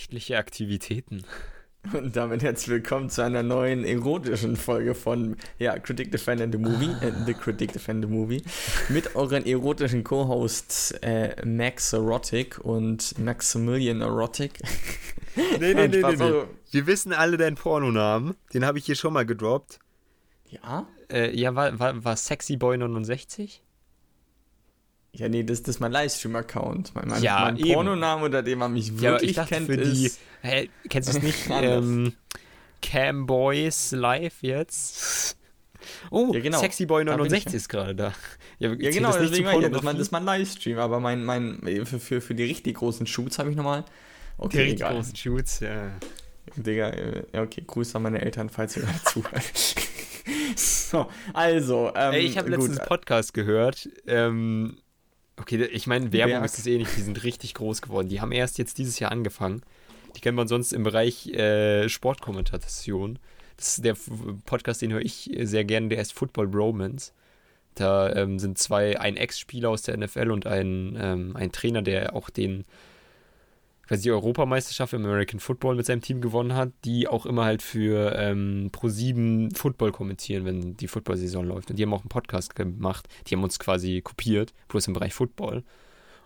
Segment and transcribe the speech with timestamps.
[0.00, 1.24] nächtliche Aktivitäten.
[1.92, 6.90] Und damit herzlich willkommen zu einer neuen erotischen Folge von ja, Critic Defend the Movie,
[7.02, 8.42] äh, The Critic Defend the Movie,
[8.88, 14.58] mit euren erotischen Co-Hosts äh, Max Erotic und Maximilian Erotic.
[15.36, 16.42] Nee, nee, nee, nee, nee.
[16.70, 18.36] Wir wissen alle deinen Pornonamen.
[18.54, 19.80] Den habe ich hier schon mal gedroppt.
[20.48, 20.86] Ja?
[21.12, 23.62] Äh, ja, war, war, war Sexy Boy 69?
[25.12, 26.94] Ja, nee, das, das ist mein Livestream-Account.
[26.94, 27.58] Mein, mein, Ja, mein.
[27.58, 30.06] Pornoname, unter dem man mich Ja, wirklich dachte kennt, für die.
[30.06, 30.20] ist.
[30.42, 31.50] Hä, kennst du es nicht?
[31.50, 32.12] Ähm,
[32.80, 35.36] Cam Boys live jetzt?
[36.10, 36.60] Oh, Ja, genau.
[36.60, 38.14] Sexy Boy Da bin ich 69 ist gerade da.
[38.58, 40.78] Ja, Ja, genau, das deswegen meine ich, ja, das, ist mein, das ist mein Livestream,
[40.78, 43.82] aber mein, mein, für, für, für die richtig großen Shoots habe ich nochmal.
[44.38, 44.94] Die Okay, richtig egal.
[44.94, 45.92] großen Shoots, ja.
[46.56, 49.52] Digga, äh, ja, okay, Grüße an meine Eltern, falls ihr gerade zuhört.
[50.56, 53.88] so, also, ähm, ich habe letztens einen Podcast gehört.
[54.06, 54.78] Ähm,
[55.40, 56.44] okay, ich meine, Werbung Berg.
[56.44, 56.96] ist es eh nicht.
[56.96, 58.08] Die sind richtig groß geworden.
[58.08, 59.62] Die haben erst jetzt dieses Jahr angefangen.
[60.16, 63.18] Die kennt man sonst im Bereich äh, Sportkommentation.
[63.56, 63.96] Das ist der
[64.46, 65.88] Podcast, den höre ich sehr gerne.
[65.88, 67.12] Der heißt Football Romance.
[67.74, 72.14] Da ähm, sind zwei, ein Ex-Spieler aus der NFL und ein, ähm, ein Trainer, der
[72.14, 72.64] auch den
[73.90, 77.60] quasi die Europameisterschaft im American Football mit seinem Team gewonnen hat, die auch immer halt
[77.60, 81.70] für ähm, Pro7 Football kommentieren, wenn die Football-Saison läuft.
[81.70, 85.12] Und die haben auch einen Podcast gemacht, die haben uns quasi kopiert, bloß im Bereich
[85.12, 85.64] Football.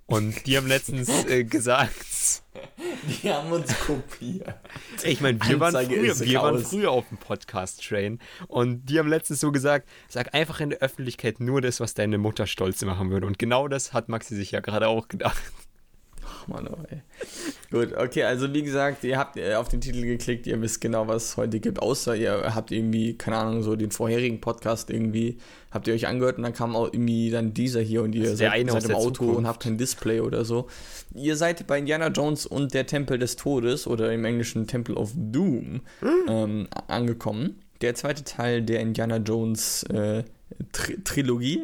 [0.04, 2.42] Und die haben letztens äh, gesagt,
[3.22, 4.56] Die haben uns kopiert.
[5.02, 9.40] ich meine, wir, waren früher, wir waren früher auf dem Podcast-Train und die haben letztens
[9.40, 13.26] so gesagt, sag einfach in der Öffentlichkeit nur das, was deine Mutter stolz machen würde.
[13.26, 15.40] Und genau das hat Maxi sich ja gerade auch gedacht.
[16.26, 17.02] Ach, Mann, oh, ey.
[17.70, 21.08] Gut, okay, also wie gesagt, ihr habt äh, auf den Titel geklickt, ihr wisst genau,
[21.08, 25.38] was es heute gibt, außer ihr habt irgendwie, keine Ahnung, so den vorherigen Podcast irgendwie,
[25.70, 28.52] habt ihr euch angehört und dann kam auch irgendwie dann dieser hier und ihr seid,
[28.52, 29.38] eine seid im der Auto Zukunft.
[29.38, 30.68] und habt kein Display oder so.
[31.14, 35.12] Ihr seid bei Indiana Jones und der Tempel des Todes oder im Englischen Temple of
[35.14, 35.80] Doom
[36.28, 37.60] ähm, angekommen.
[37.80, 40.22] Der zweite Teil der Indiana Jones äh,
[40.72, 41.62] Tri Trilogie.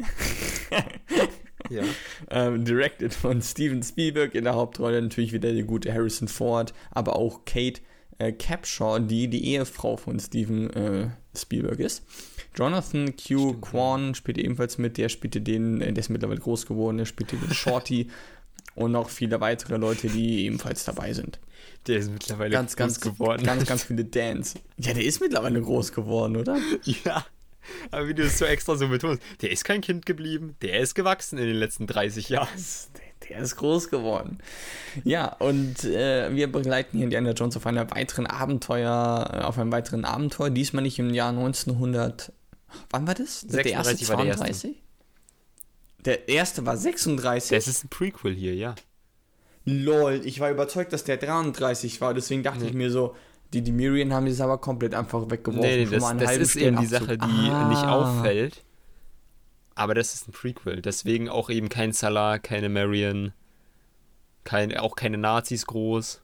[1.70, 1.82] Ja.
[2.30, 7.16] Ähm, directed von Steven Spielberg in der Hauptrolle natürlich wieder der gute Harrison Ford, aber
[7.16, 7.80] auch Kate
[8.18, 12.04] äh, Capshaw, die die Ehefrau von Steven äh, Spielberg ist.
[12.54, 13.54] Jonathan Q.
[13.60, 17.36] Quan spielte ebenfalls mit, der spielte den, äh, der ist mittlerweile groß geworden, der spielte
[17.36, 18.08] den Shorty
[18.74, 21.40] und noch viele weitere Leute, die ebenfalls dabei sind.
[21.86, 23.44] Der ist mittlerweile Ganz, ganz groß geworden.
[23.44, 24.58] Ganz, ganz viele Dance.
[24.78, 26.58] Ja, der ist mittlerweile groß geworden, oder?
[27.04, 27.24] Ja.
[27.90, 30.94] Aber wie du es so extra so betonst, der ist kein Kind geblieben, der ist
[30.94, 32.48] gewachsen in den letzten 30 Jahren.
[32.96, 34.38] Der, der ist groß geworden.
[35.04, 39.72] Ja, und äh, wir begleiten hier Indiana Jones auf einer weiteren Abenteuer, äh, auf einem
[39.72, 42.32] weiteren Abenteuer, diesmal nicht im Jahr 1900.
[42.90, 43.40] Wann war das?
[43.40, 44.44] 36 war der erste.
[44.44, 44.76] 32?
[46.04, 47.50] Der erste war 36.
[47.56, 48.74] Das ist ein Prequel hier, ja.
[49.64, 52.68] Lol, ich war überzeugt, dass der 33 war, deswegen dachte Nee.
[52.68, 53.14] ich mir so,
[53.52, 55.68] die Demirian haben das aber komplett einfach weggeworfen.
[55.68, 56.86] Nee, nee, das, das ist eben die.
[56.86, 57.68] Sache, die Ah.
[57.68, 58.64] nicht auffällt.
[59.74, 60.82] Aber das ist ein Prequel.
[60.82, 63.32] Deswegen auch eben kein Salah, keine Marion,
[64.44, 66.20] kein, auch keine Nazis groß.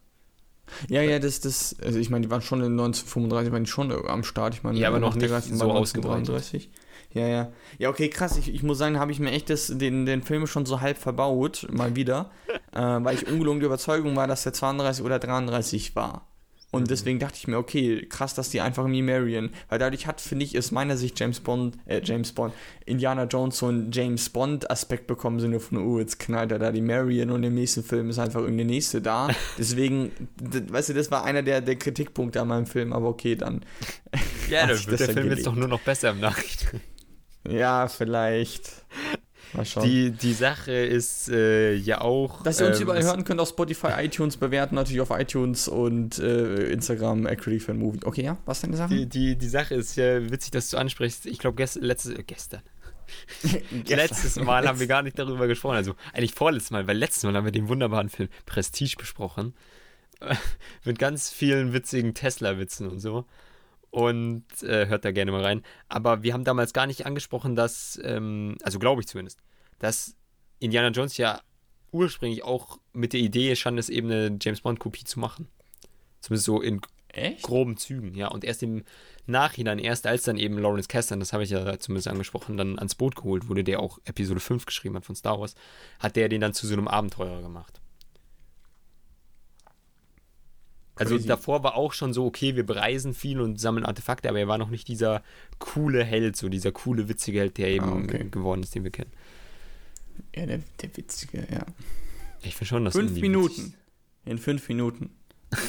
[0.88, 3.92] Ja, ja, das, das, also ich meine, die waren schon in 1935, waren die schon
[4.08, 4.54] am Start.
[4.54, 6.28] Ich meine, Ja, aber noch nicht so ausgebreitet.
[6.28, 6.70] 1933.
[7.12, 7.52] Ja, ja.
[7.78, 8.36] Ja, okay, krass.
[8.36, 10.98] Ich, ich muss sagen, habe ich mir echt das, den, den Film schon so halb
[10.98, 12.30] verbaut, mal wieder,
[12.72, 16.26] äh, weil ich ungelogen der Überzeugung war, dass der 32 oder 33 war.
[16.72, 16.86] Und Mhm.
[16.88, 20.44] deswegen dachte ich mir, okay, krass, dass die einfach Me Marion, weil dadurch hat, finde
[20.44, 22.52] ich, aus meiner Sicht James Bond, äh, James Bond,
[22.84, 26.80] Indiana Jones so einen James Bond-Aspekt bekommen, sind von, oh, jetzt knallt er da die
[26.82, 29.28] Marion und im nächsten Film ist einfach irgendeine nächste da.
[29.58, 30.10] Deswegen,
[30.42, 33.64] weißt du, das war einer der, der Kritikpunkte an meinem Film, aber okay, dann.
[34.50, 35.46] Ja, dann wird der Film jetzt erledigt.
[35.46, 36.80] doch nur noch besser im Nachhinein.
[37.48, 38.84] Ja, vielleicht.
[39.82, 42.42] Die, die Sache ist äh, ja auch.
[42.42, 46.18] Dass ihr uns ähm, überall hören könnt auf Spotify, iTunes, bewerten natürlich auf iTunes und
[46.18, 48.00] äh, Instagram, Acrylic Fan Movie.
[48.04, 48.94] Okay, ja, was denn die Sache?
[48.94, 51.26] Die, die, die Sache ist ja witzig, dass du ansprichst.
[51.26, 52.62] Ich glaube, gest, letztes, äh, gestern.
[53.86, 55.76] Letztes Mal haben wir gar nicht darüber gesprochen.
[55.76, 59.54] Also eigentlich vorletztes Mal, weil letztes Mal haben wir den wunderbaren Film Prestige besprochen.
[60.84, 63.26] Mit ganz vielen witzigen Tesla-Witzen und so.
[63.96, 65.62] Und äh, hört da gerne mal rein.
[65.88, 69.40] Aber wir haben damals gar nicht angesprochen, dass, ähm, also glaube ich zumindest,
[69.78, 70.14] dass
[70.58, 71.40] Indiana Jones ja
[71.92, 75.48] ursprünglich auch mit der Idee stand, es eben eine James Bond-Kopie zu machen.
[76.20, 77.42] Zumindest so in Echt?
[77.42, 78.28] groben Zügen, ja.
[78.28, 78.84] Und erst im
[79.24, 82.96] Nachhinein, erst als dann eben Lawrence Kasdan, das habe ich ja zumindest angesprochen, dann ans
[82.96, 85.54] Boot geholt wurde, der auch Episode 5 geschrieben hat von Star Wars,
[86.00, 87.80] hat der den dann zu so einem Abenteurer gemacht.
[90.98, 91.28] Also Crazy.
[91.28, 94.56] davor war auch schon so, okay, wir bereisen viel und sammeln Artefakte, aber er war
[94.58, 95.22] noch nicht dieser
[95.58, 98.26] coole Held, so dieser coole, witzige Held, der eben Ah, okay.
[98.30, 99.12] geworden ist, den wir kennen.
[100.34, 101.66] Ja, der, der witzige, ja.
[102.42, 103.54] Ich finde schon, dass Fünf Minuten.
[103.56, 103.74] witzig-
[104.24, 105.10] In fünf Minuten.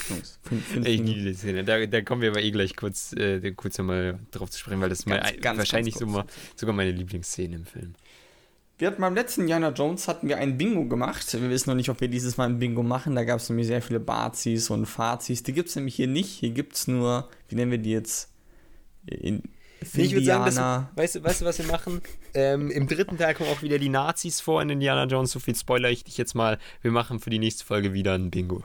[0.09, 1.18] Jungs, fünf, fünf Ich Minuten.
[1.19, 1.63] liebe die Szene.
[1.63, 4.89] Da, da kommen wir aber eh gleich kurz, äh, kurz nochmal drauf zu sprechen, weil
[4.89, 6.25] das ist Ganz, mein, ganz, wahrscheinlich ganz so mal,
[6.56, 7.94] sogar meine Lieblingsszene im Film.
[8.79, 11.33] Wir hatten beim letzten Indiana Jones hatten wir ein Bingo gemacht.
[11.33, 13.15] Wir wissen noch nicht, ob wir dieses Mal ein Bingo machen.
[13.15, 15.41] Da gab es nämlich sehr viele Bazis und Fazis.
[15.41, 16.29] Die gibt es nämlich hier nicht.
[16.29, 18.29] Hier gibt es nur, wie nennen wir die jetzt?
[19.07, 19.41] In,
[19.81, 20.91] ich würde sagen, Indianer.
[20.95, 22.01] das, weißt, du, weißt du, was wir machen?
[22.35, 25.31] Ähm, Im dritten Teil kommen auch wieder die Nazis vor in Indiana Jones.
[25.31, 26.59] So viel spoiler ich dich jetzt mal.
[26.83, 28.63] Wir machen für die nächste Folge wieder ein Bingo.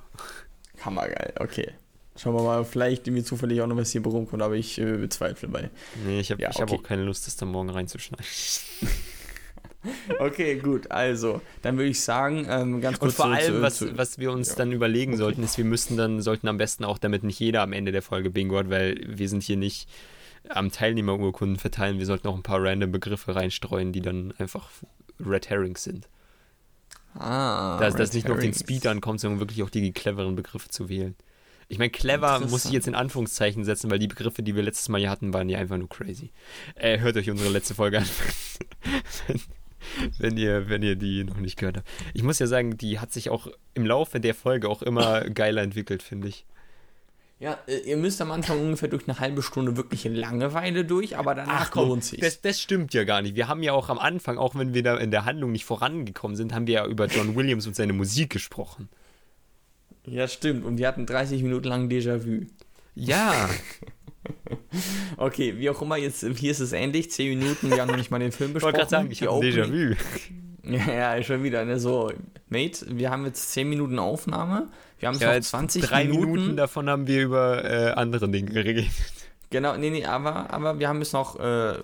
[0.84, 1.70] Hammergeil, okay.
[2.16, 5.48] Schauen wir mal, vielleicht mir zufällig auch noch was hier rumkommt, aber ich äh, bezweifle
[5.48, 5.70] bei.
[6.04, 6.78] Nee, ich habe Ja, ich hab okay.
[6.78, 8.26] auch keine Lust, das dann morgen reinzuschneiden.
[10.20, 13.62] Okay, gut, also, dann würde ich sagen, ähm, ganz Und kurz vor zu- allem, zu-
[13.62, 14.55] was, zu- was wir uns ja.
[14.56, 17.73] dann überlegen sollten, ist, wir müssten dann, sollten am besten auch, damit nicht jeder am
[17.73, 19.88] Ende der Folge Bingo hat, weil wir sind hier nicht
[20.49, 24.69] am Teilnehmerurkunden verteilen, wir sollten auch ein paar random Begriffe reinstreuen, die dann einfach
[25.25, 26.08] Red Herrings sind.
[27.14, 28.55] Ah, dass das nicht nur auf den.
[28.55, 31.14] Speed ankommt, sondern wirklich auch die cleveren Begriffe zu wählen.
[31.69, 34.88] Ich meine, clever muss ich jetzt in Anführungszeichen setzen, weil die Begriffe, die wir letztes
[34.88, 36.31] Mal hier hatten, waren ja einfach nur crazy.
[36.75, 38.05] Äh, hört euch unsere letzte Folge an,
[40.19, 41.88] wenn, ihr, wenn ihr die noch nicht gehört habt.
[42.14, 45.62] Ich muss ja sagen, die hat sich auch im Laufe der Folge auch immer geiler
[45.62, 46.44] entwickelt, finde ich.
[47.43, 51.17] Ja, äh, ihr müsst am Anfang ungefähr durch eine halbe Stunde wirklich in Langeweile durch,
[51.17, 52.20] aber danach lohnt sich.
[52.20, 53.34] das, das stimmt ja gar nicht.
[53.34, 56.37] Wir haben ja auch am Anfang, auch wenn wir da in der Handlung nicht vorangekommen
[56.37, 58.88] sind, haben wir ja über John Williams und seine Musik gesprochen.
[60.06, 60.64] Ja, stimmt.
[60.64, 62.46] Und wir hatten 30 Minuten lang Déjà-vu.
[62.94, 63.49] Ja,
[65.16, 67.10] Okay, wie auch immer, jetzt hier ist es ähnlich.
[67.10, 68.74] 10 Minuten, wir haben noch nicht mal den Film ich besprochen.
[68.74, 69.94] wollte gerade sagen, ich habe Déjà-vu.
[70.64, 71.64] Ja, ja, schon wieder.
[71.64, 71.78] Ne?
[71.78, 72.10] So,
[72.48, 74.69] Mate, wir haben jetzt 10 Minuten Aufnahme.
[74.98, 76.30] Wir haben Ja, noch 20 drei Minuten.
[76.32, 76.56] Minuten.
[76.56, 78.86] davon haben wir über äh, andere Dinge geredet.
[79.50, 81.74] Genau, nee, nee, aber, aber wir haben jetzt noch äh,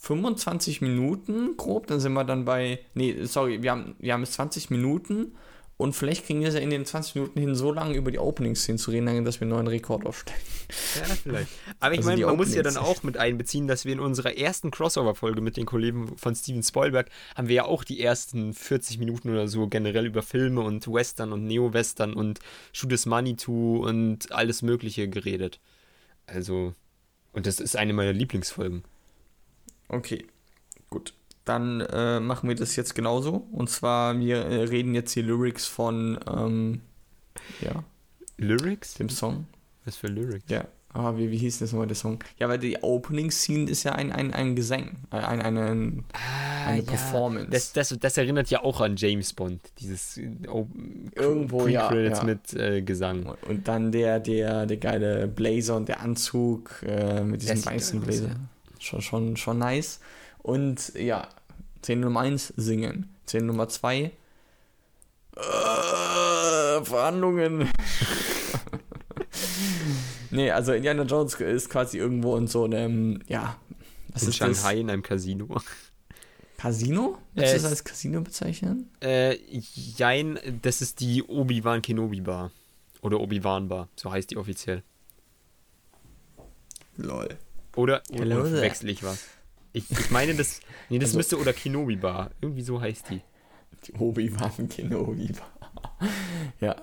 [0.00, 4.34] 25 Minuten grob, dann sind wir dann bei, nee, sorry, wir haben, wir haben jetzt
[4.34, 5.32] 20 Minuten
[5.78, 8.18] und vielleicht kriegen wir es ja in den 20 Minuten hin, so lange über die
[8.18, 10.40] Opening-Szene zu reden, dass wir einen neuen Rekord aufstellen.
[10.96, 11.48] Ja, vielleicht.
[11.80, 14.38] Aber ich Also meine, man muss ja dann auch mit einbeziehen, dass wir in unserer
[14.38, 18.98] ersten Crossover-Folge mit den Kollegen von Steven Spielberg haben wir ja auch die ersten 40
[18.98, 22.40] Minuten oder so generell über Filme und Western und Neo-Western und
[22.72, 25.60] Shoot Is Money To und alles Mögliche geredet.
[26.24, 26.74] Also,
[27.32, 28.82] und das ist eine meiner Lieblingsfolgen.
[29.88, 30.26] Okay,
[30.88, 31.12] gut.
[31.46, 33.46] Dann äh, machen wir das jetzt genauso.
[33.52, 36.82] Und zwar, wir äh, reden jetzt die Lyrics von, ähm,
[37.60, 37.82] ja,
[38.36, 38.94] Lyrics?
[38.94, 39.46] dem Song.
[39.84, 40.44] Was für Lyrics?
[40.50, 40.66] Ja.
[40.92, 42.18] Ah, wie, wie hieß das nochmal der Song?
[42.38, 44.96] Ja, weil die Opening-Scene ist ja ein, ein, ein Gesang.
[45.10, 46.04] Ein, ein, ein,
[46.66, 47.48] Ah, eine Performance.
[47.50, 50.28] Das, das, das erinnert ja auch an James Bond, dieses äh,
[51.14, 52.24] Irgendwo, ja, ja.
[52.24, 53.34] mit äh, Gesang.
[53.46, 58.30] Und dann der, der, der geile Blazer und der Anzug äh, mit diesem weißen Blazer.
[58.80, 60.00] Schon, schon, schon nice.
[60.38, 61.28] Und ja,
[61.86, 63.08] Szene Nummer 1 singen.
[63.26, 64.10] Szene Nummer 2
[65.36, 67.70] äh, Verhandlungen.
[70.32, 73.56] nee, also Indiana Jones ist quasi irgendwo in so einem, ja,
[74.08, 75.46] was in ist Shanghai in einem Casino.
[75.46, 75.62] das?
[76.56, 77.18] Casino?
[77.34, 78.90] Willst du Es- das als Casino bezeichnen?
[79.00, 79.36] Äh,
[79.96, 82.50] jein, das ist die Obi-Wan Kenobi Bar.
[83.00, 84.82] Oder Obi-Wan Bar, so heißt die offiziell.
[86.96, 87.28] Lol.
[87.76, 89.22] Oder, oder verwechsel ich was?
[89.76, 92.30] Ich, ich meine, das, nee, das Also- müsste oder Kenobi Bar.
[92.40, 93.20] Irgendwie so heißt die.
[93.86, 95.30] Die Obi-Wan Kenobi.
[96.60, 96.76] ja,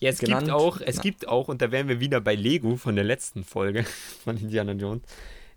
[0.00, 0.46] Ja, es Genannt.
[0.46, 1.02] gibt auch, es Na.
[1.02, 3.84] gibt auch, und da wären wir wieder bei Lego von der letzten Folge
[4.24, 5.02] von Indiana Jones.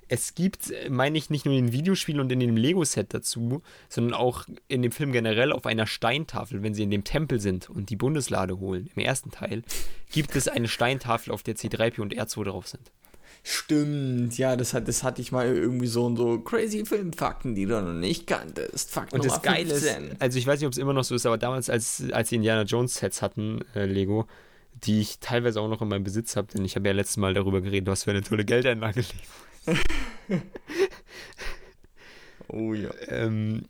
[0.07, 4.13] Es gibt, meine ich, nicht nur in den Videospielen und in dem Lego-Set dazu, sondern
[4.13, 7.89] auch in dem Film generell auf einer Steintafel, wenn sie in dem Tempel sind und
[7.89, 9.63] die Bundeslade holen, im ersten Teil,
[10.11, 12.91] gibt es eine Steintafel, auf der C3PO und R2 drauf sind.
[13.47, 17.67] Stimmt, ja, das, hat, das hatte ich mal irgendwie so und so crazy Filmfakten, die
[17.67, 18.89] du noch nicht kanntest.
[18.89, 20.19] Fakt Und Nummer das Geile ist, 15.
[20.19, 22.37] also ich weiß nicht, ob es immer noch so ist, aber damals, als, als die
[22.37, 24.25] Indiana Jones Sets hatten, äh, Lego,
[24.73, 27.35] die ich teilweise auch noch in meinem Besitz habe, denn ich habe ja letztes Mal
[27.35, 29.01] darüber geredet, was für eine tolle Geldeinlage
[29.67, 29.79] Lego
[32.47, 32.89] Oh ja.
[33.09, 33.65] ähm,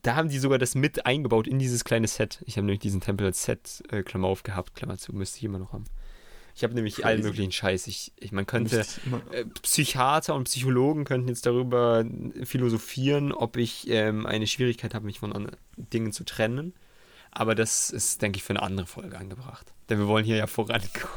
[0.00, 2.42] da haben die sogar das mit eingebaut in dieses kleine Set.
[2.46, 5.44] Ich habe nämlich diesen Tempel als Set, äh, Klammer auf gehabt, Klammer zu, müsste ich
[5.44, 5.84] immer noch haben.
[6.58, 7.06] Ich habe nämlich Crazy.
[7.06, 7.86] allen möglichen Scheiß.
[7.86, 8.84] Ich, ich man könnte,
[9.30, 12.04] äh, Psychiater und Psychologen könnten jetzt darüber
[12.42, 16.74] philosophieren, ob ich ähm, eine Schwierigkeit habe, mich von anderen Dingen zu trennen.
[17.30, 19.72] Aber das ist, denke ich, für eine andere Folge angebracht.
[19.88, 21.14] Denn wir wollen hier ja vorankommen.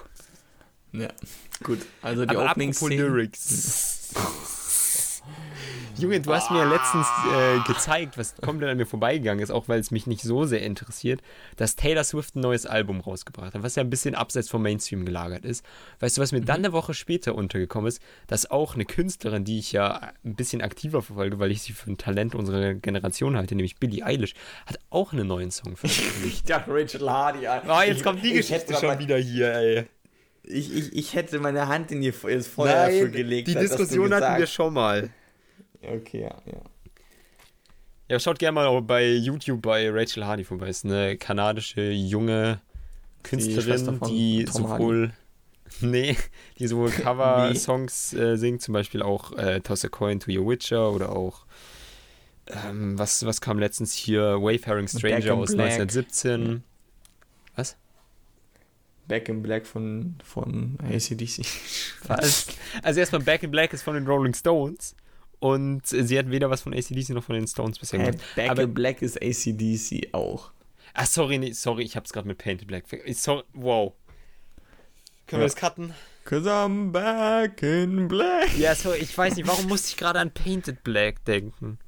[0.91, 1.07] Ja,
[1.63, 1.79] gut.
[2.03, 3.01] Also die Aber Opening apropos Szene.
[3.01, 4.13] Lyrics.
[5.97, 9.67] Junge, du hast mir ja letztens äh, gezeigt, was komplett an mir vorbeigegangen ist, auch
[9.67, 11.21] weil es mich nicht so sehr interessiert,
[11.57, 15.05] dass Taylor Swift ein neues Album rausgebracht hat, was ja ein bisschen abseits vom Mainstream
[15.05, 15.63] gelagert ist.
[15.99, 19.59] Weißt du, was mir dann eine Woche später untergekommen ist, dass auch eine Künstlerin, die
[19.59, 23.55] ich ja ein bisschen aktiver verfolge, weil ich sie für ein Talent unserer Generation halte,
[23.55, 24.33] nämlich Billie Eilish,
[24.65, 26.21] hat auch einen neuen Song veröffentlicht.
[26.41, 27.45] Ich dachte Rachel Hardy.
[27.47, 27.77] Alter.
[27.77, 29.85] Oh, jetzt kommt die Ich- ich Geschichte hätte schon wieder hier, ey.
[30.43, 33.47] Ich, ich, ich hätte meine Hand in die ins Feuer Nein, dafür gelegt.
[33.47, 35.09] die hat, Diskussion hatten wir schon mal.
[35.81, 36.61] Okay, ja, ja.
[38.09, 40.67] Ja, schaut gerne mal auch bei YouTube bei Rachel Hardy vorbei.
[40.67, 42.59] Ist eine kanadische junge
[43.23, 45.13] Künstlerin, die Tom sowohl
[45.81, 46.17] nee,
[46.59, 50.91] die sowohl Cover-Songs äh, singt, zum Beispiel auch äh, Toss a Coin to Your Witcher
[50.91, 51.45] oder auch
[52.47, 54.41] ähm, was, was kam letztens hier?
[54.41, 55.71] Wayfaring Stranger in aus Black.
[55.71, 56.63] 1917.
[57.55, 57.77] Was?
[59.07, 61.45] Back in Black von, von ACDC.
[62.07, 62.47] Was?
[62.83, 64.95] Also erstmal Back in Black ist von den Rolling Stones
[65.39, 68.25] und sie hat weder was von ACDC noch von den Stones bisher Hey, gemacht.
[68.35, 70.51] Back Aber- in Black ist ACDC auch.
[70.93, 72.83] Ach, sorry, nee, sorry, ich hab's gerade mit Painted Black.
[73.13, 73.93] Sorry, wow.
[75.27, 75.45] Können Ja.
[75.45, 75.93] wir das cutten?
[76.25, 78.55] Cause I'm back in black.
[78.57, 81.79] Ja, sorry, ich weiß nicht, warum musste ich gerade an Painted Black denken?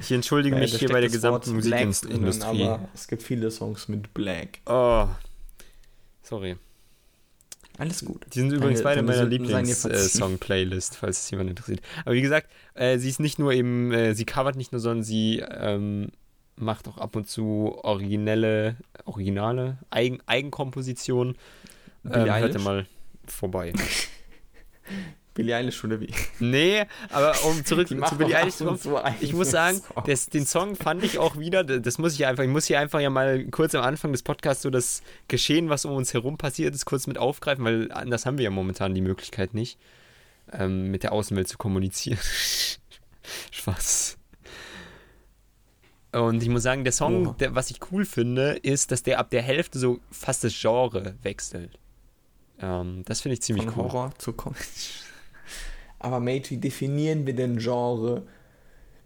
[0.00, 2.68] Ich entschuldige Ja, mich hier bei der gesamten Musikindustrie.
[2.94, 4.60] es gibt viele Songs mit Black.
[4.66, 5.06] Oh.
[6.32, 6.56] Sorry.
[7.76, 8.24] Alles gut.
[8.32, 9.26] Die sind übrigens beide in meiner.
[9.26, 11.82] Lieblings-Song-Playlist, falls es jemand interessiert.
[12.06, 15.04] Aber wie gesagt, äh, sie ist nicht nur eben, äh, sie covert nicht nur, sondern
[15.04, 16.08] sie ähm,
[16.56, 21.36] macht auch ab und zu originelle, originale Eigen Eigenkompositionen.
[22.10, 22.86] Ähm, hört mal
[23.26, 23.74] vorbei.
[25.34, 26.10] Billie Eilish oder wie?
[26.38, 28.96] Nee, aber um zurück zu Billie Eilish zu kommen.
[28.96, 32.42] eigene Ich muss sagen, das, den Song fand ich auch wieder, das muss ich einfach,
[32.44, 35.84] ich muss hier einfach ja mal kurz am Anfang des Podcasts so das Geschehen, was
[35.84, 39.00] um uns herum passiert ist, kurz mit aufgreifen, weil anders haben wir ja momentan die
[39.00, 39.78] Möglichkeit nicht,
[40.52, 42.18] ähm, mit der Außenwelt zu kommunizieren.
[43.50, 44.18] Spaß.
[46.12, 47.36] Und ich muss sagen, der Song, Oha.
[47.38, 51.14] der, was ich cool finde, ist, dass der ab der Hälfte so fast das Genre
[51.22, 51.78] wechselt.
[52.60, 53.92] Ähm, das finde ich ziemlich Von cool.
[53.92, 54.60] Horror zu Comedy.
[56.02, 58.22] Aber Mate, wie definieren wir denn Genre?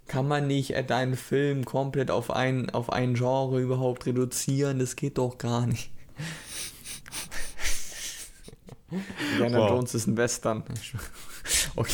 [0.07, 4.79] Kann man nicht äh, deinen Film komplett auf ein, auf ein Genre überhaupt reduzieren?
[4.79, 5.91] Das geht doch gar nicht.
[9.33, 9.71] Indiana Wow.
[9.71, 10.63] Jones ist ein Western.
[11.75, 11.93] Okay.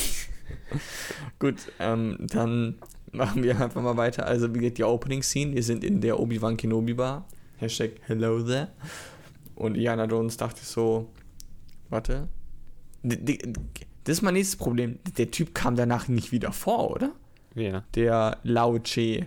[1.39, 2.77] Gut, ähm, dann
[3.13, 4.27] machen wir einfach mal weiter.
[4.27, 5.55] Also, wie geht die Opening Scene?
[5.55, 7.27] Wir sind in der Obi-Wan Kenobi Bar.
[7.57, 8.69] Hashtag Hello there.
[9.55, 11.11] Und Indiana Jones dachte so,
[11.89, 12.29] warte.
[13.03, 13.39] D-
[14.05, 14.99] Das ist mein nächstes Problem.
[15.17, 17.13] Der Typ kam danach nicht wieder vor, oder?
[17.55, 17.85] Ja.
[17.95, 19.27] Der Lao Che.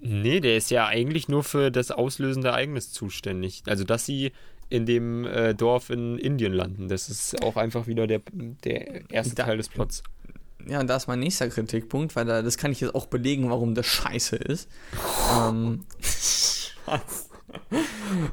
[0.00, 3.62] Nee, der ist ja eigentlich nur für das auslösende Ereignis zuständig.
[3.66, 4.32] Also, dass sie
[4.70, 6.88] in dem äh, Dorf in Indien landen.
[6.88, 8.20] Das ist auch einfach wieder der,
[8.64, 10.02] der erste Da- Teil des Plots.
[10.68, 13.48] Ja, und da ist mein nächster Kritikpunkt, weil da, das kann ich jetzt auch belegen,
[13.48, 14.68] warum das scheiße ist.
[15.40, 15.84] ähm,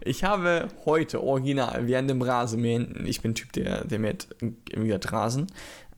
[0.01, 5.48] ich habe heute original während dem Rasenmähen, ich bin Typ, der, der mäht irgendwie Rasen,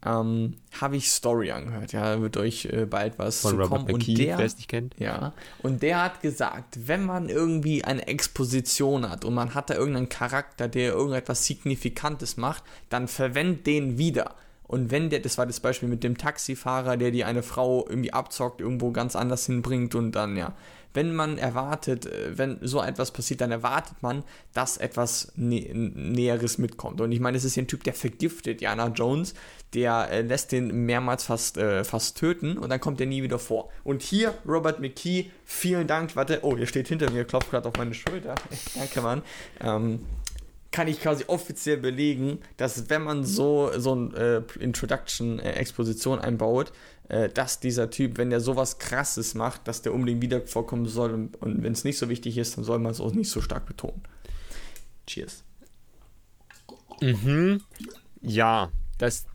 [0.05, 1.91] ähm, habe ich Story angehört.
[1.91, 3.86] Ja, wird euch äh, bald was Von Robert kommen.
[3.86, 4.95] McKee, und der, wer es nicht kennt.
[5.00, 5.33] Ja,
[5.63, 10.09] und der hat gesagt, wenn man irgendwie eine Exposition hat und man hat da irgendeinen
[10.09, 14.36] Charakter, der irgendetwas Signifikantes macht, dann verwend den wieder.
[14.67, 18.13] Und wenn der, das war das Beispiel mit dem Taxifahrer, der die eine Frau irgendwie
[18.13, 20.53] abzockt, irgendwo ganz anders hinbringt und dann, ja.
[20.98, 24.24] Wenn man erwartet, äh, wenn so etwas passiert, dann erwartet man,
[24.56, 27.01] dass etwas Nä Näheres mitkommt.
[27.01, 29.36] Und ich meine, es ist ja ein Typ, der vergiftet Jana Jones,
[29.75, 33.38] der äh, lässt den mehrmals fast, äh, fast töten und dann kommt er nie wieder
[33.38, 33.70] vor.
[33.84, 36.16] Und hier, Robert McKee, vielen Dank.
[36.16, 38.34] Warte, oh, ihr steht hinter mir, klopft gerade auf meine Schulter.
[38.75, 39.22] Danke, Mann.
[39.62, 40.00] Ähm,
[40.71, 46.71] kann ich quasi offiziell belegen, dass wenn man so, so ein äh, Introduction-Exposition einbaut,
[47.09, 51.12] äh, dass dieser Typ, wenn der sowas krasses macht, dass der unbedingt wieder vorkommen soll
[51.13, 53.41] und, und wenn es nicht so wichtig ist, dann soll man es auch nicht so
[53.41, 54.01] stark betonen.
[55.07, 55.43] Cheers.
[57.01, 57.62] Mhm.
[58.21, 59.25] Ja, das,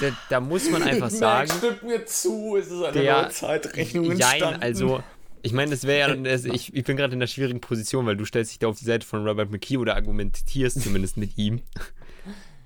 [0.00, 1.50] da, da muss man einfach sagen.
[1.56, 4.62] stimmt mir zu, es ist eine Der- Zeitrechnung entstanden.
[4.62, 5.02] also.
[5.44, 8.16] Ich meine, das wäre ja, das, ich, ich bin gerade in einer schwierigen Position, weil
[8.16, 11.62] du stellst dich da auf die Seite von Robert McKee oder argumentierst zumindest mit ihm.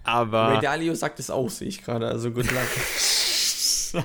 [0.05, 4.05] Aber Ray Dalio sagt es auch, sehe ich gerade, also good luck.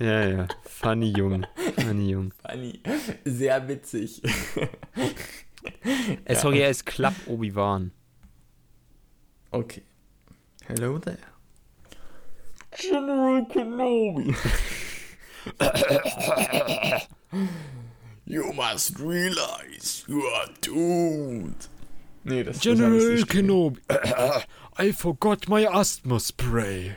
[0.00, 1.46] ja, ja, funny jung,
[1.76, 2.32] funny jung.
[2.46, 2.80] Funny.
[3.24, 4.22] Sehr witzig.
[6.24, 7.90] Äh, sorry, er ist Club Obi-Wan.
[9.50, 9.82] Okay.
[10.66, 11.18] Hello there.
[12.78, 14.34] General Kenobi.
[18.26, 21.68] you must realize you are doomed.
[22.24, 23.80] Nee, das das General nicht Kenobi.
[24.78, 26.96] I forgot my asthma spray.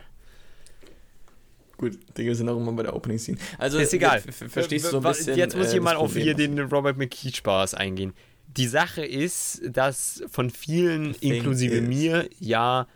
[1.77, 3.37] Gut, Digga, wir sind auch immer bei der Opening Scene.
[3.57, 4.19] Also, Ist egal.
[4.21, 5.35] ver- ver- Verstehst du so ein bisschen.
[5.37, 8.13] Jetzt muss äh, ich mal das auf hier den Robert McKee Spaß eingehen.
[8.57, 12.87] Die Sache ist, dass von vielen, inklusive is- mir, ja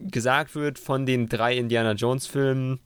[0.00, 2.80] gesagt wird, von den drei Indiana Jones Filmen,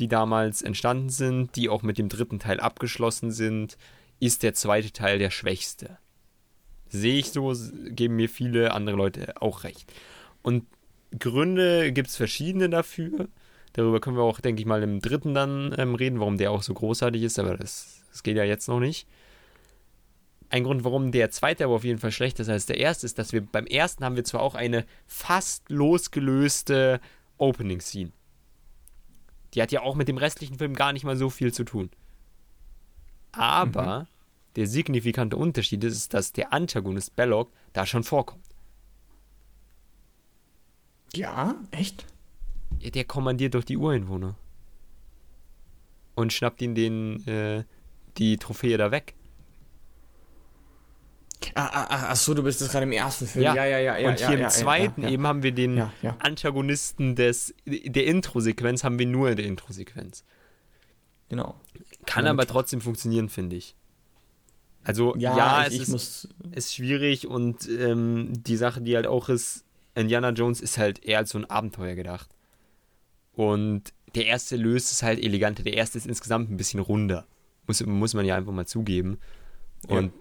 [0.00, 3.76] die damals entstanden sind, die auch mit dem dritten Teil abgeschlossen sind,
[4.18, 5.98] ist der zweite Teil der schwächste.
[6.88, 7.54] Sehe ich so,
[7.90, 9.92] geben mir viele andere Leute auch recht.
[10.42, 10.64] Und
[11.18, 13.28] Gründe gibt es verschiedene dafür.
[13.74, 16.62] Darüber können wir auch, denke ich mal, im dritten dann ähm, reden, warum der auch
[16.62, 19.06] so großartig ist, aber das, das geht ja jetzt noch nicht.
[20.48, 23.18] Ein Grund, warum der zweite aber auf jeden Fall schlechter ist als der erste, ist,
[23.18, 27.00] dass wir beim ersten haben wir zwar auch eine fast losgelöste
[27.38, 28.10] Opening Scene.
[29.54, 31.90] Die hat ja auch mit dem restlichen Film gar nicht mal so viel zu tun.
[33.32, 34.06] Aber mhm.
[34.56, 38.44] der signifikante Unterschied ist, dass der Antagonist Belloc da schon vorkommt.
[41.14, 42.06] Ja, echt?
[42.78, 44.36] Ja, der kommandiert doch die Ureinwohner.
[46.14, 47.64] Und schnappt ihn den, äh,
[48.18, 49.14] die Trophäe da weg.
[51.54, 53.44] Ah, ah, ah, ach so, du bist jetzt gerade im ersten Film.
[53.44, 53.98] Ja, ja, ja.
[53.98, 55.82] ja, Und hier ja, im zweiten eben haben wir den
[56.18, 60.24] Antagonisten des, der Intro-Sequenz, haben wir nur in der Intro-Sequenz.
[61.28, 61.58] Genau.
[62.06, 63.74] Kann aber trotzdem funktionieren, finde ich.
[64.82, 66.28] Also, ja, es ist, muss...
[66.52, 71.18] ist schwierig und ähm, die Sache, die halt auch ist, Indiana Jones ist halt eher
[71.18, 72.30] als so ein Abenteuer gedacht.
[73.32, 75.62] Und der erste löst es halt eleganter.
[75.62, 77.26] Der erste ist insgesamt ein bisschen runder.
[77.66, 79.18] Muss, muss man ja einfach mal zugeben.
[79.86, 80.20] Und ja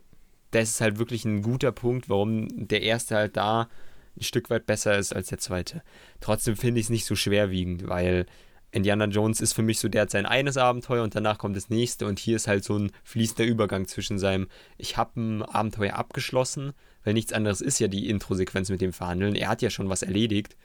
[0.51, 3.70] das ist halt wirklich ein guter Punkt, warum der erste halt da
[4.18, 5.84] ein Stück weit besser ist als der zweite.
[6.20, 8.25] Trotzdem finde ich es nicht so schwerwiegend, weil
[8.72, 11.70] Indiana Jones ist für mich so, der hat sein eines Abenteuer und danach kommt das
[11.70, 15.96] nächste und hier ist halt so ein fließender Übergang zwischen seinem, ich habe ein Abenteuer
[15.96, 19.36] abgeschlossen, weil nichts anderes ist ja die Intro-Sequenz mit dem Verhandeln.
[19.36, 20.56] Er hat ja schon was erledigt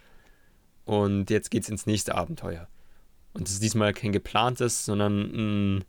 [0.85, 2.69] und jetzt geht's ins nächste Abenteuer.
[3.33, 5.83] Und es ist diesmal kein geplantes, sondern mh,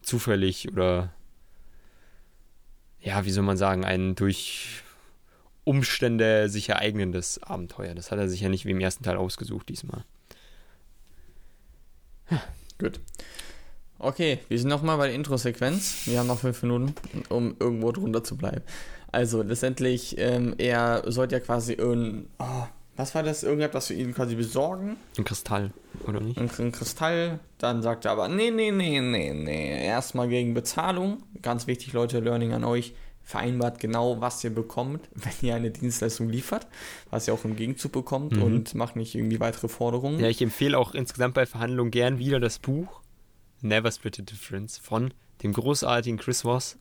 [0.00, 1.12] zufällig oder
[3.02, 4.82] ja, wie soll man sagen, ein durch
[5.64, 7.94] Umstände sich ereignendes Abenteuer.
[7.94, 10.04] Das hat er sich ja nicht wie im ersten Teil ausgesucht diesmal.
[12.78, 13.00] Gut.
[13.98, 16.06] Okay, wir sind nochmal bei der Intro-Sequenz.
[16.06, 16.94] Wir haben noch fünf Minuten,
[17.28, 18.62] um irgendwo drunter zu bleiben.
[19.12, 22.28] Also, letztendlich, ähm, er sollte ja quasi irgendein.
[22.38, 23.42] Oh, was war das?
[23.42, 24.96] Irgendetwas für ihn quasi besorgen?
[25.16, 25.72] Ein Kristall,
[26.06, 26.38] oder nicht?
[26.38, 27.40] Ein, ein Kristall.
[27.58, 29.86] Dann sagt er aber, nee, nee, nee, nee, nee.
[29.86, 31.22] Erstmal gegen Bezahlung.
[31.40, 32.94] Ganz wichtig, Leute, Learning an euch.
[33.24, 36.66] Vereinbart genau, was ihr bekommt, wenn ihr eine Dienstleistung liefert,
[37.10, 38.42] was ihr auch im Gegenzug bekommt mhm.
[38.42, 40.20] und macht nicht irgendwie weitere Forderungen.
[40.20, 43.00] Ja, ich empfehle auch insgesamt bei Verhandlungen gern wieder das Buch
[43.60, 46.76] Never Split a Difference von dem großartigen Chris Voss.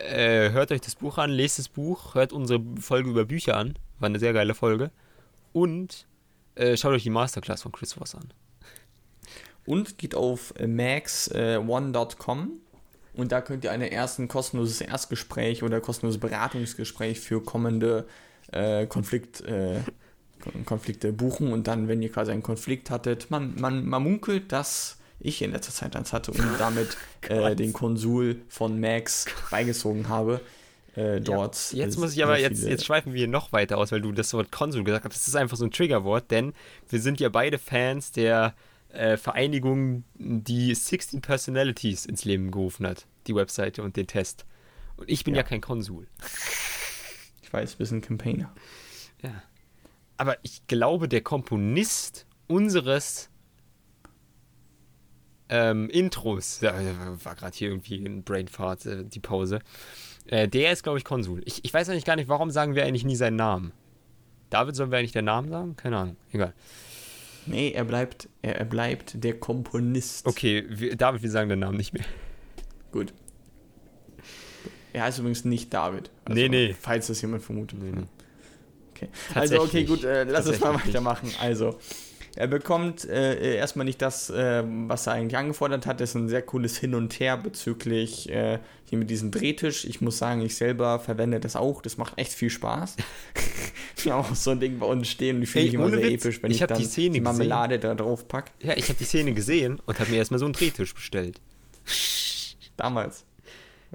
[0.00, 3.74] Äh, hört euch das Buch an, lest das Buch, hört unsere Folge über Bücher an
[4.00, 4.90] war eine sehr geile Folge.
[5.52, 6.06] Und
[6.56, 8.32] äh, schaut euch die Masterclass von Chris Voss an.
[9.66, 16.20] Und geht auf max1.com äh, und da könnt ihr ein ersten kostenloses Erstgespräch oder kostenloses
[16.20, 18.06] Beratungsgespräch für kommende
[18.52, 19.80] äh, Konflikt, äh,
[20.64, 24.98] Konflikte buchen und dann, wenn ihr quasi einen Konflikt hattet, man, man, man munkelt, dass
[25.20, 26.96] ich in letzter Zeit eins hatte und damit
[27.28, 30.40] äh, den Konsul von Max beigezogen habe
[30.96, 31.72] äh, dort.
[31.72, 34.32] Ja, jetzt muss ich aber, jetzt, jetzt schweifen wir noch weiter aus, weil du das
[34.34, 35.14] Wort Konsul gesagt hast.
[35.14, 36.52] Das ist einfach so ein Triggerwort, denn
[36.88, 38.54] wir sind ja beide Fans der
[38.92, 43.06] äh, Vereinigung, die 16 Personalities ins Leben gerufen hat.
[43.26, 44.44] Die Webseite und den Test.
[44.96, 46.06] Und ich bin ja, ja kein Konsul.
[47.42, 48.54] Ich weiß, wir sind Campaigner.
[49.24, 49.42] Ja.
[50.16, 53.29] Aber ich glaube, der Komponist unseres
[55.50, 56.72] ähm, Intros, ja,
[57.24, 59.58] war gerade hier irgendwie ein Brainfart, äh, die Pause,
[60.26, 61.42] äh, der ist, glaube ich, Konsul.
[61.44, 63.72] Ich, ich weiß eigentlich gar nicht, warum sagen wir eigentlich nie seinen Namen.
[64.48, 65.76] David sollen wir eigentlich den Namen sagen?
[65.76, 66.16] Keine Ahnung.
[66.32, 66.54] Egal.
[67.46, 70.26] Nee, er bleibt, er, er bleibt der Komponist.
[70.26, 72.04] Okay, wir, David, wir sagen den Namen nicht mehr.
[72.92, 73.12] Gut.
[74.92, 76.10] Er heißt übrigens nicht David.
[76.24, 76.76] Also, nee, nee.
[76.78, 77.78] Falls das jemand vermutet.
[77.80, 78.06] Nee, nee.
[78.94, 79.08] Okay.
[79.34, 81.30] Also, okay, gut, äh, lass uns mal weitermachen.
[81.40, 81.78] Also,
[82.36, 86.00] er bekommt äh, erstmal nicht das, äh, was er eigentlich angefordert hat.
[86.00, 89.84] Das ist ein sehr cooles Hin und Her bezüglich äh, hier mit diesem Drehtisch.
[89.84, 91.82] Ich muss sagen, ich selber verwende das auch.
[91.82, 92.96] Das macht echt viel Spaß.
[94.04, 96.24] Haben auch so ein Ding bei uns stehen und ich fühle mich immer sehr Witz,
[96.24, 97.96] episch, wenn ich, ich dann die, Szene die Marmelade gesehen.
[97.96, 98.52] da drauf packe.
[98.60, 101.40] Ja, ich habe die Szene gesehen und habe mir erstmal so einen Drehtisch bestellt.
[102.76, 103.24] Damals.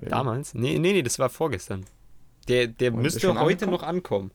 [0.02, 0.54] Damals?
[0.54, 1.86] Nee, nee, nee, das war vorgestern.
[2.48, 3.71] Der, der müsste heute angekommen?
[3.71, 4.32] noch ankommen.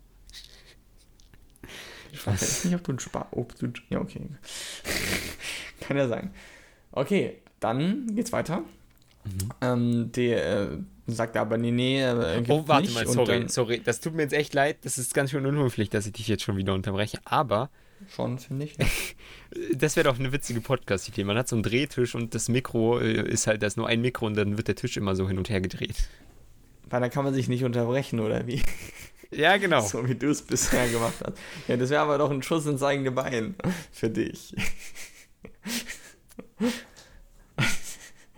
[2.12, 3.29] Ich weiß nicht, ob du ein Spar.
[3.33, 4.29] Ob du, ja, okay.
[5.81, 6.31] Kann ja sein.
[6.92, 8.62] Okay, dann geht's weiter.
[9.25, 9.51] Mhm.
[9.61, 10.68] Ähm, der äh,
[11.07, 12.03] sagt aber, nee, nee.
[12.03, 12.94] Äh, oh, warte nicht.
[12.94, 13.81] mal, sorry, sorry.
[13.85, 14.79] Das tut mir jetzt echt leid.
[14.83, 17.18] Das ist ganz schön unhöflich, dass ich dich jetzt schon wieder unterbreche.
[17.25, 17.70] Aber.
[18.09, 18.77] Schon, finde ich.
[19.77, 21.25] das wäre doch eine witzige Podcast-Idee.
[21.25, 24.01] Man hat so einen Drehtisch und das Mikro äh, ist halt, da ist nur ein
[24.01, 26.09] Mikro und dann wird der Tisch immer so hin und her gedreht.
[26.88, 28.62] Weil dann kann man sich nicht unterbrechen, oder wie?
[29.31, 29.81] Ja, genau.
[29.81, 31.38] So wie du es bisher gemacht hast.
[31.69, 33.55] Ja, das wäre aber doch ein Schuss ins eigene Bein
[33.93, 34.55] für dich.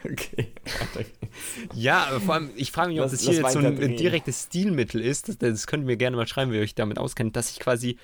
[0.04, 0.48] Okay.
[1.74, 3.96] Ja, aber vor allem, ich frage mich, ob das, das hier jetzt so ein drehen.
[3.96, 5.28] direktes Stilmittel ist.
[5.28, 7.60] Das, das könnt ihr mir gerne mal schreiben, wie ihr euch damit auskennt, dass ich
[7.60, 7.98] quasi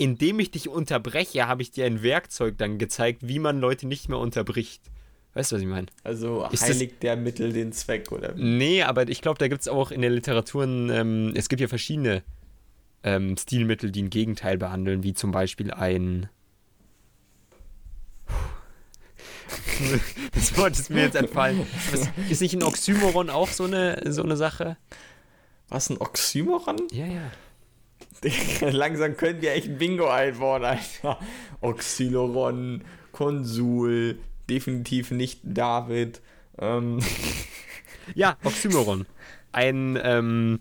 [0.00, 4.08] indem ich dich unterbreche, habe ich dir ein Werkzeug dann gezeigt, wie man Leute nicht
[4.08, 4.80] mehr unterbricht.
[5.34, 5.86] Weißt du, was ich meine?
[6.02, 8.34] Also Ist heiligt der Mittel den Zweck, oder?
[8.34, 11.68] Nee, aber ich glaube, da gibt es auch in der Literatur, ähm, es gibt ja
[11.68, 12.24] verschiedene
[13.04, 16.28] ähm, Stilmittel, die ein Gegenteil behandeln, wie zum Beispiel ein.
[20.32, 21.66] Das Wort ist mir jetzt entfallen.
[21.90, 24.76] Was, ist nicht ein Oxymoron auch so eine, so eine Sache?
[25.68, 26.76] Was, ein Oxymoron?
[26.92, 27.30] Ja, ja.
[28.70, 31.18] Langsam können wir echt ein Bingo einbauen, Alter.
[31.62, 34.18] Oxyloron, Konsul,
[34.50, 36.20] definitiv nicht David.
[36.58, 37.00] Ähm,
[38.14, 39.06] Ja, Oxymoron.
[39.52, 40.60] Ein, ähm,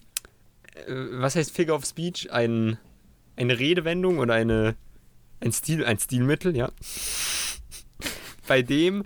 [0.74, 2.32] äh, was heißt Figure of Speech?
[2.32, 2.78] Ein,
[3.36, 4.76] eine Redewendung oder eine,
[5.40, 6.72] ein, Stil, ein Stilmittel, ja.
[8.48, 9.04] Bei dem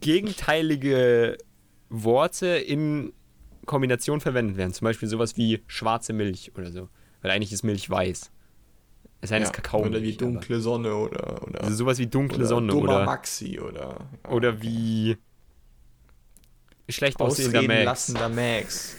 [0.00, 1.38] gegenteilige
[1.88, 3.12] Worte in
[3.66, 4.74] Kombination verwendet werden.
[4.74, 6.88] Zum Beispiel sowas wie schwarze Milch oder so.
[7.22, 8.30] Weil eigentlich ist Milch weiß.
[9.24, 9.86] Es sei denn, es ist Kakao.
[9.86, 14.06] Oder wie dunkle Sonne oder, oder, Also sowas wie dunkle oder Sonne oder, Maxi oder,
[14.22, 14.30] ja.
[14.30, 15.16] oder wie
[16.90, 17.84] schlecht aussehender Ausreden Max.
[17.86, 18.96] lassender Max.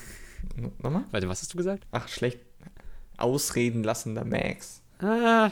[0.82, 1.04] Nochmal?
[1.12, 1.86] Warte, was hast du gesagt?
[1.92, 2.40] Ach, schlecht.
[3.18, 4.82] Ausreden lassender Max.
[4.98, 5.52] Ah.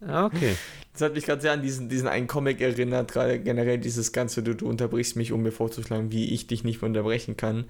[0.00, 0.54] Ah, Okay.
[0.92, 4.44] Das hat mich gerade sehr an diesen, diesen einen Comic erinnert, gerade generell dieses Ganze,
[4.44, 7.64] du, du unterbrichst mich, um mir vorzuschlagen, wie ich dich nicht mehr unterbrechen kann.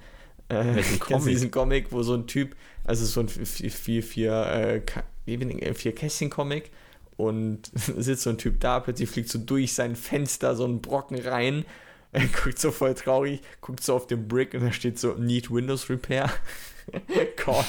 [0.51, 1.27] Äh, Comic?
[1.27, 2.55] diesen Comic, wo so ein Typ,
[2.85, 4.83] also so ein vier, vier, vier, äh,
[5.27, 6.71] Ka- wie bin ich, äh, vier Kästchen Comic
[7.17, 11.19] und sitzt so ein Typ da, plötzlich fliegt so durch sein Fenster so ein Brocken
[11.21, 11.65] rein,
[12.12, 15.51] er guckt so voll traurig, guckt so auf den Brick und da steht so Need
[15.51, 16.31] Windows Repair.
[17.37, 17.65] Call.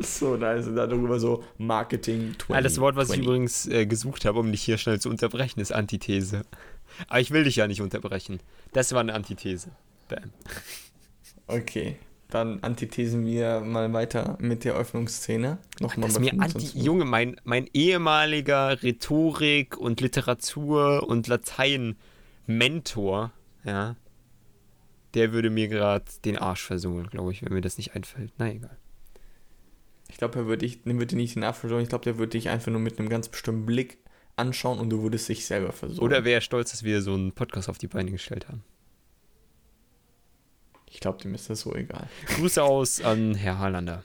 [0.00, 2.54] so nice und darüber so Marketing 20.
[2.56, 3.24] Ah, das Wort, was ich 20.
[3.26, 6.44] übrigens äh, gesucht habe, um dich hier schnell zu unterbrechen, ist Antithese.
[7.08, 8.40] Aber ich will dich ja nicht unterbrechen.
[8.72, 9.70] Das war eine Antithese.
[10.08, 10.32] Bam.
[11.48, 11.96] Okay,
[12.28, 15.58] dann antithesen wir mal weiter mit der Öffnungsszene.
[15.80, 16.82] Nochmal Das mir Anti 25.
[16.82, 23.32] Junge, mein, mein ehemaliger Rhetorik und Literatur und Latein-Mentor,
[23.64, 23.96] ja,
[25.14, 28.32] der würde mir gerade den Arsch versohlen, glaube ich, wenn mir das nicht einfällt.
[28.36, 28.76] Na egal.
[30.10, 32.50] Ich glaube, er würde dich, den würde nicht den Abversorgung, ich glaube, der würde dich
[32.50, 33.98] einfach nur mit einem ganz bestimmten Blick
[34.36, 36.04] anschauen und du würdest dich selber versorgen.
[36.04, 38.62] Oder wäre stolz, dass wir so einen Podcast auf die Beine gestellt haben.
[40.90, 42.08] Ich glaube, dem ist das so egal.
[42.26, 44.04] Grüße aus an Herr Harlander.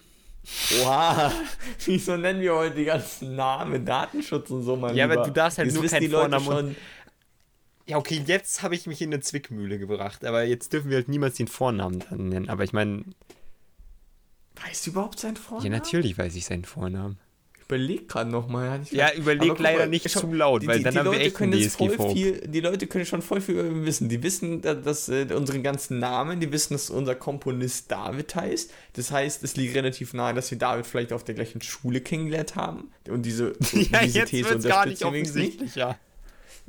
[0.81, 1.31] Oha,
[1.85, 5.57] wieso nennen wir heute die ganzen Namen, Datenschutz und so, mein Ja, aber du darfst
[5.57, 6.75] halt Jetzt nur keinen Vornamen schon,
[7.85, 11.07] Ja, okay, jetzt habe ich mich in eine Zwickmühle gebracht, aber jetzt dürfen wir halt
[11.07, 12.49] niemals den Vornamen dann nennen.
[12.49, 13.05] Aber ich meine,
[14.61, 15.71] Weißt du überhaupt seinen Vornamen?
[15.71, 17.17] ja, natürlich weiß ich seinen Vornamen.
[17.67, 18.81] Überleg gerade nochmal.
[18.91, 22.41] Ja, überleg leider nicht zu laut, weil dann haben wir echt können jetzt voll viel,
[22.47, 24.09] Die Leute können schon voll viel über ihn wissen.
[24.09, 28.71] Die wissen, dass, dass äh, unseren ganzen Namen, die wissen, dass unser Komponist David heißt.
[28.93, 32.55] Das heißt, es liegt relativ nahe, dass wir David vielleicht auf der gleichen Schule kennengelernt
[32.55, 32.91] haben.
[33.09, 35.21] Und diese, Ja, diese jetzt These wird's gar nicht wir nicht.
[35.29, 35.97] offensichtlich, ja.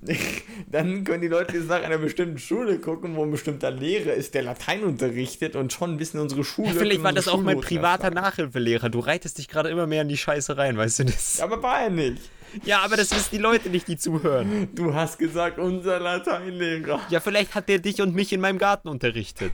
[0.70, 4.34] Dann können die Leute jetzt nach einer bestimmten Schule gucken, wo ein bestimmter Lehrer ist,
[4.34, 6.68] der Latein unterrichtet und schon wissen unsere Schule.
[6.68, 8.10] ja vielleicht war das auch mein privater.
[8.10, 8.90] Nachhilfelehrer.
[8.90, 11.40] Du reitest dich gerade immer mehr in die Scheiße rein, weißt du das?
[11.40, 12.20] Aber war er nicht.
[12.64, 14.68] Ja, aber das wissen die Leute nicht, die zuhören.
[14.74, 17.00] Du hast gesagt, unser Lateinlehrer.
[17.10, 19.52] Ja, vielleicht hat der dich und mich in meinem Garten unterrichtet.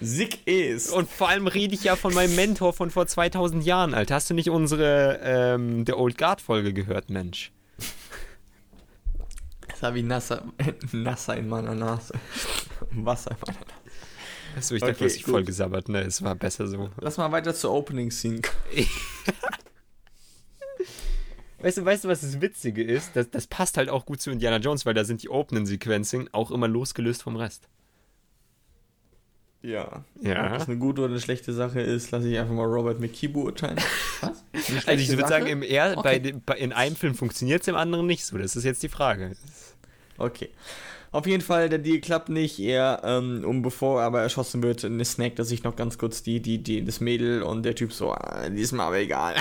[0.00, 0.92] Sick ist.
[0.92, 4.14] Und vor allem rede ich ja von meinem Mentor von vor 2000 Jahren, Alter.
[4.14, 7.52] Hast du nicht unsere ähm, The Old Guard Folge gehört, Mensch?
[9.80, 10.44] Das habe ich nasser,
[10.92, 12.12] nasser in meiner Nase.
[12.90, 13.80] Wasser in meiner Nase.
[14.56, 15.32] Achso, ich dachte, Okay, du hast dich gut.
[15.32, 16.02] voll gesabbert, ne?
[16.02, 16.90] Es war besser so.
[17.00, 18.42] Lass mal weiter zur Opening Scene.
[21.62, 23.14] Weißt du, weißt du, was das Witzige ist?
[23.16, 26.50] Das, das passt halt auch gut zu Indiana Jones, weil da sind die Opening-Sequencing auch
[26.50, 27.68] immer losgelöst vom Rest.
[29.62, 30.04] Ja.
[30.22, 30.46] Ja.
[30.52, 33.28] Ob das eine gute oder eine schlechte Sache ist, lasse ich einfach mal Robert McKee
[33.28, 33.76] beurteilen.
[34.20, 34.42] Was?
[34.52, 35.28] Eine Also ich würde Sache?
[35.32, 36.00] sagen, im er Okay.
[36.02, 38.38] bei, dem- bei, in einem Film funktioniert es, im anderen nicht so.
[38.38, 39.36] Das ist jetzt die Frage.
[40.16, 40.48] Okay.
[41.12, 42.58] Auf jeden Fall, der Deal klappt nicht.
[42.60, 46.22] Er, ähm, um bevor er aber erschossen wird, ne, snackt er sich noch ganz kurz
[46.22, 49.34] die, die, die, das Mädel und der Typ so, ah, diesmal aber egal.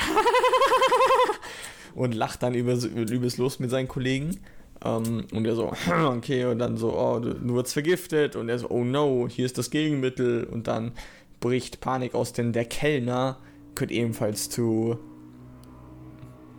[1.96, 4.40] und lacht dann über, übers Los mit seinen Kollegen.
[4.84, 5.72] Ähm, und er so,
[6.06, 8.36] okay, und dann so, oh, du, du wurdest vergiftet.
[8.36, 10.46] Und er so, oh no, hier ist das Gegenmittel.
[10.46, 10.92] Und dann
[11.40, 13.38] bricht Panik aus, denn der Kellner
[13.76, 14.98] gehört ebenfalls zu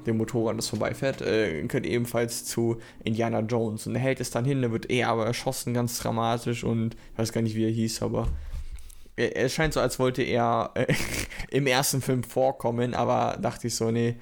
[0.06, 3.86] dem Motorrad, das vorbeifährt, äh, ebenfalls zu Indiana Jones.
[3.86, 6.64] Und er hält es dann hin, da wird er aber erschossen, ganz dramatisch.
[6.64, 8.28] Und ich weiß gar nicht, wie er hieß, aber
[9.16, 10.92] er, er scheint so, als wollte er äh,
[11.50, 14.16] im ersten Film vorkommen, aber dachte ich so, nee,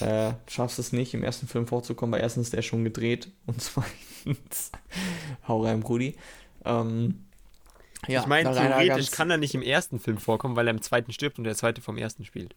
[0.00, 3.60] äh, schaffst es nicht, im ersten Film vorzukommen, weil erstens ist der schon gedreht und
[3.62, 4.70] zweitens,
[5.48, 6.16] hau rein, Brudi.
[6.64, 7.26] Ähm,
[8.06, 11.12] Ja, ich meine, theoretisch kann er nicht im ersten Film vorkommen, weil er im zweiten
[11.12, 12.54] stirbt und der zweite vom ersten spielt.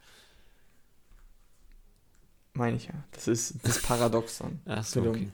[2.54, 2.94] Meine ich ja.
[3.12, 4.60] Das ist das Paradoxon.
[4.66, 5.32] Ach so, okay.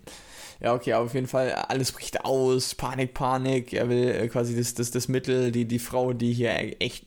[0.62, 3.72] Ja, okay, aber auf jeden Fall, alles bricht aus, Panik, Panik.
[3.72, 7.06] Er will äh, quasi das, das, das Mittel, die, die Frau, die hier echt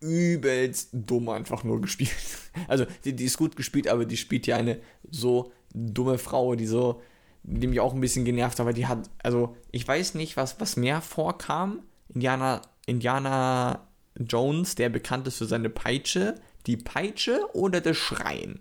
[0.00, 2.10] übelst dumm einfach nur gespielt.
[2.68, 4.78] Also, die, die ist gut gespielt, aber die spielt ja eine
[5.10, 7.02] so dumme Frau, die so,
[7.42, 10.76] die mich auch ein bisschen genervt, aber die hat, also, ich weiß nicht, was, was
[10.76, 11.82] mehr vorkam.
[12.08, 16.36] Indiana, Indiana Jones, der bekannt ist für seine Peitsche,
[16.66, 18.60] die Peitsche oder das Schreien?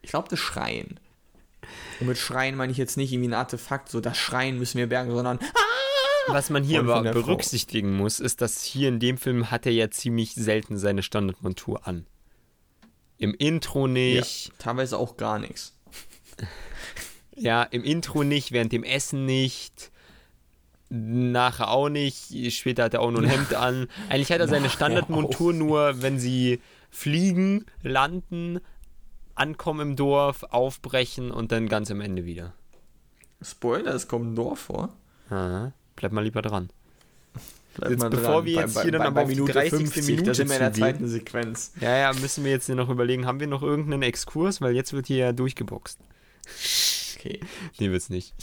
[0.00, 0.98] Ich glaube, das Schreien.
[2.00, 4.86] Und mit Schreien meine ich jetzt nicht irgendwie ein Artefakt, so das Schreien müssen wir
[4.86, 5.38] bergen, sondern.
[5.40, 6.32] Ah!
[6.32, 8.02] Was man hier aber berücksichtigen Frau.
[8.02, 12.06] muss, ist, dass hier in dem Film hat er ja ziemlich selten seine Standardmontur an.
[13.16, 14.48] Im Intro nicht.
[14.48, 15.74] Ja, teilweise auch gar nichts.
[17.40, 19.92] Ja, im Intro nicht, während dem Essen nicht.
[20.88, 22.52] Nachher auch nicht.
[22.52, 23.86] Später hat er auch nur ein Hemd an.
[24.08, 28.58] Eigentlich hat er seine Standardmontur nur, wenn sie fliegen, landen,
[29.38, 32.54] ankommen im Dorf, aufbrechen und dann ganz am Ende wieder.
[33.40, 34.96] Spoiler, es kommt ein Dorf vor.
[35.30, 36.70] Aha, bleib mal lieber dran.
[37.74, 38.44] Bleib jetzt, bevor dran.
[38.46, 39.78] wir jetzt bei, hier bei, dann bei, aber Minute die 30.
[39.78, 41.72] 50, Minute da sind wir in der zweiten Sequenz.
[41.80, 44.92] Ja, ja, müssen wir jetzt hier noch überlegen, haben wir noch irgendeinen Exkurs, weil jetzt
[44.92, 46.00] wird hier ja durchgeboxt.
[47.16, 47.40] Okay.
[47.78, 48.34] Nee, wird's nicht.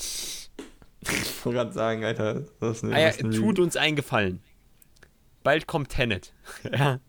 [1.01, 4.41] Ich wollte gerade sagen, Alter, das ist eine, ah, ja, tut uns eingefallen.
[5.43, 6.33] Bald kommt Tenet.
[6.71, 6.99] ja.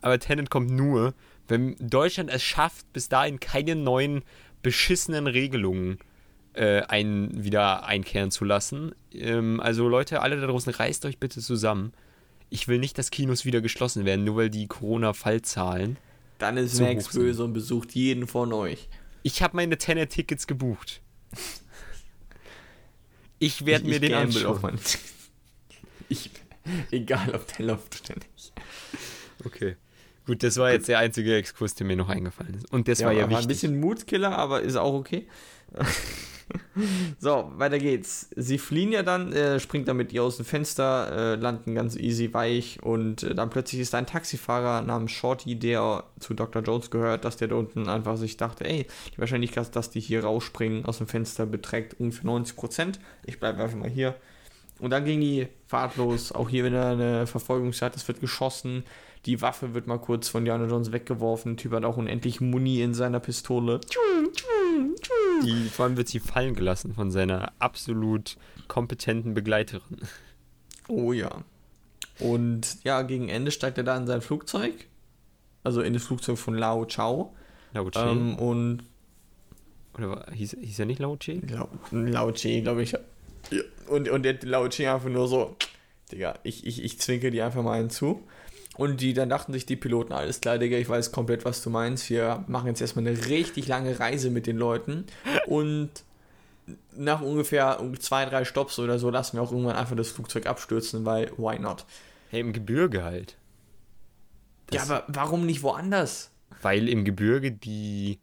[0.00, 1.14] Aber Tenet kommt nur,
[1.48, 4.22] wenn Deutschland es schafft, bis dahin keine neuen
[4.62, 5.98] beschissenen Regelungen
[6.54, 8.94] äh, ein, wieder einkehren zu lassen.
[9.12, 11.92] Ähm, also Leute, alle da draußen, reißt euch bitte zusammen.
[12.50, 15.96] Ich will nicht, dass Kinos wieder geschlossen werden, nur weil die Corona-Fallzahlen.
[16.38, 18.88] Dann ist so Max böse und besucht jeden von euch.
[19.22, 21.00] Ich habe meine Tenet-Tickets gebucht.
[23.38, 24.78] Ich werde mir ich den anschauen.
[26.08, 26.30] Ich,
[26.90, 28.52] egal, ob der läuft oder nicht.
[29.46, 29.76] Okay.
[30.26, 32.72] Gut, das war jetzt der einzige Exkurs, der mir noch eingefallen ist.
[32.72, 33.44] Und das ja, war ja war wichtig.
[33.44, 35.26] ein bisschen Mutkiller, aber ist auch okay.
[37.18, 38.28] so, weiter geht's.
[38.36, 41.96] Sie fliehen ja dann, äh, springt dann mit ihr aus dem Fenster, äh, landen ganz
[41.96, 46.62] easy weich und äh, dann plötzlich ist ein Taxifahrer namens Shorty, der zu Dr.
[46.62, 50.24] Jones gehört, dass der da unten einfach sich dachte, ey, die Wahrscheinlichkeit, dass die hier
[50.24, 52.98] rausspringen aus dem Fenster beträgt ungefähr 90%.
[53.24, 54.14] Ich bleibe einfach mal hier.
[54.78, 56.32] Und dann ging die Fahrt los.
[56.32, 57.94] Auch hier wieder eine Verfolgungsjagd.
[57.94, 58.82] Es wird geschossen.
[59.26, 61.56] Die Waffe wird mal kurz von Diana Jones weggeworfen.
[61.56, 63.80] Der Typ hat auch unendlich Muni in seiner Pistole.
[65.44, 68.36] Die, vor allem wird sie fallen gelassen von seiner absolut
[68.68, 70.00] kompetenten Begleiterin.
[70.88, 71.44] Oh ja.
[72.18, 74.86] Und ja, gegen Ende steigt er da in sein Flugzeug.
[75.64, 77.34] Also in das Flugzeug von Lao Chao.
[77.72, 78.00] Lao Che.
[78.00, 78.82] Ähm, und.
[79.94, 81.40] Oder war, hieß, hieß er nicht Lao Che?
[81.48, 82.92] Lao, Lao Che, glaube ich.
[82.92, 82.98] Ja.
[83.88, 85.56] Und, und der Lao Che einfach nur so.
[86.10, 88.22] Digga, ich, ich, ich zwinke die einfach mal einen zu.
[88.78, 91.68] Und die, dann dachten sich die Piloten, alles klar, Digga, ich weiß komplett, was du
[91.68, 92.08] meinst.
[92.08, 95.04] Wir machen jetzt erstmal eine richtig lange Reise mit den Leuten.
[95.46, 95.90] Und
[96.96, 101.04] nach ungefähr zwei, drei Stops oder so lassen wir auch irgendwann einfach das Flugzeug abstürzen,
[101.04, 101.84] weil why not?
[102.30, 103.36] Hey, im Gebirge halt.
[104.68, 106.30] Das ja, aber warum nicht woanders?
[106.62, 108.20] Weil im Gebirge die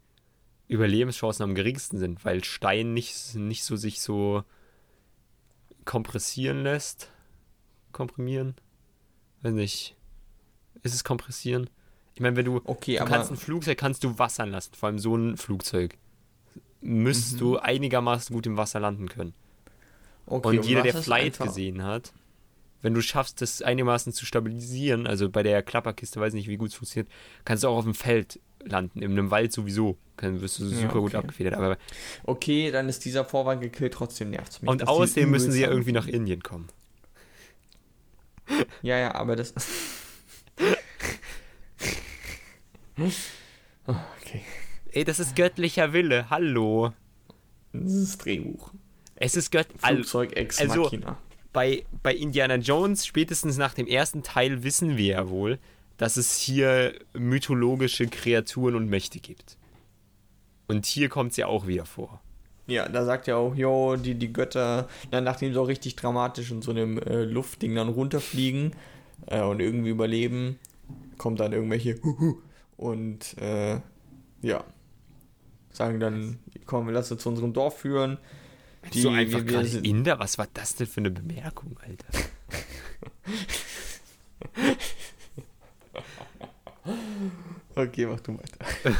[0.66, 4.42] Überlebenschancen am geringsten sind, weil Stein nicht, nicht so sich so
[5.84, 7.10] kompressieren lässt.
[7.92, 8.54] Komprimieren?
[9.42, 9.96] Weiß nicht.
[10.82, 11.68] Ist es kompressieren?
[12.14, 14.98] Ich meine, wenn du, okay, du kannst ein Flugzeug kannst du wassern lassen, vor allem
[14.98, 15.96] so ein Flugzeug.
[16.80, 17.38] Müsstest mhm.
[17.38, 19.34] du einigermaßen gut im Wasser landen können.
[20.26, 22.12] Okay, und jeder, der Flight gesehen hat,
[22.82, 26.70] wenn du schaffst, das einigermaßen zu stabilisieren, also bei der Klapperkiste, weiß nicht, wie gut
[26.70, 27.12] es funktioniert,
[27.44, 29.98] kannst du auch auf dem Feld landen, in einem Wald sowieso.
[30.16, 30.98] Dann wirst du super ja, okay.
[30.98, 31.54] gut abgefedert.
[31.54, 31.78] Aber
[32.24, 34.70] okay, dann ist dieser Vorwand gekillt, trotzdem nervt es mich.
[34.70, 36.68] Und außerdem müssen sie ja irgendwie nach Indien kommen.
[38.82, 39.54] Ja, ja, aber das.
[43.86, 44.42] okay.
[44.92, 46.28] Ey, das ist göttlicher Wille.
[46.30, 46.92] Hallo.
[47.72, 48.72] Das ist Drehbuch.
[49.16, 50.90] Es ist Gött Flugzeug ex also.
[51.52, 55.58] Bei, bei Indiana Jones, spätestens nach dem ersten Teil, wissen wir ja wohl,
[55.98, 59.58] dass es hier mythologische Kreaturen und Mächte gibt.
[60.68, 62.20] Und hier kommt es ja auch wieder vor.
[62.66, 66.52] Ja, da sagt er auch, jo, die, die Götter, dann nachdem sie auch richtig dramatisch
[66.52, 68.72] in so einem äh, Luftding dann runterfliegen
[69.26, 70.58] äh, und irgendwie überleben,
[71.18, 72.00] kommt dann irgendwelche
[72.80, 73.78] und äh,
[74.40, 74.64] ja,
[75.70, 78.16] sagen dann, komm, wir lassen uns zu unserem Dorf führen.
[78.94, 80.18] Die, so einfach wir Inder?
[80.18, 82.06] Was war das denn für eine Bemerkung, Alter?
[87.74, 88.64] okay, mach du weiter.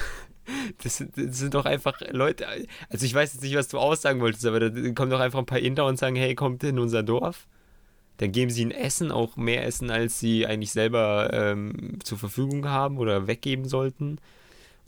[0.83, 2.45] Das, das, sind doch einfach Leute.
[2.89, 5.47] Also, ich weiß jetzt nicht, was du aussagen wolltest, aber da kommen doch einfach ein
[5.47, 7.47] paar Inder und sagen: Hey, kommt in unser Dorf.
[8.21, 12.69] Dann geben sie ihnen Essen, auch mehr Essen, als sie eigentlich selber ähm, zur Verfügung
[12.69, 14.19] haben oder weggeben sollten.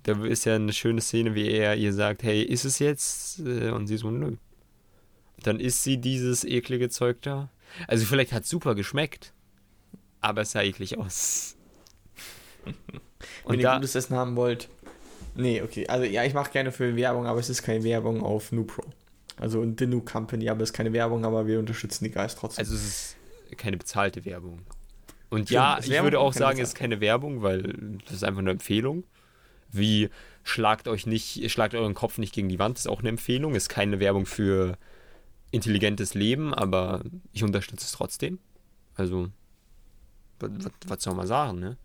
[0.03, 3.39] Da ist ja eine schöne Szene, wie er ihr sagt, hey, ist es jetzt?
[3.39, 4.37] Äh, und sie so, nö.
[5.43, 7.49] Dann isst sie dieses eklige Zeug da.
[7.89, 9.33] Also vielleicht hat es super geschmeckt,
[10.21, 11.57] aber es sah eklig aus.
[13.47, 14.69] Wenn ihr gutes Essen haben wollt.
[15.37, 15.89] Nee, okay.
[15.89, 18.85] Also ja, ich mache gerne für Werbung, aber es ist keine Werbung auf NuPro.
[19.39, 22.61] Also The New Company, aber es ist keine Werbung, aber wir unterstützen die Guys trotzdem.
[22.61, 23.17] Also es ist
[23.57, 24.63] keine bezahlte Werbung.
[25.31, 28.41] Und ja, ich Werbung würde auch sagen, es ist keine Werbung, weil das ist einfach
[28.41, 29.05] eine Empfehlung.
[29.71, 30.11] Wie
[30.45, 33.55] schlagt euch nicht, schlagt euren Kopf nicht gegen die Wand, ist auch eine Empfehlung.
[33.55, 34.77] Ist keine Werbung für
[35.51, 38.39] intelligentes Leben, aber ich unterstütze es trotzdem.
[38.95, 39.29] Also,
[40.39, 40.51] was,
[40.87, 41.79] was soll man sagen, ne?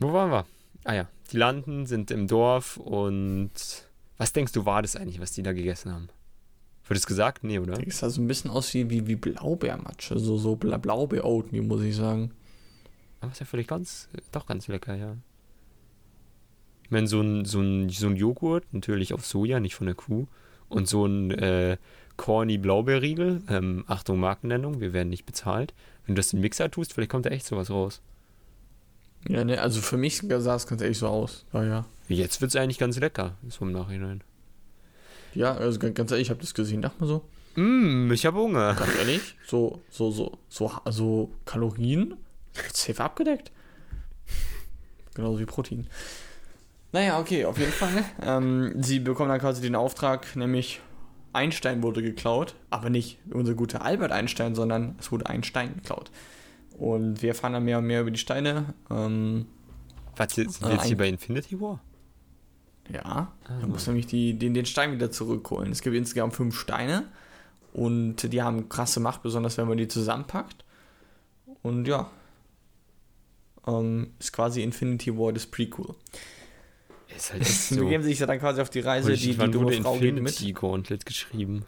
[0.00, 0.46] Wo waren wir?
[0.84, 3.50] Ah ja, die landen, sind im Dorf und
[4.16, 6.08] was denkst du, war das eigentlich, was die da gegessen haben?
[6.88, 7.44] Wird es gesagt?
[7.44, 7.74] Nee, oder?
[7.74, 11.94] Das sah so ein bisschen aus wie, wie, wie Blaubeermatsche, so, so Blaubeer-Oatmeal, muss ich
[11.94, 12.32] sagen.
[13.20, 15.16] Aber ist ja vielleicht ganz, doch ganz lecker, ja.
[16.84, 19.94] Ich meine, so ein, so, ein, so ein Joghurt, natürlich auf Soja, nicht von der
[19.94, 20.26] Kuh.
[20.70, 21.76] Und so ein äh,
[22.16, 25.74] corny Blaubeerriegel, ähm, Achtung, Markennennung, wir werden nicht bezahlt.
[26.06, 28.00] Wenn du das in den Mixer tust, vielleicht kommt da echt sowas raus.
[29.28, 31.44] Ja, ne, also für mich sah es ganz ehrlich so aus.
[31.52, 31.86] Ja, ja.
[32.08, 34.22] Jetzt wird es eigentlich ganz lecker, so im Nachhinein.
[35.38, 37.24] Ja, also ganz ehrlich, ich habe das gesehen, dachte mal so.
[37.54, 38.74] Mm, ich habe Hunger.
[38.74, 42.16] Ganz ehrlich, so, so, so, so, so Kalorien,
[42.74, 43.52] safe abgedeckt.
[45.14, 45.86] Genauso wie Protein.
[46.90, 48.04] Naja, okay, auf jeden Fall.
[48.20, 50.80] Ähm, sie bekommen dann quasi den Auftrag, nämlich
[51.32, 56.10] Einstein wurde geklaut, aber nicht unser guter Albert Einstein, sondern es wurde ein Stein geklaut.
[56.76, 58.74] Und wir erfahren dann mehr und mehr über die Steine.
[58.90, 59.46] Ähm,
[60.16, 61.80] Was, sind wir jetzt hier bei Infinity War?
[62.92, 65.70] Ja, ah, da muss nämlich die, den, den Stein wieder zurückholen.
[65.70, 67.04] Es gibt insgesamt fünf Steine
[67.72, 70.64] und die haben krasse Macht, besonders wenn man die zusammenpackt.
[71.62, 72.10] Und ja,
[73.66, 75.94] ähm, ist quasi Infinity War das Prequel.
[77.14, 77.84] Ist halt so.
[77.84, 80.54] Begeben sich dann quasi auf die Reise, die, die dumme Frau Infinity geht mit.
[80.54, 81.66] Gauntlet geschrieben.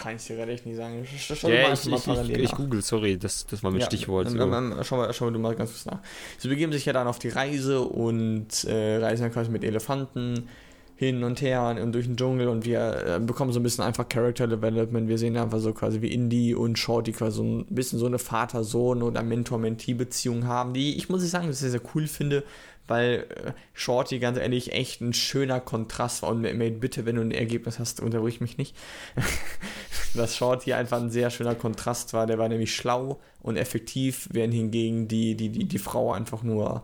[0.00, 1.06] Kann ich dir gerade echt nicht sagen.
[1.18, 4.30] Schau ja, ich, ich, ich, ich, google, sorry, das, das war mein ja, Stichwort.
[4.30, 4.38] So.
[4.82, 6.00] schau, mal, schau mal du mal ganz kurz nach.
[6.38, 10.48] Sie begeben sich ja dann auf die Reise und äh, reisen dann quasi mit Elefanten
[10.96, 14.08] hin und her und durch den Dschungel und wir äh, bekommen so ein bisschen einfach
[14.08, 15.08] Character Development.
[15.08, 18.18] Wir sehen einfach so quasi wie Indy und Shorty quasi so ein bisschen so eine
[18.18, 22.42] Vater-Sohn- oder Mentor-Mentee-Beziehung haben, die ich muss ich sagen, sehr, sehr cool finde,
[22.90, 26.30] weil äh, Shorty ganz ehrlich echt ein schöner Kontrast war.
[26.30, 28.76] Und Mate, bitte, wenn du ein Ergebnis hast, unterbrich mich nicht.
[30.14, 32.26] dass Shorty einfach ein sehr schöner Kontrast war.
[32.26, 36.82] Der war nämlich schlau und effektiv, während hingegen die, die, die, die Frau einfach nur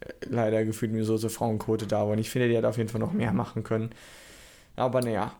[0.00, 2.08] äh, leider gefühlt mir so so Frauenquote da war.
[2.08, 3.90] Und ich finde, die hat auf jeden Fall noch mehr machen können.
[4.76, 5.32] Aber naja.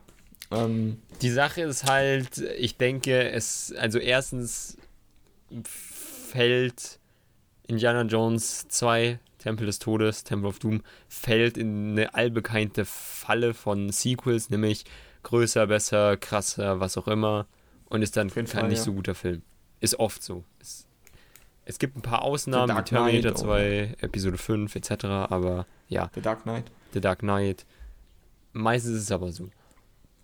[0.51, 4.77] Ähm, die Sache ist halt, ich denke, es, also erstens
[5.63, 6.99] fällt
[7.67, 13.89] Indiana Jones 2 Tempel des Todes, Temple of Doom, fällt in eine allbekannte Falle von
[13.89, 14.85] Sequels, nämlich
[15.23, 17.47] größer, besser, krasser, was auch immer,
[17.85, 18.83] und ist dann kein Fall, nicht ja.
[18.83, 19.41] so guter Film.
[19.79, 20.43] Ist oft so.
[20.59, 20.87] Es,
[21.65, 26.11] es gibt ein paar Ausnahmen, wie Terminator 2, Episode 5 etc., aber ja.
[26.13, 26.65] The Dark Knight.
[26.93, 27.65] The Dark Knight.
[28.53, 29.49] Meistens ist es aber so.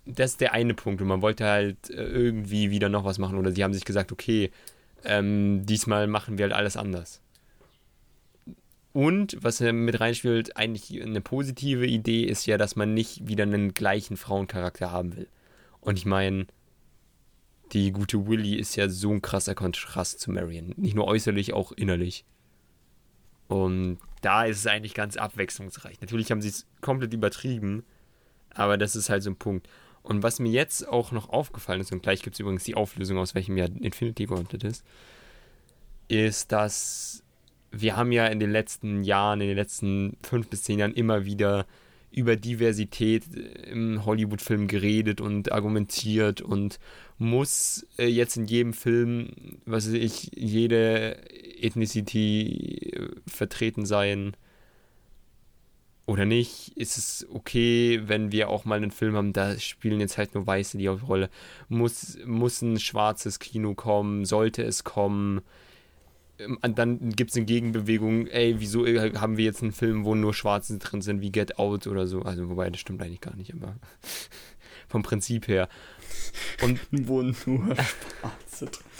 [0.06, 3.38] Das ist der eine Punkt und man wollte halt äh, irgendwie wieder noch was machen
[3.40, 4.52] oder sie haben sich gesagt, okay,
[5.04, 7.22] ähm, diesmal machen wir halt alles anders.
[8.96, 13.74] Und was mit reinspielt, eigentlich eine positive Idee ist ja, dass man nicht wieder einen
[13.74, 15.28] gleichen Frauencharakter haben will.
[15.82, 16.48] Und ich meine,
[17.74, 20.74] die gute Willy ist ja so ein krasser Kontrast zu Marion.
[20.78, 22.24] Nicht nur äußerlich, auch innerlich.
[23.50, 26.00] Und da ist es eigentlich ganz abwechslungsreich.
[26.00, 27.84] Natürlich haben sie es komplett übertrieben,
[28.54, 29.68] aber das ist halt so ein Punkt.
[30.04, 33.18] Und was mir jetzt auch noch aufgefallen ist, und gleich gibt es übrigens die Auflösung,
[33.18, 34.86] aus welchem Jahr Infinity Gauntlet ist,
[36.08, 37.25] ist, dass
[37.82, 41.26] wir haben ja in den letzten Jahren, in den letzten fünf bis zehn Jahren immer
[41.26, 41.66] wieder
[42.12, 43.24] über Diversität
[43.70, 46.80] im Hollywood-Film geredet und argumentiert und
[47.18, 49.30] muss äh, jetzt in jedem Film,
[49.66, 51.18] was weiß ich, jede
[51.60, 54.38] Ethnicity äh, vertreten sein
[56.06, 56.72] oder nicht?
[56.78, 60.48] Ist es okay, wenn wir auch mal einen Film haben, da spielen jetzt halt nur
[60.48, 61.30] Weiße die Rolle?
[61.68, 64.24] Muss, muss ein schwarzes Kino kommen?
[64.24, 65.42] Sollte es kommen?
[66.40, 70.16] Ähm, dann gibt es eine Gegenbewegung, ey, wieso äh, haben wir jetzt einen Film, wo
[70.16, 72.22] nur Schwarze drin sind, wie Get Out oder so.
[72.22, 73.76] Also, wobei, das stimmt eigentlich gar nicht, aber
[74.88, 75.70] vom Prinzip her.
[76.62, 78.86] Und wo nur Schwarze drin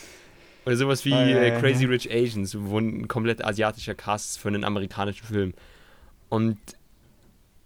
[0.66, 1.90] Oder sowas wie ja, Crazy ja.
[1.90, 5.54] Rich Asians, wo ein komplett asiatischer Cast für einen amerikanischen Film.
[6.30, 6.58] Und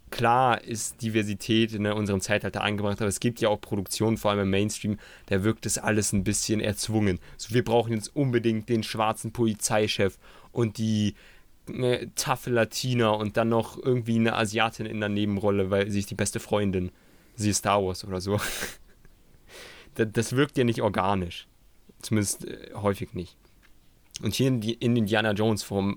[0.10, 4.41] klar ist Diversität in unserem Zeitalter angebracht, aber es gibt ja auch Produktionen, vor allem
[4.41, 4.97] im Mainstream,
[5.28, 7.20] da wirkt das alles ein bisschen erzwungen.
[7.38, 10.18] So, wir brauchen jetzt unbedingt den schwarzen Polizeichef
[10.51, 11.16] und die
[11.68, 16.10] äh, taffe Latina und dann noch irgendwie eine Asiatin in der Nebenrolle, weil sie ist
[16.10, 16.91] die beste Freundin.
[17.36, 18.39] Sie ist Star Wars oder so.
[19.95, 21.47] das, wirkt ja nicht organisch.
[22.01, 23.38] Zumindest äh, häufig nicht.
[24.22, 25.95] Und hier in, in Indiana Jones vor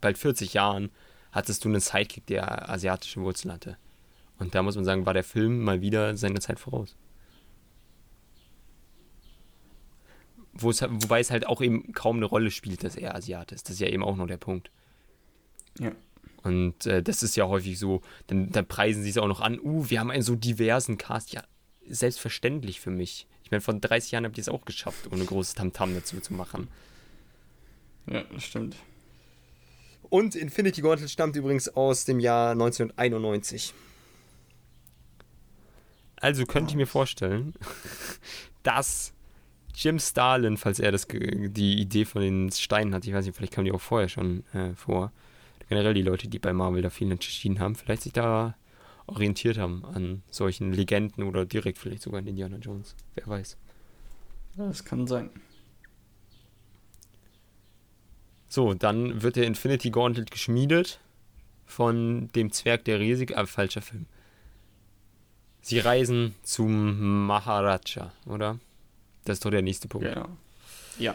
[0.00, 0.90] bald 40 Jahren
[1.32, 3.76] hattest du einen Sidekick, der asiatische Wurzeln hatte.
[4.38, 6.96] Und da muss man sagen, war der Film mal wieder seine Zeit voraus.
[10.54, 13.68] Es, wobei es halt auch eben kaum eine Rolle spielt, dass er Asiat ist.
[13.68, 14.70] Das ist ja eben auch noch der Punkt.
[15.78, 15.92] Ja.
[16.42, 19.60] Und äh, das ist ja häufig so, dann, dann preisen sie es auch noch an,
[19.60, 21.32] uh, wir haben einen so diversen Cast.
[21.32, 21.44] Ja,
[21.88, 23.26] selbstverständlich für mich.
[23.44, 26.34] Ich meine, vor 30 Jahren habt ihr es auch geschafft, ohne großes Tamtam dazu zu
[26.34, 26.68] machen.
[28.06, 28.76] Ja, das stimmt.
[30.10, 33.74] Und Infinity Gauntlet stammt übrigens aus dem Jahr 1991.
[36.16, 37.54] Also könnte ich mir vorstellen,
[38.62, 39.12] dass
[39.74, 43.52] Jim Starlin, falls er das, die Idee von den Steinen hat, ich weiß nicht, vielleicht
[43.52, 45.12] kam die auch vorher schon äh, vor,
[45.68, 48.56] generell die Leute, die bei Marvel da viel entschieden haben, vielleicht sich da
[49.06, 52.96] orientiert haben an solchen Legenden oder direkt vielleicht sogar an Indiana Jones.
[53.14, 53.56] Wer weiß.
[54.56, 55.30] Das kann sein.
[58.48, 61.00] So, dann wird der Infinity Gauntlet geschmiedet
[61.66, 64.06] von dem Zwerg der Riesig, aber falscher Film.
[65.60, 68.58] Sie reisen zum Maharaja, oder?
[69.24, 70.08] Das ist doch der nächste Punkt.
[70.08, 70.28] Genau.
[70.98, 71.14] Ja.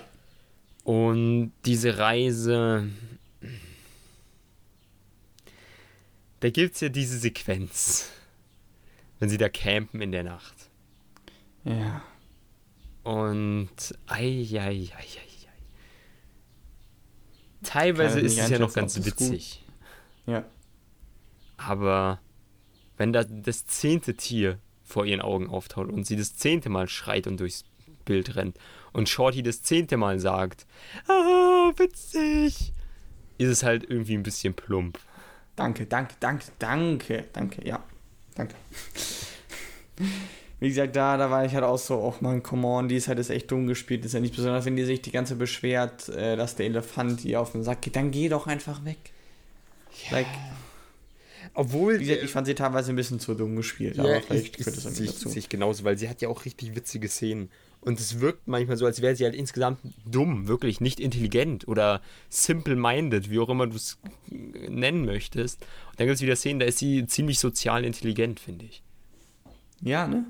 [0.83, 2.87] Und diese Reise.
[6.39, 8.11] Da gibt es ja diese Sequenz,
[9.19, 10.69] wenn sie da campen in der Nacht.
[11.63, 12.03] Ja.
[13.03, 13.69] Und.
[14.05, 15.32] Ei, ei, ei, ei,
[17.63, 19.63] Teilweise ist es ja noch ganz witzig.
[20.25, 20.43] Ja.
[21.57, 22.19] Aber
[22.97, 27.27] wenn da das zehnte Tier vor ihren Augen auftaucht und sie das zehnte Mal schreit
[27.27, 27.63] und durchs
[28.05, 28.57] Bild rennt
[28.91, 30.65] und Shorty das zehnte Mal sagt,
[31.07, 32.73] ah, witzig,
[33.37, 34.99] ist es halt irgendwie ein bisschen plump.
[35.55, 37.83] Danke, danke, danke, danke, danke, ja,
[38.35, 38.55] danke.
[40.63, 43.09] Wie gesagt, da, da war ich halt auch so, oh man, come on, die ist
[43.09, 44.05] halt ist echt dumm gespielt.
[44.05, 47.41] Ist ja nicht besonders, wenn die sich die ganze beschwert, äh, dass der Elefant ihr
[47.41, 48.97] auf den Sack geht, dann geh doch einfach weg.
[50.05, 50.19] Ja.
[50.19, 50.27] Like,
[51.53, 51.99] obwohl.
[51.99, 54.77] Wie gesagt, ich fand sie teilweise ein bisschen zu dumm gespielt, ja, aber vielleicht gehört
[54.77, 55.27] es sich, dazu.
[55.27, 57.49] sich genauso, weil sie hat ja auch richtig witzige Szenen.
[57.81, 62.01] Und es wirkt manchmal so, als wäre sie halt insgesamt dumm, wirklich nicht intelligent oder
[62.29, 63.97] simple-minded, wie auch immer du es
[64.29, 65.61] nennen möchtest.
[65.89, 68.81] Und dann gibt es wieder Szenen, da ist sie ziemlich sozial intelligent, finde ich.
[69.81, 70.25] Ja, ne?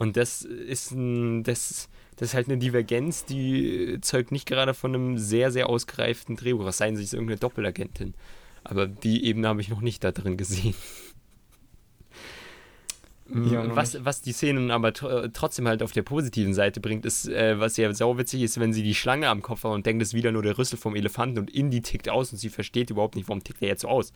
[0.00, 4.94] Und das ist ein, das, das ist halt eine Divergenz, die zeugt nicht gerade von
[4.94, 6.64] einem sehr, sehr ausgereiften Drehbuch.
[6.64, 8.14] Was seien sie ist irgendeine Doppelagentin.
[8.64, 10.74] Aber die Ebene habe ich noch nicht da drin gesehen.
[13.32, 17.60] Ja, was, was die Szenen aber trotzdem halt auf der positiven Seite bringt, ist, äh,
[17.60, 20.14] was ja sauwitzig ist, wenn sie die Schlange am Kopf hat und denkt, es ist
[20.14, 23.28] wieder nur der Rüssel vom Elefanten und Indy tickt aus und sie versteht überhaupt nicht,
[23.28, 24.12] warum tickt er jetzt so aus.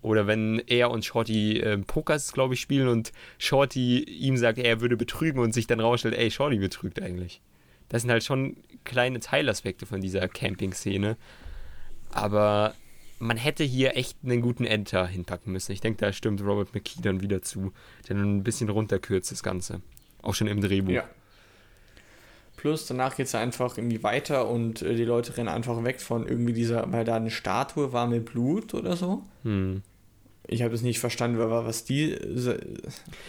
[0.00, 4.80] Oder wenn er und Shorty äh, Pokers, glaube ich, spielen und Shorty ihm sagt, er
[4.80, 7.40] würde betrügen und sich dann rausstellt, ey, Shorty betrügt eigentlich.
[7.88, 11.16] Das sind halt schon kleine Teilaspekte von dieser Camping-Szene.
[12.12, 12.74] Aber
[13.18, 15.72] man hätte hier echt einen guten Enter hinpacken müssen.
[15.72, 17.72] Ich denke, da stimmt Robert McKee dann wieder zu,
[18.08, 19.80] der ein bisschen runterkürzt das Ganze.
[20.22, 20.92] Auch schon im Drehbuch.
[20.92, 21.08] Ja.
[22.58, 26.26] Plus danach geht es einfach irgendwie weiter und äh, die Leute rennen einfach weg von
[26.26, 29.22] irgendwie dieser, weil da eine Statue war mit Blut oder so.
[29.44, 29.82] Hm.
[30.48, 32.18] Ich habe es nicht verstanden, was die,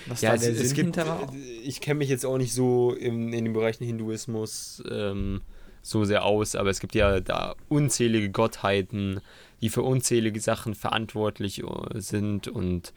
[0.08, 1.32] was ja, da der es, Sinn gibt, war.
[1.64, 5.42] Ich kenne mich jetzt auch nicht so im, in den Bereichen Hinduismus ähm,
[5.84, 9.22] so sehr aus, aber es gibt ja da unzählige Gottheiten,
[9.62, 12.94] die für unzählige Sachen verantwortlich äh, sind und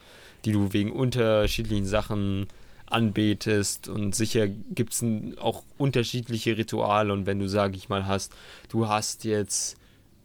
[0.47, 2.47] die du wegen unterschiedlichen Sachen
[2.93, 5.05] anbetest und sicher gibt es
[5.39, 8.33] auch unterschiedliche Rituale und wenn du, sag ich mal, hast,
[8.69, 9.77] du hast jetzt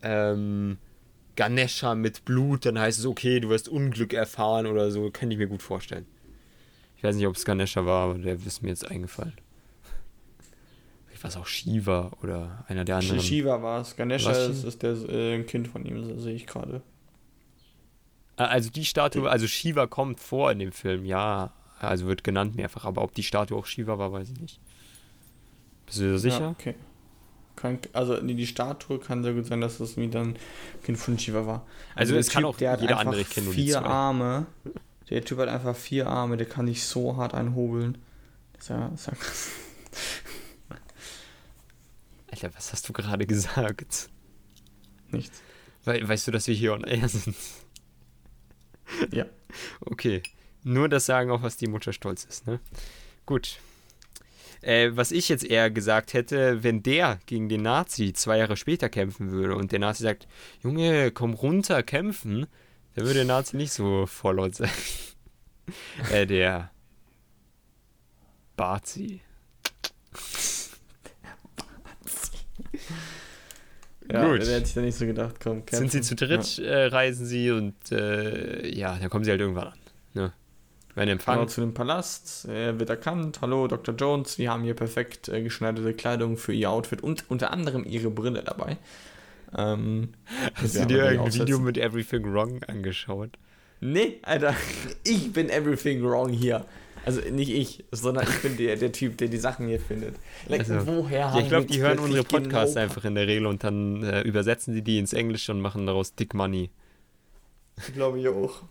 [0.01, 0.77] ähm,
[1.35, 5.37] Ganesha mit Blut, dann heißt es, okay, du wirst Unglück erfahren oder so, kann ich
[5.37, 6.05] mir gut vorstellen.
[6.97, 9.33] Ich weiß nicht, ob es Ganesha war, aber der ist mir jetzt eingefallen.
[11.13, 13.19] Ich weiß auch Shiva oder einer der anderen.
[13.19, 13.95] Shiva war es.
[13.95, 16.81] Ganesha ist, ist der äh, Kind von ihm, sehe ich gerade.
[18.35, 22.55] Ah, also die Statue, also Shiva kommt vor in dem Film, ja, also wird genannt
[22.55, 24.59] mehrfach, aber ob die Statue auch Shiva war, weiß ich nicht.
[25.85, 26.39] Bist du dir sicher?
[26.39, 26.75] Ja, okay.
[27.55, 30.37] Kann, also die Statue kann sehr gut sein, dass das wie dann
[30.83, 31.65] Kind von Shiva war.
[31.95, 33.51] Also, also es kann auch der jeder andere kennen.
[33.51, 34.45] Vier Arme.
[35.09, 37.97] Der Typ hat einfach vier Arme, der kann nicht so hart einhobeln.
[38.53, 39.47] Das ist ja, das ist ja krass.
[42.29, 44.09] Alter, was hast du gerade gesagt?
[45.11, 45.41] Nichts.
[45.85, 47.35] We weißt du, dass wir hier on air sind?
[49.11, 49.25] Ja.
[49.79, 50.21] Okay.
[50.63, 52.59] Nur das sagen, auf was die Mutter stolz ist, ne?
[53.25, 53.59] Gut.
[54.61, 58.89] Äh, was ich jetzt eher gesagt hätte, wenn der gegen den Nazi zwei Jahre später
[58.89, 60.27] kämpfen würde und der Nazi sagt,
[60.63, 62.47] Junge, komm runter, kämpfen,
[62.95, 64.71] dann würde der Nazi nicht so vorlaut sein.
[66.11, 66.71] äh, der
[68.55, 69.21] Bazi.
[74.11, 74.39] Ja, Gut.
[74.39, 76.03] hätte ich da nicht so gedacht, komm, Sind sie kämpfen.
[76.03, 79.79] zu dritt, äh, reisen sie und äh, ja, dann kommen sie halt irgendwann an.
[80.13, 80.33] Ne?
[80.97, 81.41] Werden empfangen.
[81.41, 82.45] Genau, zu dem Palast.
[82.49, 83.39] Er wird erkannt.
[83.41, 83.93] Hallo, Dr.
[83.95, 84.39] Jones.
[84.39, 88.41] Wir haben hier perfekt äh, geschneiderte Kleidung für ihr Outfit und unter anderem ihre Brille
[88.43, 88.77] dabei.
[89.55, 90.09] Ähm,
[90.55, 93.37] Hast du dir irgendein Video mit Everything Wrong angeschaut?
[93.79, 94.55] Nee, Alter,
[95.03, 96.65] ich bin everything wrong hier.
[97.05, 100.15] Also nicht ich, sondern ich bin der, der Typ, der die Sachen hier findet.
[100.47, 103.45] Like, Also, woher Ja, ich glaube, die hören unsere Podcasts genau- einfach in der Regel
[103.45, 106.71] und dann äh, übersetzen sie die ins Englische und machen daraus Dick Money.
[107.93, 108.63] Glaube ich auch.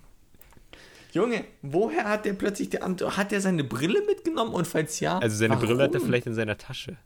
[1.17, 3.17] Junge, woher hat der plötzlich die Antwort?
[3.17, 5.19] Hat er seine Brille mitgenommen und falls ja?
[5.19, 6.07] Also seine Brille hat er warum?
[6.07, 6.99] vielleicht in seiner Tasche.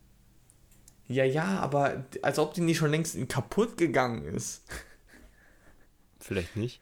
[1.07, 4.65] Ja, ja, aber als ob die nicht schon längst kaputt gegangen ist.
[6.19, 6.81] Vielleicht nicht.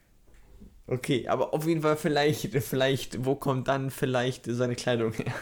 [0.87, 5.33] Okay, aber auf jeden Fall vielleicht, vielleicht, wo kommt dann vielleicht seine Kleidung her?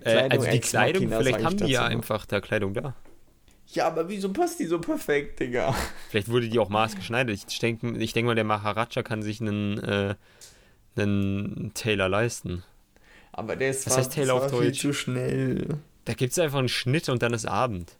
[0.00, 1.90] Äh, Kleidung also die Kleidung, machina, vielleicht haben die ja noch.
[1.90, 2.94] einfach da Kleidung da.
[3.68, 5.74] Ja, aber wieso passt die so perfekt, Digga?
[6.10, 7.36] Vielleicht wurde die auch maßgeschneidert.
[7.48, 10.14] Ich denke ich denk mal, der Maharaja kann sich einen, äh,
[11.02, 12.62] einen Tailor leisten.
[13.32, 14.80] Aber der ist Was heißt Taylor auf Deutsch?
[14.80, 15.78] zu schnell.
[16.04, 17.92] Da gibt es einfach einen Schnitt und dann ist Abend.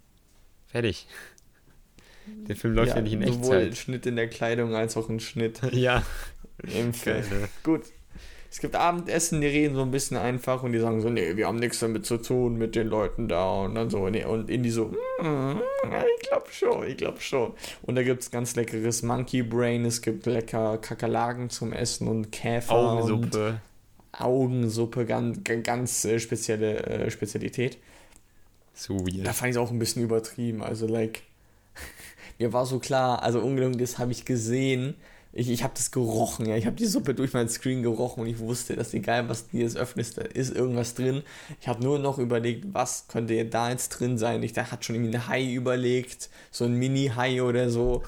[0.67, 1.07] Fertig.
[2.27, 3.77] Der Film läuft ja, nicht in Sowohl ein Echtzeit.
[3.79, 6.03] Schnitt in der Kleidung als auch ein Schnitt Ja,
[6.63, 7.25] im Film.
[7.63, 7.83] Gut.
[8.51, 11.47] Es gibt Abendessen, die reden so ein bisschen einfach und die sagen so, nee, wir
[11.47, 14.71] haben nichts damit zu tun mit den Leuten da und dann so, nee, und Indy
[14.71, 15.61] so, mm,
[16.17, 17.53] ich glaube schon, ich glaube schon.
[17.83, 22.33] Und da gibt es ganz leckeres Monkey Brain, es gibt lecker Kakerlaken zum Essen und
[22.33, 23.61] Käfer und Augensuppe.
[24.13, 27.79] Augensuppe, ganz, ganz äh, spezielle äh, Spezialität.
[28.75, 29.27] So weird.
[29.27, 30.63] Da fand ich es auch ein bisschen übertrieben.
[30.63, 31.23] Also, like,
[32.39, 34.95] mir war so klar, also ungelungen, das habe ich gesehen.
[35.39, 36.57] Ich, ich habe das gerochen, ja.
[36.57, 39.59] Ich habe die Suppe durch meinen Screen gerochen und ich wusste, dass egal, was du
[39.59, 41.23] jetzt öffnest, da ist irgendwas drin.
[41.61, 44.43] Ich habe nur noch überlegt, was könnte da jetzt drin sein.
[44.43, 48.03] Ich da hat schon irgendwie ein Hai überlegt, so ein Mini-Hai oder so.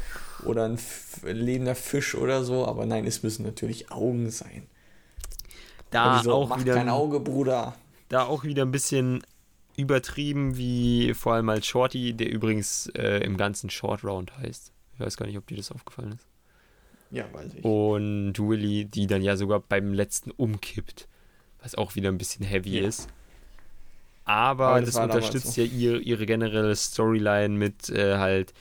[0.45, 0.79] Oder ein
[1.23, 2.67] lebender Fisch oder so.
[2.67, 4.67] Aber nein, es müssen natürlich Augen sein.
[5.91, 7.77] Da so, auch, mach wieder, kein Auge, Bruder.
[8.09, 9.23] da auch wieder ein bisschen
[9.77, 14.73] übertrieben, wie vor allem als Shorty, der übrigens äh, im ganzen Short Round heißt.
[14.95, 16.30] Ich weiß gar nicht, ob dir das aufgefallen ist.
[17.11, 17.65] Ja, weiß ich.
[17.65, 21.09] Und Willy, die dann ja sogar beim letzten umkippt,
[21.63, 22.87] was auch wieder ein bisschen heavy Ja.
[22.89, 23.09] ist.
[24.25, 25.61] Aber, Aber das, das unterstützt so.
[25.61, 28.53] ja ihre, ihre generelle Storyline mit äh, halt.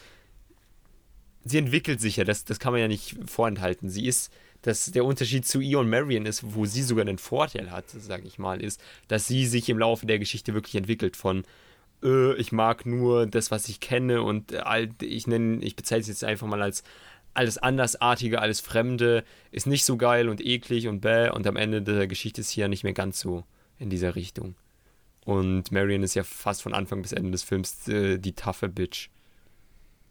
[1.45, 3.89] Sie entwickelt sich ja, das, das kann man ja nicht vorenthalten.
[3.89, 4.31] Sie ist,
[4.61, 8.27] dass der Unterschied zu ihr und Marion ist, wo sie sogar einen Vorteil hat, sage
[8.27, 11.43] ich mal, ist, dass sie sich im Laufe der Geschichte wirklich entwickelt von
[12.03, 16.01] äh, ich mag nur das, was ich kenne und äh, all- ich nenne, ich bezeichne
[16.01, 16.83] es jetzt einfach mal als
[17.39, 21.81] alles Andersartige, alles Fremde, ist nicht so geil und eklig und bäh und am Ende
[21.81, 23.45] der Geschichte ist hier nicht mehr ganz so
[23.77, 24.55] in dieser Richtung.
[25.23, 29.07] Und Marion ist ja fast von Anfang bis Ende des Films äh, die taffe Bitch,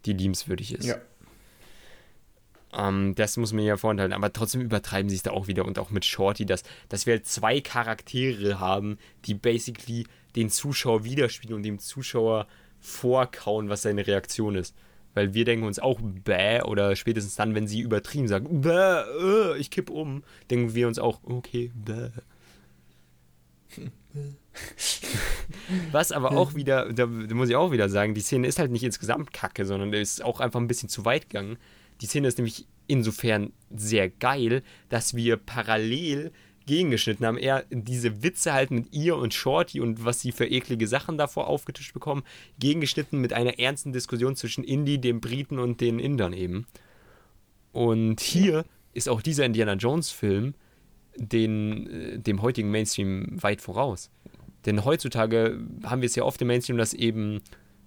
[0.06, 0.86] die liebenswürdig ist.
[0.86, 0.96] Ja.
[2.72, 4.14] Ähm, das muss man ja vorenthalten.
[4.14, 7.14] Aber trotzdem übertreiben sie es da auch wieder und auch mit Shorty, dass, dass wir
[7.14, 12.46] halt zwei Charaktere haben, die basically den Zuschauer widerspiegeln und dem Zuschauer
[12.80, 14.74] vorkauen, was seine Reaktion ist.
[15.18, 19.58] Weil wir denken uns auch bäh oder spätestens dann, wenn sie übertrieben sagen, bäh, äh,
[19.58, 22.10] ich kipp um, denken wir uns auch, okay, bäh.
[25.90, 28.70] Was aber auch wieder, da, da muss ich auch wieder sagen, die Szene ist halt
[28.70, 31.58] nicht insgesamt kacke, sondern ist auch einfach ein bisschen zu weit gegangen.
[32.00, 36.30] Die Szene ist nämlich insofern sehr geil, dass wir parallel
[36.68, 37.38] gegengeschnitten haben.
[37.38, 41.48] Er diese Witze halt mit ihr und Shorty und was sie für eklige Sachen davor
[41.48, 42.22] aufgetischt bekommen,
[42.60, 46.66] gegengeschnitten mit einer ernsten Diskussion zwischen Indie, dem Briten und den Indern eben.
[47.72, 50.54] Und hier ist auch dieser Indiana Jones Film
[51.16, 54.10] den, äh, dem heutigen Mainstream weit voraus.
[54.66, 57.40] Denn heutzutage haben wir es ja oft im Mainstream, dass eben,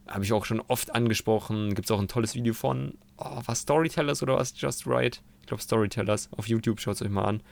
[0.07, 3.61] habe ich auch schon oft angesprochen, gibt es auch ein tolles Video von, oh, was
[3.61, 5.21] Storytellers oder was Just Right?
[5.41, 6.29] Ich glaube Storytellers.
[6.36, 7.43] Auf YouTube schaut es euch mal an.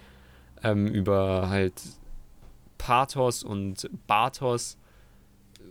[0.63, 1.73] Ähm, über halt
[2.77, 4.77] Pathos und Bathos,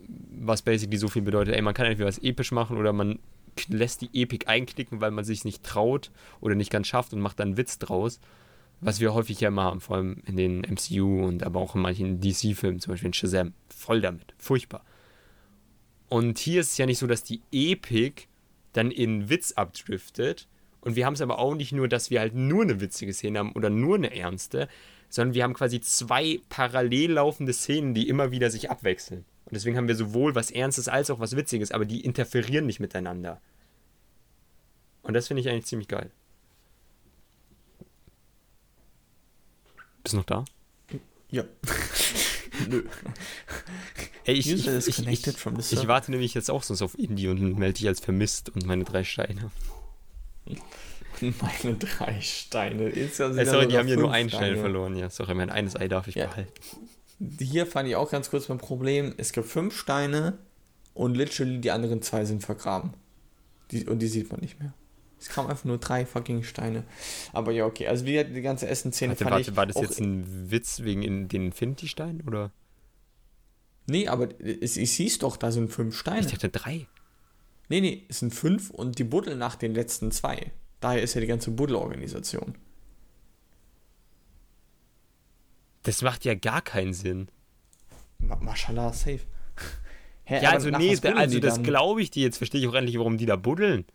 [0.07, 3.19] was basically so viel bedeutet, ey, man kann entweder was episch machen oder man
[3.67, 7.39] lässt die Epik einknicken, weil man sich nicht traut oder nicht ganz schafft und macht
[7.39, 8.19] dann einen Witz draus.
[8.81, 11.81] Was wir häufig ja immer haben, vor allem in den MCU und aber auch in
[11.81, 13.53] manchen DC-Filmen, zum Beispiel in Shazam.
[13.67, 14.33] Voll damit.
[14.37, 14.85] Furchtbar.
[16.07, 18.29] Und hier ist es ja nicht so, dass die Epik
[18.71, 20.47] dann in Witz abdriftet
[20.81, 23.39] Und wir haben es aber auch nicht nur, dass wir halt nur eine witzige Szene
[23.39, 24.69] haben oder nur eine ernste,
[25.09, 29.25] sondern wir haben quasi zwei parallel laufende Szenen, die immer wieder sich abwechseln.
[29.45, 32.79] Und deswegen haben wir sowohl was Ernstes als auch was Witziges, aber die interferieren nicht
[32.79, 33.41] miteinander.
[35.01, 36.11] Und das finde ich eigentlich ziemlich geil.
[40.03, 40.45] Bist du noch da?
[41.31, 41.43] Ja.
[42.69, 42.83] Nö.
[44.25, 47.87] Ey, ich, ich, ich, ich, warte nämlich jetzt auch sonst auf Indie und melde dich
[47.87, 49.49] als vermisst und meine drei Steine.
[51.21, 52.87] Meine drei Steine.
[52.89, 54.95] Ist ja Äh, sorry, die haben hier nur einen Stein verloren.
[54.95, 56.27] Ja, sorry, mein eines Ei darf ich Ja.
[56.27, 56.53] behalten.
[57.39, 59.13] Hier fand ich auch ganz kurz mein Problem.
[59.17, 60.37] Es gibt fünf Steine
[60.93, 62.93] und literally die anderen zwei sind vergraben.
[63.71, 64.73] Die, und die sieht man nicht mehr.
[65.19, 66.85] Es kamen einfach nur drei fucking Steine.
[67.33, 67.87] Aber ja, okay.
[67.87, 71.03] Also wie die ganze Essenszene Warte, fand warte, ich war das jetzt ein Witz wegen
[71.03, 72.51] in den Infinity-Steinen oder?
[73.85, 76.21] Nee, aber es, ich sieh's doch, da sind fünf Steine.
[76.21, 76.87] Ich dachte drei.
[77.69, 80.51] Nee, nee, es sind fünf und die buddeln nach den letzten zwei.
[80.79, 82.55] Daher ist ja die ganze Buddelorganisation.
[85.83, 87.29] Das macht ja gar keinen Sinn.
[88.17, 89.21] Ma Mashallah, safe.
[90.23, 92.23] Hä, Ja, also nee, also das glaube ich dir.
[92.23, 93.85] Jetzt verstehe ich auch endlich, warum die da buddeln.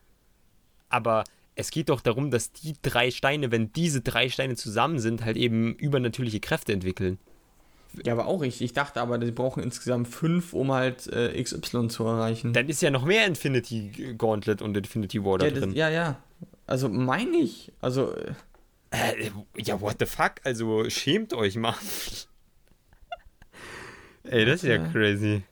[0.89, 1.25] Aber
[1.57, 5.37] es geht doch darum, dass die drei Steine, wenn diese drei Steine zusammen sind, halt
[5.37, 7.19] eben übernatürliche Kräfte entwickeln.
[8.05, 8.63] Ja, aber auch richtig.
[8.63, 12.53] Ich dachte aber, die brauchen insgesamt fünf, um halt äh, XY zu erreichen.
[12.53, 15.73] Dann ist ja noch mehr Infinity Gauntlet und Infinity War da ja, das, drin.
[15.75, 16.19] ja, ja.
[16.67, 17.73] Also meine ich.
[17.81, 18.33] Also, äh,
[18.91, 20.35] Äh, ja, what the fuck?
[20.45, 21.75] Also schämt euch mal.
[24.25, 25.43] Ey, das ist ja crazy.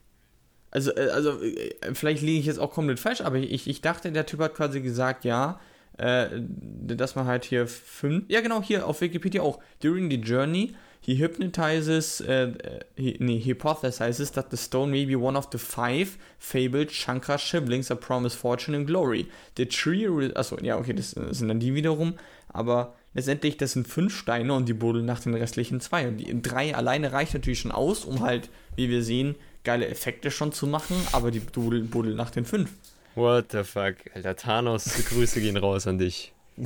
[0.71, 4.11] also, äh, also äh, vielleicht liege ich jetzt auch komplett falsch, aber ich, ich dachte,
[4.11, 5.59] der Typ hat quasi gesagt, ja,
[5.97, 8.25] äh, dass man halt hier fünf.
[8.29, 9.59] Ja, genau, hier auf Wikipedia auch.
[9.81, 10.73] During the journey,
[11.05, 15.57] he hypnotizes, äh, äh, he, nee, hypothesizes that the stone may be one of the
[15.57, 19.27] five fabled Shankar siblings that promise fortune and glory.
[19.57, 22.13] The tree, re- achso, ja, okay, das sind dann die wiederum,
[22.47, 26.07] aber letztendlich, das sind fünf Steine und die buddeln nach den restlichen zwei.
[26.07, 29.35] Und die drei alleine reicht natürlich schon aus, um halt, wie wir sehen,
[29.65, 32.71] geile Effekte schon zu machen, aber die buddeln, buddeln nach den fünf.
[33.15, 33.95] What the fuck?
[34.15, 36.31] Alter, Thanos, Grüße gehen raus an dich.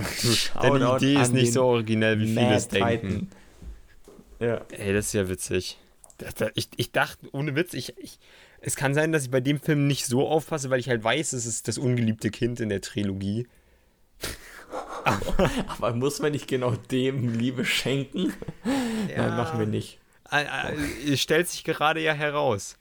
[0.61, 3.29] Deine Idee ist nicht so originell, wie viele es denken.
[4.39, 4.61] Ja.
[4.71, 5.77] Ey, das ist ja witzig.
[6.55, 8.19] Ich, ich dachte, ohne Witz, ich, ich,
[8.59, 11.33] es kann sein, dass ich bei dem Film nicht so aufpasse, weil ich halt weiß,
[11.33, 13.47] es ist das ungeliebte Kind in der Trilogie.
[15.67, 18.33] Aber muss man nicht genau dem Liebe schenken?
[19.15, 19.99] Nein, machen wir nicht.
[21.09, 22.77] Es stellt sich gerade ja heraus.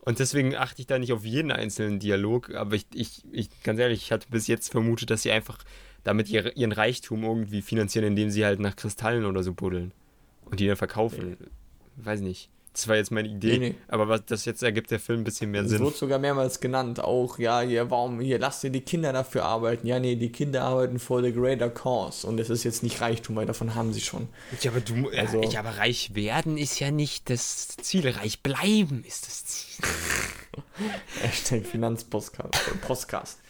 [0.00, 3.78] Und deswegen achte ich da nicht auf jeden einzelnen Dialog, aber ich, ich, ich ganz
[3.78, 5.58] ehrlich, ich hatte bis jetzt vermutet, dass sie einfach
[6.02, 9.92] damit ihr, ihren Reichtum irgendwie finanzieren, indem sie halt nach Kristallen oder so buddeln
[10.50, 11.36] und die dann verkaufen.
[11.96, 12.48] Weiß nicht.
[12.74, 13.74] Das war jetzt meine Idee, Nee, nee.
[13.88, 15.80] aber was das jetzt ergibt der Film ein bisschen mehr Es Sinn.
[15.80, 19.84] wurde sogar mehrmals genannt, auch, ja, hier, warum, hier, lasst ihr die Kinder dafür arbeiten.
[19.84, 22.24] Ja, nee, die Kinder arbeiten for the greater cause.
[22.24, 24.28] Und es ist jetzt nicht Reichtum, weil davon haben sie schon.
[24.60, 28.08] Ja, aber du, Also- ja, aber reich werden ist ja nicht das Ziel.
[28.08, 29.84] Reich bleiben ist das Ziel.
[31.22, 32.54] Hashtag Finanzpostcast.
[32.54, 33.40] äh, Postcast.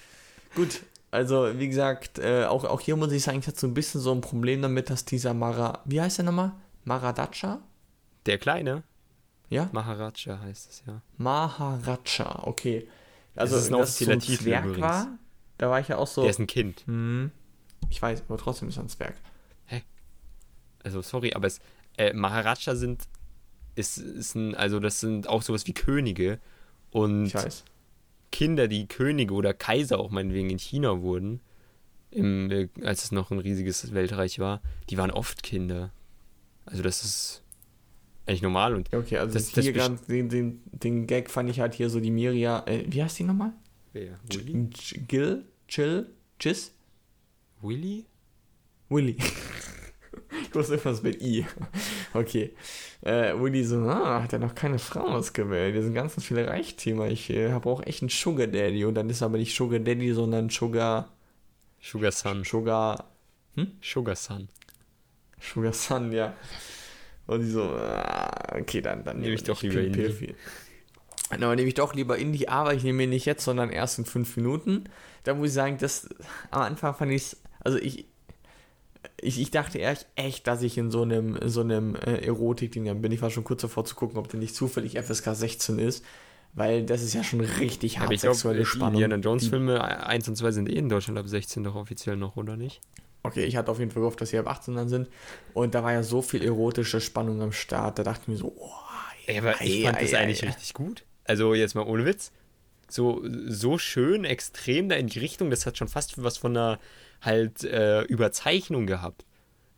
[0.55, 0.81] Gut,
[1.11, 4.01] also, wie gesagt, äh, auch, auch hier muss ich sagen, ich hatte so ein bisschen
[4.01, 6.53] so ein Problem damit, dass dieser Mara, wie heißt der nochmal?
[6.89, 7.61] Maradacha?
[8.27, 8.83] Der Kleine,
[9.51, 9.69] Ja?
[9.73, 11.03] Maharaja heißt es ja.
[11.19, 12.89] Maharaja, okay.
[13.37, 14.81] Also, Das ist ein das so ein Zwerg übrigens.
[14.83, 15.19] war,
[15.59, 16.23] da war ich ja auch so.
[16.23, 16.83] Der ist ein Kind.
[16.87, 17.31] hm,
[17.91, 19.15] ich weiß, aber trotzdem ist er ein Zwerg.
[20.85, 21.61] Also, sorry, aber es,
[21.99, 23.09] äh, Maharaja sind,
[23.75, 26.39] ist, ist ein, also das sind auch sowas wie Könige.
[26.91, 27.65] Und Ich weiß.
[28.31, 31.41] Kinder, die Könige oder Kaiser auch meinetwegen in China wurden,
[32.11, 35.91] im, äh, als es noch ein riesiges Weltreich war, die waren oft Kinder.
[36.71, 37.43] Also das ist
[38.27, 41.61] eigentlich normal und okay, also Das- das hier gerade den, den, den Gag fand ich
[41.61, 43.53] halt hier so die Miria, äh, wie heißt die nochmal?
[43.95, 44.19] wer?
[44.33, 44.69] Willy?
[45.09, 45.45] Gil?
[45.67, 46.07] Chill?
[46.39, 46.73] Chiss?
[47.63, 48.05] Willy?
[48.91, 49.17] Willy.
[50.43, 51.47] ich wusste irgendwas mit I.
[52.15, 52.55] Okay.
[53.01, 55.75] Äh, Willy so, ah, hat er noch keine Frau ausgewählt.
[55.75, 57.09] Hier sind ganz viele Reichtümer.
[57.09, 58.85] Ich äh, habe auch echt einen Sugar Daddy.
[58.85, 61.13] Und dann ist aber nicht Sugar Daddy, sondern Sugar.
[61.81, 62.45] Sugar Sun.
[62.45, 63.11] Sugar.
[63.83, 64.49] Sugar Sun.
[65.41, 66.35] Sugar Sun, ja.
[67.27, 70.35] Und die so, ah, okay, dann, dann Nehme ich doch lieber Indie.
[71.31, 74.07] Dann nehme ich doch lieber Indie, aber ich nehme ihn nicht jetzt, sondern erst in
[74.07, 74.85] fünf Minuten.
[75.25, 76.09] Da muss ich sagen, das
[76.51, 78.07] am Anfang fand ich es, also ich,
[79.21, 83.03] ich, ich dachte echt, echt, dass ich in so einem, in so einem äh, Erotik-Ding
[83.03, 83.13] bin.
[83.13, 86.05] Ich war schon kurz davor zu gucken, ob der nicht zufällig FSK 16 ist,
[86.55, 89.03] weil das ist ja schon richtig Ja, hart glaube, sexuelle die Spannung.
[89.03, 92.37] Indiana Die- Filme 1 und 2 sind eh in Deutschland ab 16 doch offiziell noch,
[92.37, 92.81] oder nicht?
[93.23, 95.09] Okay, ich hatte auf jeden Fall gehofft, dass sie ab 18 dann sind.
[95.55, 97.99] Und da war ja so viel erotische Spannung am Start.
[97.99, 98.71] Da dachte ich mir so, oh,
[99.27, 100.47] Ey, aber ich fand ei, das ei, eigentlich ei.
[100.47, 101.05] richtig gut.
[101.25, 102.33] Also jetzt mal ohne Witz.
[102.89, 105.51] so, so schön, extrem da in die Richtung.
[105.51, 106.79] Das hat schon fast was von einer
[107.21, 109.25] halt äh, Überzeichnung gehabt.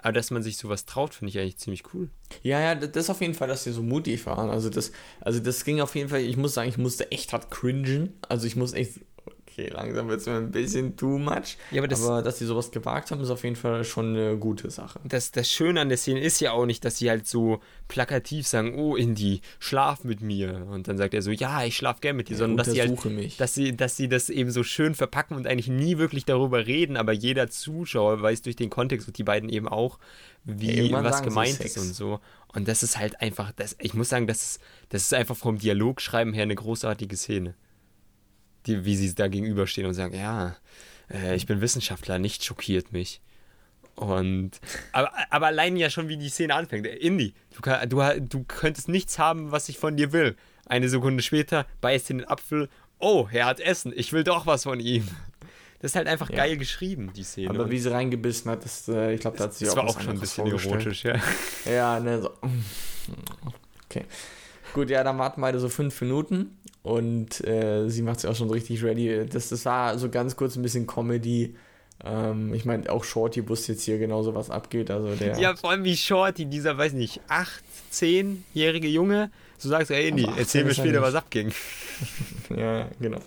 [0.02, 2.08] Aber dass man sich sowas traut, finde ich eigentlich ziemlich cool.
[2.42, 4.48] Ja, ja, das auf jeden Fall, dass sie so mutig waren.
[4.48, 7.50] Also das, also das ging auf jeden Fall, ich muss sagen, ich musste echt hart
[7.50, 8.14] cringen.
[8.28, 9.00] Also ich muss echt
[9.60, 11.56] okay, langsam wird es mir ein bisschen too much.
[11.70, 14.36] Ja, aber, das, aber dass sie sowas gewagt haben, ist auf jeden Fall schon eine
[14.36, 15.00] gute Sache.
[15.04, 18.46] Das, das Schöne an der Szene ist ja auch nicht, dass sie halt so plakativ
[18.46, 20.66] sagen, oh Indy, schlaf mit mir.
[20.70, 22.80] Und dann sagt er so, ja, ich schlaf gern mit dir, ja, sondern dass sie
[22.80, 23.36] halt, mich.
[23.36, 26.96] dass sie, dass sie das eben so schön verpacken und eigentlich nie wirklich darüber reden,
[26.96, 29.98] aber jeder Zuschauer weiß durch den Kontext und die beiden eben auch,
[30.44, 32.20] wie ja, was gemeint ist und so.
[32.52, 35.58] Und das ist halt einfach, das, ich muss sagen, das ist, das ist einfach vom
[35.58, 37.54] Dialogschreiben her eine großartige Szene
[38.70, 40.56] die, wie sie da gegenüberstehen und sagen, ja,
[41.12, 43.20] äh, ich bin Wissenschaftler, nicht schockiert mich.
[43.96, 44.52] Und
[44.92, 46.86] aber, aber allein ja schon, wie die Szene anfängt.
[46.86, 50.36] Indy, du, du, du könntest nichts haben, was ich von dir will.
[50.66, 52.68] Eine Sekunde später beißt in den Apfel.
[52.98, 53.92] Oh, er hat Essen.
[53.94, 55.06] Ich will doch was von ihm.
[55.80, 56.36] Das ist halt einfach ja.
[56.36, 57.50] geil geschrieben, die Szene.
[57.50, 59.86] Aber wie sie reingebissen hat, das, äh, ich glaube, da hat sie das auch.
[59.86, 61.16] Das war auch schon ein bisschen erotisch, ja.
[61.64, 62.30] Ja, ne, so.
[63.86, 64.04] Okay.
[64.72, 68.50] Gut, ja, dann warten wir so fünf Minuten und äh, sie macht sich auch schon
[68.50, 69.26] richtig ready.
[69.26, 71.54] Das, das war so ganz kurz ein bisschen Comedy.
[72.02, 74.90] Ähm, ich meine, auch Shorty wusste jetzt hier genauso, was abgeht.
[74.90, 77.62] Also der ja, vor allem wie Shorty, dieser, weiß nicht, 8,
[77.92, 81.52] 10-jährige Junge, so sagst du, ey, Indy, erzähl mir später, was abging.
[82.56, 83.20] ja, genau.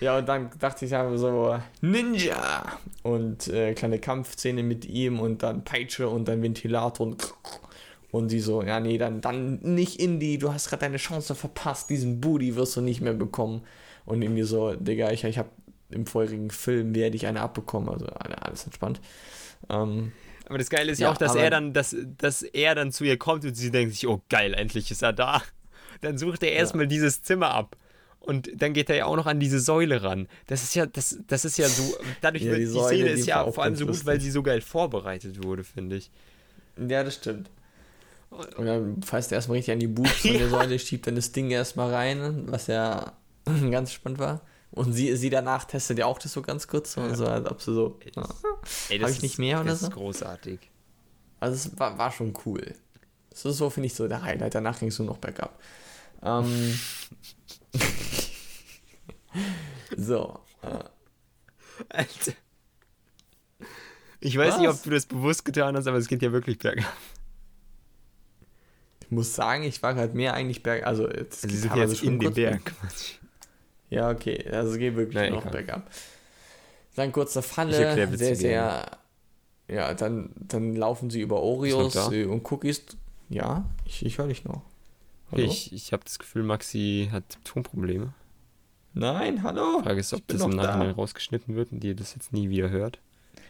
[0.00, 2.78] Ja, und dann dachte ich einfach so, Ninja!
[3.02, 7.34] Und äh, kleine Kampfszene mit ihm und dann Peitsche und dann Ventilator und
[8.14, 11.90] und sie so, ja, nee, dann, dann nicht Indie, du hast gerade deine Chance verpasst,
[11.90, 13.62] diesen Booty wirst du nicht mehr bekommen.
[14.04, 15.48] Und Indie so, Digga, ich, ich habe
[15.90, 19.00] im vorherigen Film werde ich eine abbekommen, also alles entspannt.
[19.68, 20.12] Ähm,
[20.46, 23.18] aber das Geile ist ja auch, dass er dann, dass, dass er dann zu ihr
[23.18, 25.42] kommt und sie denkt sich, oh geil, endlich ist er da.
[26.00, 26.90] Dann sucht er erstmal ja.
[26.90, 27.76] dieses Zimmer ab.
[28.20, 30.28] Und dann geht er ja auch noch an diese Säule ran.
[30.46, 33.26] Das ist ja, das, das ist ja so, dadurch ja, wird die, die Szene ist
[33.26, 36.12] ja vor allem so gut, weil sie so geil vorbereitet wurde, finde ich.
[36.76, 37.50] Ja, das stimmt.
[38.34, 41.32] Und dann fasst er erstmal richtig an die Boobs von der Säule, schiebt dann das
[41.32, 43.12] Ding erstmal rein, was ja
[43.70, 44.40] ganz spannend war.
[44.70, 47.14] Und sie, sie danach testet ja auch das so ganz kurz, ja.
[47.14, 49.86] so, als ob sie so, ja, habe ich nicht mehr oder das so.
[49.86, 50.58] Das ist großartig.
[51.38, 52.74] Also es war, war schon cool.
[53.30, 54.54] Das ist so, finde ich, so der Highlight.
[54.54, 55.60] Danach ging es nur noch bergab.
[56.22, 56.78] Ähm,
[59.96, 60.40] so.
[60.62, 60.84] Äh.
[61.90, 62.32] Alter.
[64.20, 64.60] Ich weiß Was?
[64.60, 66.92] nicht, ob du das bewusst getan hast, aber es geht ja wirklich bergab
[69.14, 70.86] muss sagen, ich war gerade mehr eigentlich berg.
[70.86, 72.72] Also, jetzt also sind jetzt in den Berg.
[73.90, 74.48] Ja, okay.
[74.50, 75.88] Also es geht wirklich Nein, noch bergab.
[76.96, 77.72] Dann kurze Falle.
[78.16, 78.98] Sehr, sehr.
[79.68, 82.84] Ja, dann, dann laufen sie über Oreos und Cookies.
[83.28, 84.62] Ja, ich, ich höre dich noch.
[85.32, 85.42] Hallo?
[85.42, 88.12] Ich, ich habe das Gefühl, Maxi hat Tonprobleme.
[88.92, 89.78] Nein, hallo.
[89.78, 90.94] Die Frage ist, ob das im Nachhinein da.
[90.94, 93.00] rausgeschnitten wird und ihr das jetzt nie wieder hört.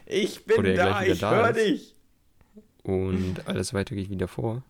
[0.05, 1.95] Ich bin da, ich höre dich.
[2.83, 4.63] Und alles weiter geht wieder vor.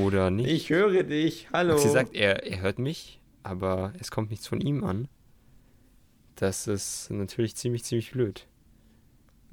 [0.00, 0.48] Oder nicht?
[0.48, 1.48] Ich höre dich.
[1.52, 1.76] Hallo.
[1.78, 5.08] Sie sagt, er, er hört mich, aber es kommt nichts von ihm an.
[6.36, 8.46] Das ist natürlich ziemlich, ziemlich blöd.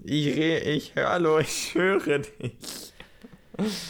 [0.04, 2.94] Ich ich hallo, ich höre dich.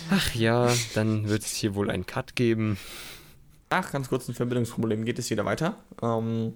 [0.10, 2.78] Ach ja, dann wird es hier wohl einen Cut geben.
[3.70, 5.06] Ach, ganz kurz ein Verbindungsproblem.
[5.06, 5.78] Geht es wieder weiter?
[6.02, 6.54] Ähm,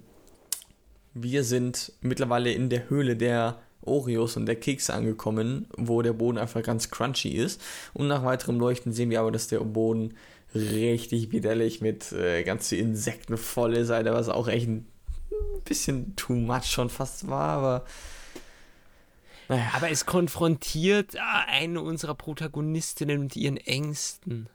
[1.14, 6.38] wir sind mittlerweile in der Höhle der Oreos und der Keks angekommen, wo der Boden
[6.38, 7.60] einfach ganz crunchy ist.
[7.92, 10.14] Und nach weiterem Leuchten sehen wir aber, dass der Boden
[10.54, 14.86] richtig widerlich mit äh, ganz Insekten voll ist, Alter, was auch echt ein
[15.64, 17.84] bisschen too much schon fast war, aber.
[19.48, 19.70] Naja.
[19.74, 24.48] Aber es konfrontiert ah, eine unserer Protagonistinnen mit ihren Ängsten.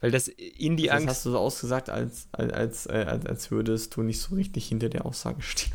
[0.00, 1.08] Weil das in die das Angst.
[1.08, 4.34] Das hast du so ausgesagt, als, als, als, äh, als, als würdest du nicht so
[4.34, 5.72] richtig hinter der Aussage stehen.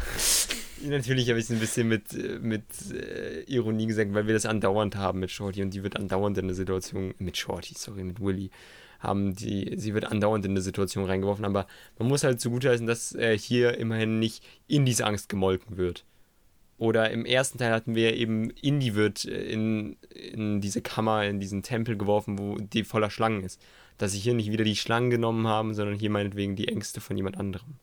[0.84, 4.95] Natürlich habe ich es ein bisschen mit, mit äh, Ironie gesagt, weil wir das andauernd
[4.95, 8.51] haben mit Shorty und die wird andauernd in eine Situation, mit Shorty, sorry, mit Willy,
[8.99, 11.67] haben die, sie wird andauernd in eine Situation reingeworfen, aber
[11.97, 16.05] man muss halt zugutheißen, dass äh, hier immerhin nicht in diese Angst gemolken wird.
[16.78, 21.39] Oder im ersten Teil hatten wir eben, Indy wird äh, in, in diese Kammer, in
[21.39, 23.61] diesen Tempel geworfen, wo die voller Schlangen ist.
[23.97, 27.15] Dass sie hier nicht wieder die Schlangen genommen haben, sondern hier meinetwegen die Ängste von
[27.15, 27.76] jemand anderem.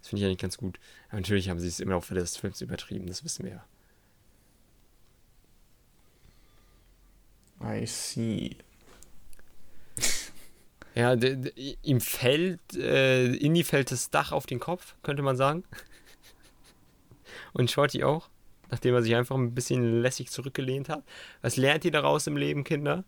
[0.00, 0.80] Das finde ich eigentlich ganz gut.
[1.08, 3.64] Aber natürlich haben sie es im Laufe des Films übertrieben, das wissen wir ja.
[7.62, 8.56] I see.
[10.96, 15.62] Ja, ihm fällt, äh, Indy fällt das Dach auf den Kopf, könnte man sagen.
[17.52, 18.28] Und Shorty auch,
[18.70, 21.04] nachdem er sich einfach ein bisschen lässig zurückgelehnt hat.
[21.42, 23.04] Was lernt ihr daraus im Leben, Kinder?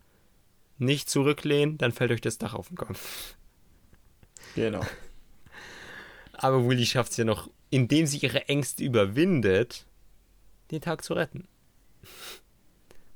[0.77, 3.35] nicht zurücklehnen, dann fällt euch das Dach auf den Kopf.
[4.55, 4.81] Genau.
[6.33, 9.85] Aber Willy schafft es ja noch, indem sie ihre Ängste überwindet,
[10.71, 11.47] den Tag zu retten.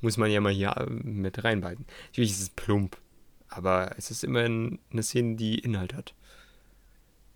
[0.02, 1.86] Muss man ja mal hier äh, mit reinbeiten.
[2.08, 2.98] Natürlich ist es plump,
[3.50, 6.14] aber es ist immerhin eine Szene, die Inhalt hat.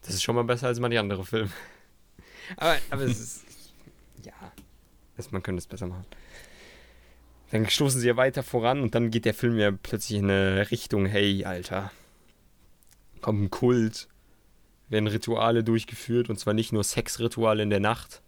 [0.01, 1.51] Das ist schon mal besser als manche andere Filme.
[2.57, 3.45] Aber, aber es ist.
[4.23, 4.33] Ja.
[5.29, 6.05] Man könnte es besser machen.
[7.51, 10.71] Dann stoßen sie ja weiter voran und dann geht der Film ja plötzlich in eine
[10.71, 11.91] Richtung, hey, Alter.
[13.21, 14.07] Kommt ein Kult.
[14.91, 18.21] Werden Rituale durchgeführt und zwar nicht nur Sexrituale in der Nacht,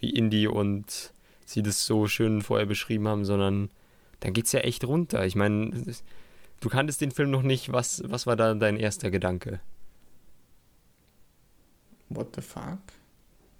[0.00, 1.12] wie Indy und
[1.44, 3.70] sie das so schön vorher beschrieben haben, sondern
[4.20, 5.26] dann geht's ja echt runter.
[5.26, 5.94] Ich meine,
[6.60, 7.70] du kanntest den Film noch nicht.
[7.70, 9.60] Was, was war da dein erster Gedanke?
[12.08, 12.78] What the fuck?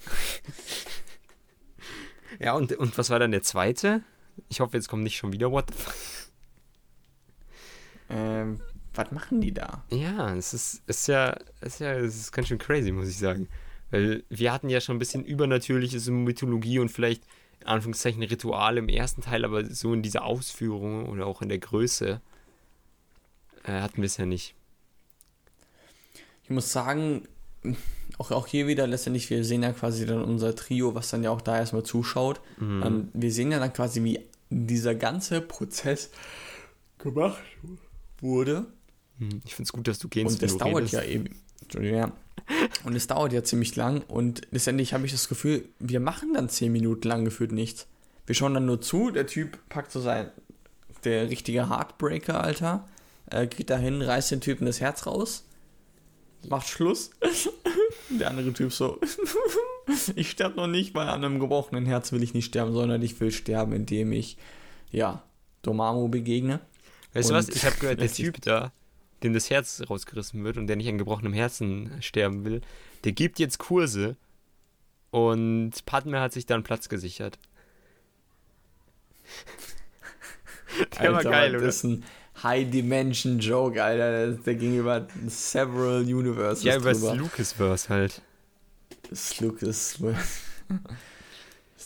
[2.40, 4.02] ja, und, und was war dann der zweite?
[4.48, 5.94] Ich hoffe, jetzt kommt nicht schon wieder What the fuck.
[8.10, 8.60] Ähm,
[8.96, 9.84] was machen die da?
[9.90, 13.48] Ja, es ist, ist ja, ist ja, es ist ganz schön crazy, muss ich sagen.
[13.90, 17.22] Weil wir hatten ja schon ein bisschen Übernatürliches in Mythologie und vielleicht,
[17.60, 21.58] in Anführungszeichen, Rituale im ersten Teil, aber so in dieser Ausführung oder auch in der
[21.58, 22.20] Größe
[23.64, 24.54] äh, hatten wir es ja nicht.
[26.44, 27.26] Ich muss sagen,
[28.18, 31.30] auch, auch hier wieder letztendlich, wir sehen ja quasi dann unser Trio, was dann ja
[31.30, 32.40] auch da erstmal zuschaut.
[32.58, 32.82] Mhm.
[32.84, 34.20] Ähm, wir sehen ja dann quasi, wie
[34.50, 36.10] dieser ganze Prozess
[36.98, 37.42] gemacht
[38.20, 38.66] wurde.
[39.18, 39.40] Mhm.
[39.44, 40.26] Ich finde es gut, dass du gehst.
[40.26, 40.92] Und das dauert redest.
[40.94, 41.36] ja eben.
[41.80, 42.12] Ja.
[42.84, 46.48] Und es dauert ja ziemlich lang und letztendlich habe ich das Gefühl, wir machen dann
[46.48, 47.86] zehn Minuten lang gefühlt nichts.
[48.26, 50.30] Wir schauen dann nur zu, der Typ packt so sein,
[51.04, 52.86] der richtige Heartbreaker, Alter,
[53.30, 55.44] äh, geht dahin, reißt den Typen das Herz raus,
[56.48, 57.10] macht Schluss.
[58.10, 59.00] Der andere Typ so,
[60.14, 63.18] ich sterbe noch nicht, weil an einem gebrochenen Herz will ich nicht sterben, sondern ich
[63.18, 64.36] will sterben, indem ich,
[64.90, 65.22] ja,
[65.62, 66.60] Domamo begegne.
[67.14, 68.72] Weißt du was, ich habe gehört, der Typ da,
[69.24, 72.60] dem das Herz rausgerissen wird und der nicht an gebrochenem Herzen sterben will,
[73.02, 74.16] der gibt jetzt Kurse
[75.10, 77.38] und Padme hat sich dann Platz gesichert.
[80.92, 81.66] der Alter, war geil, oder?
[81.66, 82.04] Das ist ein
[82.42, 84.32] High-Dimension-Joke, Alter.
[84.32, 86.64] Der ging über several Universes.
[86.64, 88.22] Ja, über das Lucasverse halt.
[89.08, 89.98] Das Lucas.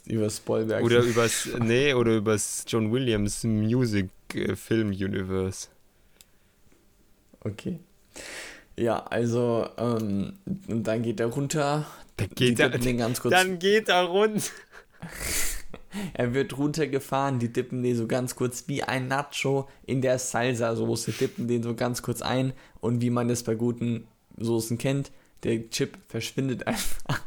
[0.06, 0.82] über Spoilberg.
[0.82, 5.68] Oder übers, nee, oder übers John Williams Music äh, Film Universe.
[7.40, 7.78] Okay.
[8.76, 10.34] Ja, also, ähm,
[10.68, 11.86] und dann geht er runter.
[12.16, 14.42] Dann geht er, dann geht er runter.
[16.14, 21.12] Er wird runtergefahren, die dippen den so ganz kurz wie ein Nacho in der Salsa-Soße,
[21.12, 25.10] dippen den so ganz kurz ein und wie man es bei guten Soßen kennt,
[25.44, 27.20] der Chip verschwindet einfach.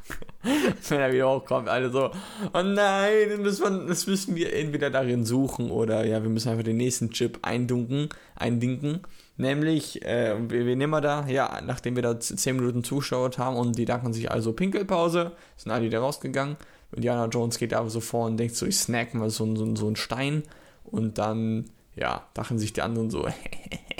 [0.89, 2.11] Wenn er wieder hochkommt, alle so,
[2.53, 6.49] oh nein, das müssen, wir, das müssen wir entweder darin suchen oder ja, wir müssen
[6.49, 9.01] einfach den nächsten Chip eindunken, eindinken.
[9.41, 13.55] Nämlich, äh, wir, wir nehmen wir da, ja, nachdem wir da 10 Minuten zuschaut haben
[13.55, 16.57] und die danken sich also Pinkelpause, sind alle wieder rausgegangen.
[16.91, 19.87] Indiana Jones geht aber so vor und denkt so, ich snack mal so, so, so
[19.87, 20.43] einen Stein
[20.83, 23.27] und dann, ja, dachten sich die anderen so,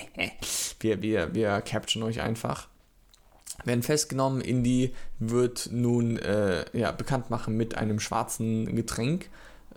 [0.80, 2.68] wir, wir, wir capturen euch einfach.
[3.66, 9.32] Werden festgenommen, Indy wird nun äh, ja, bekannt machen mit einem schwarzen Getränk,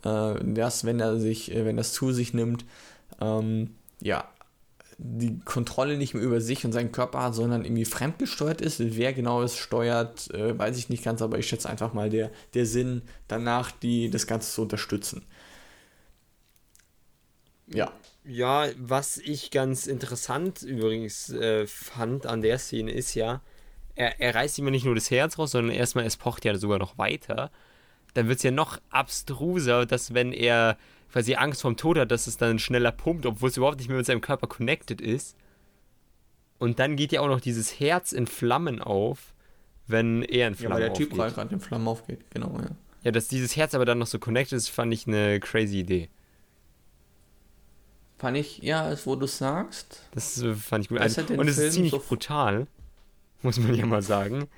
[0.05, 2.67] äh, das, wenn er sich, äh, wenn das zu sich nimmt,
[3.19, 4.29] ähm, ja,
[4.99, 8.81] die Kontrolle nicht mehr über sich und seinen Körper hat, sondern irgendwie fremdgesteuert ist.
[8.81, 12.31] Wer genau es steuert, äh, weiß ich nicht ganz, aber ich schätze einfach mal der,
[12.55, 15.25] der Sinn danach, die das Ganze zu unterstützen.
[17.67, 17.93] Ja.
[18.27, 23.43] Ja, was ich ganz interessant übrigens äh, fand an der Szene ist ja,
[23.95, 26.79] er, er reißt immer nicht nur das Herz raus, sondern erstmal, es pocht ja sogar
[26.79, 27.51] noch weiter.
[28.15, 30.79] Dann wird es ja noch abstruser, dass wenn er
[31.13, 33.97] quasi Angst vorm Tod hat, dass es dann schneller pumpt, obwohl es überhaupt nicht mehr
[33.97, 35.37] mit seinem Körper connected ist.
[36.59, 39.35] Und dann geht ja auch noch dieses Herz in Flammen auf,
[39.87, 40.73] wenn er in Flammen aufgeht.
[40.73, 42.71] Ja, weil der Typ gerade in Flammen aufgeht, genau, ja.
[43.03, 46.09] Ja, dass dieses Herz aber dann noch so connected ist, fand ich eine crazy Idee.
[48.17, 50.01] Fand ich, ja, wo du sagst.
[50.13, 50.99] Das äh, fand ich gut.
[50.99, 52.67] Also, und es ist ziemlich so brutal,
[53.43, 54.49] muss man ja mal sagen.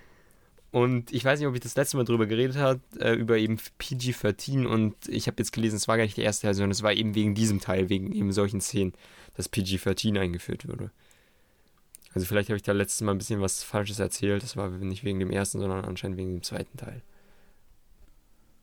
[0.76, 3.56] Und ich weiß nicht, ob ich das letzte Mal drüber geredet habe, äh, über eben
[3.78, 6.82] PG-13 und ich habe jetzt gelesen, es war gar nicht der erste Teil, sondern es
[6.82, 8.92] war eben wegen diesem Teil, wegen eben solchen Szenen,
[9.38, 10.90] dass PG-13 eingeführt wurde.
[12.12, 15.02] Also vielleicht habe ich da letztes Mal ein bisschen was Falsches erzählt, das war nicht
[15.02, 17.00] wegen dem ersten, sondern anscheinend wegen dem zweiten Teil.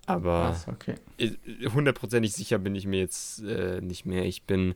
[0.06, 0.94] Aber okay.
[1.74, 4.24] hundertprozentig sicher bin ich mir jetzt äh, nicht mehr.
[4.26, 4.76] Ich bin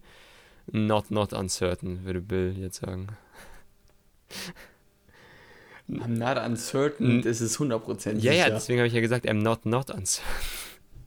[0.71, 3.09] not not uncertain, würde Bill jetzt sagen.
[5.89, 9.65] I'm not uncertain, das ist 100% Ja, ja, deswegen habe ich ja gesagt, I'm not
[9.65, 10.27] not uncertain.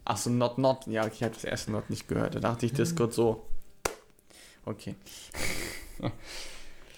[0.05, 0.87] Achso, not not.
[0.87, 2.35] Ja, ich habe das erste Not nicht gehört.
[2.35, 3.47] Da dachte ich, das Gott so.
[4.65, 4.97] Okay.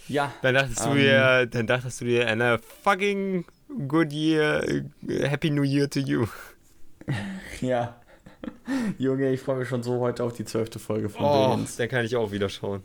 [0.08, 0.32] ja.
[0.40, 3.44] Dann dachtest ähm, du dir, dann dachtest du dir, eine fucking
[3.86, 6.26] good year, äh, happy new year to you.
[7.60, 8.00] Ja.
[8.98, 11.76] Junge, ich freue mich schon so heute auf die zwölfte Folge von Oh, Billions.
[11.76, 12.84] da kann ich auch wieder schauen.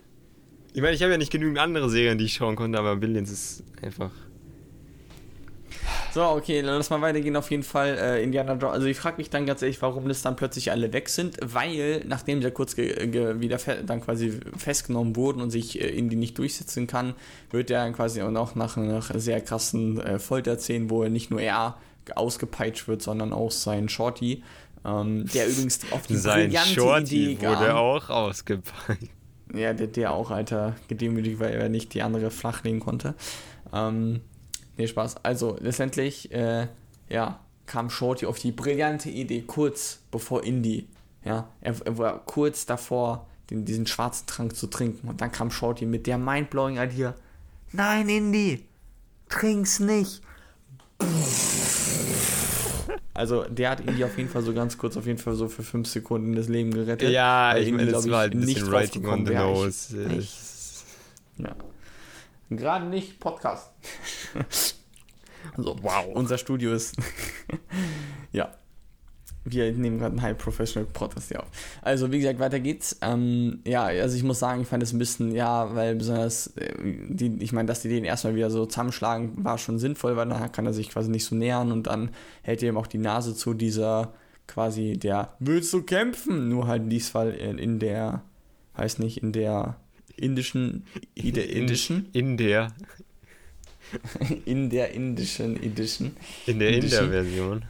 [0.73, 3.31] Ich meine, ich habe ja nicht genügend andere Serien, die ich schauen konnte, aber Billions
[3.31, 4.11] ist einfach.
[6.13, 7.35] So, okay, dann lass mal weitergehen.
[7.35, 8.73] Auf jeden Fall äh, Indiana Jones.
[8.73, 12.03] Also ich frage mich dann ganz ehrlich, warum das dann plötzlich alle weg sind, weil
[12.07, 16.87] nachdem sie ja kurz wieder dann quasi festgenommen wurden und sich äh, Indy nicht durchsetzen
[16.87, 17.13] kann,
[17.51, 21.29] wird er dann quasi auch noch nach, nach sehr krassen äh, Folterszenen, wo er nicht
[21.29, 21.77] nur er
[22.15, 24.43] ausgepeitscht wird, sondern auch sein Shorty,
[24.85, 27.75] ähm, der übrigens auf die Sein brillante Shorty Idee wurde kam.
[27.75, 29.09] auch ausgepackt.
[29.53, 33.15] Ja, der, der auch, Alter, gedemütigt, weil er nicht die andere flachlegen konnte.
[33.73, 34.21] Ähm,
[34.77, 35.17] nee, Spaß.
[35.23, 36.67] Also, letztendlich, äh,
[37.09, 40.87] ja, kam Shorty auf die brillante Idee, kurz bevor Indy,
[41.25, 45.07] ja, er, er war kurz davor, den, diesen schwarzen Trank zu trinken.
[45.07, 47.11] Und dann kam Shorty mit der mindblowing Idee,
[47.73, 48.63] nein, Indy,
[49.29, 50.21] trink's nicht.
[53.13, 55.63] Also, der hat Indy auf jeden Fall so ganz kurz, auf jeden Fall so für
[55.63, 57.09] fünf Sekunden das Leben gerettet.
[57.11, 59.97] Ja, ich meine, das war halt ein nicht bisschen Writing on the nose.
[60.17, 60.37] ich-
[61.37, 61.55] ja.
[62.49, 63.71] Gerade nicht Podcast.
[65.57, 66.07] so, Wow.
[66.13, 66.95] Unser Studio ist.
[68.31, 68.53] ja.
[69.49, 71.47] Wir nehmen gerade einen High Professional Podcast hier auf.
[71.81, 72.97] Also, wie gesagt, weiter geht's.
[73.01, 76.73] Ähm, ja, also ich muss sagen, ich fand es ein bisschen, ja, weil besonders, äh,
[76.83, 80.51] die, ich meine, dass die den erstmal wieder so zusammenschlagen, war schon sinnvoll, weil dann
[80.51, 82.09] kann er sich quasi nicht so nähern und dann
[82.41, 84.13] hält er ihm auch die Nase zu dieser
[84.47, 86.49] quasi der Willst du kämpfen?
[86.49, 88.23] Nur halt in diesem Fall in, in der,
[88.75, 89.77] weiß nicht, in der
[90.21, 92.73] indischen, in der indischen, In der,
[94.45, 96.15] in der indischen Edition.
[96.45, 96.69] in der.
[96.73, 97.65] Inder-Version.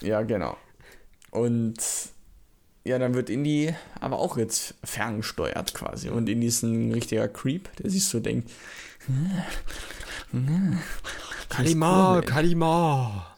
[0.00, 0.56] Ja, genau.
[1.30, 1.76] Und
[2.84, 6.08] ja, dann wird Indy aber auch jetzt ferngesteuert quasi.
[6.08, 8.50] Und Indy ist ein richtiger Creep, der sich so denkt.
[11.48, 12.20] Kalima.
[12.24, 13.36] Kalima.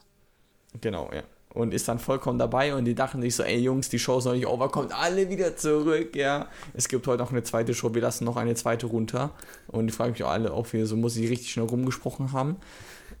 [0.81, 1.23] Genau, ja.
[1.55, 4.25] Und ist dann vollkommen dabei und die dachten sich so, ey Jungs, die Show ist
[4.25, 6.49] noch nicht over, kommt alle wieder zurück, ja.
[6.73, 9.31] Es gibt heute noch eine zweite Show, wir lassen noch eine zweite runter.
[9.67, 12.57] Und ich frage mich auch alle auch wieder, so muss sie richtig schnell rumgesprochen haben.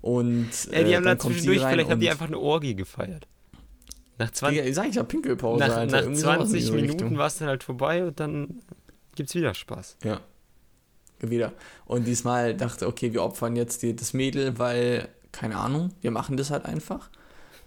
[0.01, 2.75] Und Ey, die äh, haben da dann zwischendurch, rein vielleicht haben die einfach eine Orgie
[2.75, 3.25] gefeiert.
[4.17, 5.91] Nach 20, Digga, sag ich ja Pinkelpause, nach, Alter.
[5.91, 8.61] nach irgendwie sowas in 20 diese Minuten war es dann halt vorbei und dann
[9.15, 9.97] gibt's wieder Spaß.
[10.03, 10.19] Ja.
[11.19, 11.53] Wieder.
[11.85, 16.35] Und diesmal dachte, okay, wir opfern jetzt die, das Mädel, weil, keine Ahnung, wir machen
[16.35, 17.09] das halt einfach.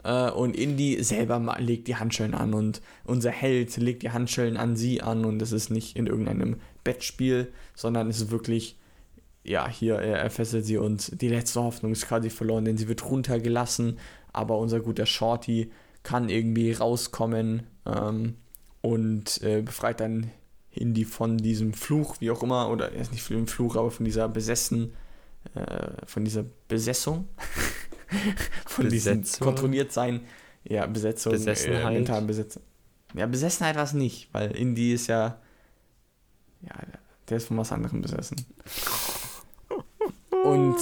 [0.09, 4.74] Äh, und Indy selber legt die Handschellen an und unser Held legt die Handschellen an
[4.74, 8.78] sie an und es ist nicht in irgendeinem Bettspiel, sondern es ist wirklich,
[9.44, 12.88] ja, hier, er, er fesselt sie und die letzte Hoffnung ist quasi verloren, denn sie
[12.88, 13.98] wird runtergelassen,
[14.32, 15.70] aber unser guter Shorty
[16.02, 18.36] kann irgendwie rauskommen ähm,
[18.80, 20.30] und äh, befreit dann
[20.70, 23.90] Indy von diesem Fluch, wie auch immer, oder er ist nicht von dem Fluch, aber
[23.90, 24.94] von dieser Besessen,
[25.54, 27.28] äh, von dieser Besessung,
[28.66, 29.44] von diesem Besetzung?
[29.46, 30.20] kontrolliert sein,
[30.64, 31.92] ja, Besetzung, Besessenheit?
[31.92, 32.62] Äh, mentalen Besetzung.
[33.14, 35.38] Ja, Besessenheit war es nicht, weil Indy ist ja,
[36.62, 36.74] ja,
[37.28, 38.44] der ist von was anderem besessen.
[40.44, 40.76] Und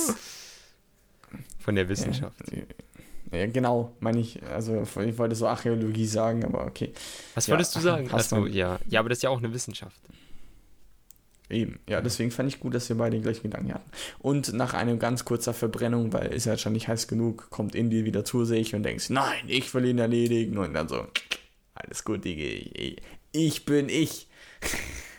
[1.59, 2.39] Von der Wissenschaft.
[2.53, 6.93] ja, ja, genau, meine ich, also ich wollte so Archäologie sagen, aber okay.
[7.35, 8.09] Was Ja, wolltest du sagen?
[8.13, 8.79] hast Achso, du- ja.
[8.89, 10.01] Ja, aber das ist ja auch eine Wissenschaft.
[11.49, 13.91] Eben, ja, deswegen fand ich gut, dass wir beide den gleichen Gedanken hatten.
[14.19, 18.05] Und nach einer ganz kurzer Verbrennung, weil ist ja schon nicht heiß genug, kommt Indy
[18.05, 20.59] wieder zu sich und denkt, nein, ich will ihn erledigen.
[20.59, 21.07] Und dann so,
[21.75, 22.99] alles gut, Digga,
[23.33, 24.27] ich, bin ich.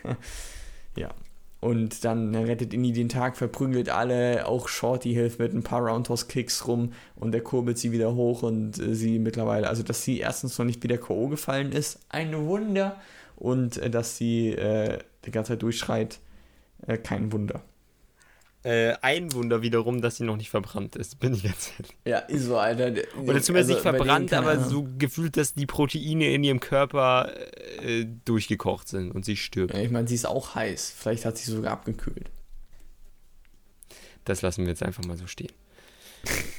[0.96, 1.14] ja.
[1.60, 6.68] Und dann rettet Indy den Tag, verprügelt alle, auch Shorty hilft mit ein paar Roundhouse-Kicks
[6.68, 10.56] rum und der kurbelt sie wieder hoch und äh, sie mittlerweile, also dass sie erstens
[10.56, 11.26] noch nicht wieder K.O.
[11.26, 13.00] gefallen ist, ein Wunder.
[13.38, 16.18] Und äh, dass sie äh, die ganze Zeit durchschreit,
[16.86, 17.62] äh, kein Wunder.
[18.64, 21.96] Äh, ein Wunder wiederum, dass sie noch nicht verbrannt ist, bin ich ganz ehrlich.
[22.04, 22.90] Ja, ist so, Alter.
[23.22, 27.32] Oder zumindest nicht bei denen, verbrannt, aber so gefühlt, dass die Proteine in ihrem Körper
[27.80, 29.74] äh, durchgekocht sind und sie stirbt.
[29.74, 30.92] Ja, ich meine, sie ist auch heiß.
[30.98, 32.30] Vielleicht hat sie sogar abgekühlt.
[34.24, 35.52] Das lassen wir jetzt einfach mal so stehen.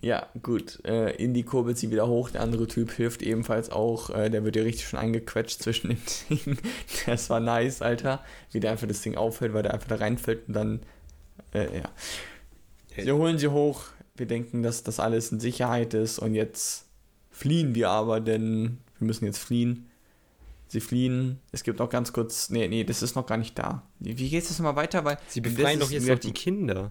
[0.00, 0.84] Ja, gut.
[0.84, 2.30] Äh, Indy kurbelt sie wieder hoch.
[2.30, 4.10] Der andere Typ hilft ebenfalls auch.
[4.10, 6.58] Äh, der wird ja richtig schon eingequetscht zwischen den Dingen.
[7.06, 8.24] Das war nice, Alter.
[8.52, 10.80] Wie der einfach das Ding aufhält, weil der einfach da reinfällt und dann.
[11.54, 11.90] Äh, ja.
[13.02, 13.84] Sie holen sie hoch.
[14.16, 16.18] Wir denken, dass das alles in Sicherheit ist.
[16.18, 16.86] Und jetzt
[17.30, 19.86] fliehen wir aber, denn wir müssen jetzt fliehen.
[20.68, 21.38] Sie fliehen.
[21.52, 22.50] Es gibt noch ganz kurz.
[22.50, 23.82] Nee, nee, das ist noch gar nicht da.
[24.00, 25.04] Wie geht es nochmal weiter?
[25.04, 26.90] Weil Sie befreien doch jetzt wir- noch die Kinder.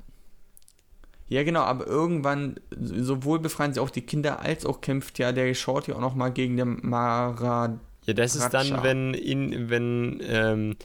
[1.28, 5.53] Ja, genau, aber irgendwann, sowohl befreien sie auch die Kinder, als auch kämpft ja der
[5.55, 7.80] Shorty auch nochmal gegen den Mara.
[8.05, 10.76] Ja, das ist dann, wenn in, wenn ähm,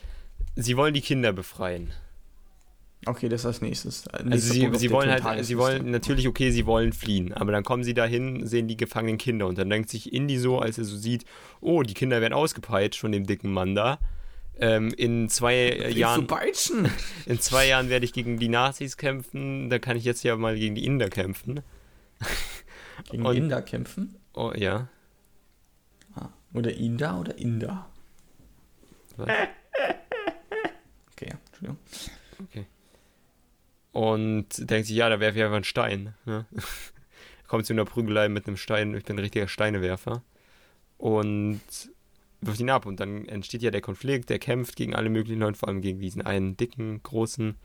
[0.57, 1.91] sie wollen die Kinder befreien.
[3.07, 4.09] Okay, das ist als nächstes.
[4.09, 7.65] Also sie, auf sie wollen halt, sie wollen natürlich, okay, sie wollen fliehen, aber dann
[7.65, 10.85] kommen sie dahin, sehen die gefangenen Kinder und dann denkt sich Indy so, als er
[10.85, 11.25] so sieht,
[11.63, 13.99] oh, die Kinder werden ausgepeitscht von dem dicken Mann da.
[14.59, 16.27] Ähm, in zwei Willst Jahren,
[17.27, 20.55] in zwei Jahren werde ich gegen die Nazis kämpfen, da kann ich jetzt ja mal
[20.57, 21.63] gegen die Inder kämpfen.
[23.11, 24.17] Gegen Und- Inder kämpfen?
[24.35, 24.89] Oh ja.
[26.15, 26.29] Ah.
[26.53, 27.89] Oder Inder oder Inder?
[29.17, 29.29] Was?
[31.13, 32.67] Okay, ja, Entschuldigung.
[33.93, 36.15] Und denkt sich, ja, da werfe ich einfach einen Stein.
[36.25, 36.47] Ne?
[37.47, 40.23] Kommt zu einer Prügelei mit einem Stein, ich bin ein richtiger Steinewerfer.
[40.97, 41.61] Und
[42.41, 42.87] wirft ihn ab.
[42.87, 46.01] Und dann entsteht ja der Konflikt, der kämpft gegen alle möglichen Leute, vor allem gegen
[46.01, 47.57] diesen einen dicken, großen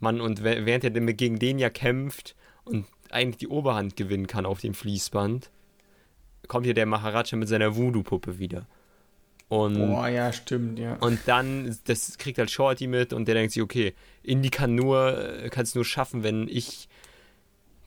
[0.00, 0.20] Mann.
[0.20, 2.34] Und wä- während er gegen den ja kämpft
[2.64, 5.50] und eigentlich die Oberhand gewinnen kann auf dem Fließband,
[6.46, 8.66] kommt hier der Maharaja mit seiner Voodoo-Puppe wieder.
[9.48, 10.96] Und Boah, ja, stimmt, ja.
[10.96, 15.48] und dann, das kriegt halt Shorty mit und der denkt sich, okay, Indy kann nur,
[15.50, 16.86] kann es nur schaffen, wenn ich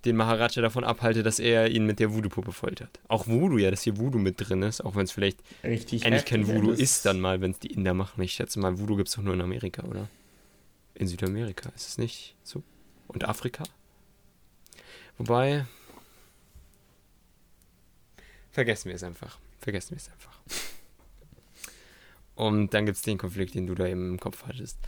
[0.06, 3.00] den Maharaja davon abhalte, dass er ihn mit der Voodoo-Puppe foltert.
[3.08, 6.26] Auch Voodoo, ja, dass hier Voodoo mit drin ist, auch wenn es vielleicht Richtig eigentlich
[6.26, 8.22] kein Voodoo ist dann mal, wenn es die Inder machen.
[8.22, 10.08] Ich schätze mal, Voodoo gibt es doch nur in Amerika, oder?
[10.96, 12.64] In Südamerika, ist es nicht so?
[13.08, 13.64] Und Afrika?
[15.18, 15.66] Wobei,
[18.52, 19.38] vergessen wir es einfach.
[19.60, 20.40] Vergessen wir es einfach.
[22.36, 24.80] Und dann gibt es den Konflikt, den du da eben im Kopf hattest.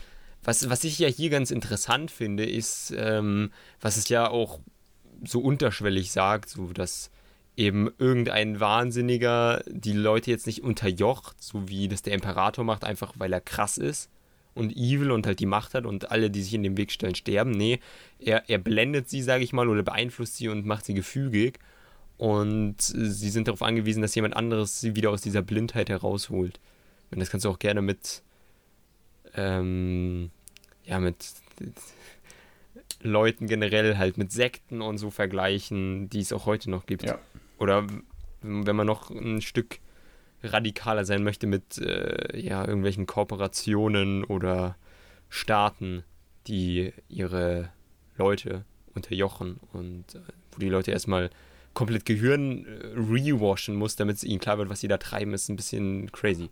[0.42, 4.60] Was, was ich ja hier ganz interessant finde, ist, ähm, was es ja auch
[5.24, 7.10] so unterschwellig sagt, so dass
[7.56, 13.12] eben irgendein Wahnsinniger die Leute jetzt nicht unterjocht, so wie das der Imperator macht, einfach
[13.16, 14.10] weil er krass ist
[14.54, 17.14] und evil und halt die Macht hat und alle, die sich in den Weg stellen,
[17.14, 17.50] sterben.
[17.50, 17.80] Nee,
[18.18, 21.58] er, er blendet sie, sage ich mal, oder beeinflusst sie und macht sie gefügig.
[22.16, 26.60] Und sie sind darauf angewiesen, dass jemand anderes sie wieder aus dieser Blindheit herausholt.
[27.10, 28.22] Und das kannst du auch gerne mit,
[29.34, 30.30] ähm,
[30.84, 31.16] ja, mit
[33.04, 37.04] Leuten generell halt, mit Sekten und so vergleichen, die es auch heute noch gibt.
[37.04, 37.18] Ja.
[37.58, 37.86] Oder
[38.40, 39.78] wenn man noch ein Stück
[40.42, 44.76] radikaler sein möchte mit äh, ja, irgendwelchen Kooperationen oder
[45.28, 46.02] Staaten,
[46.46, 47.70] die ihre
[48.16, 50.20] Leute unterjochen und äh,
[50.52, 51.30] wo die Leute erstmal
[51.74, 55.48] komplett Gehirn äh, rewashen muss, damit es ihnen klar wird, was sie da treiben, ist
[55.48, 56.48] ein bisschen crazy.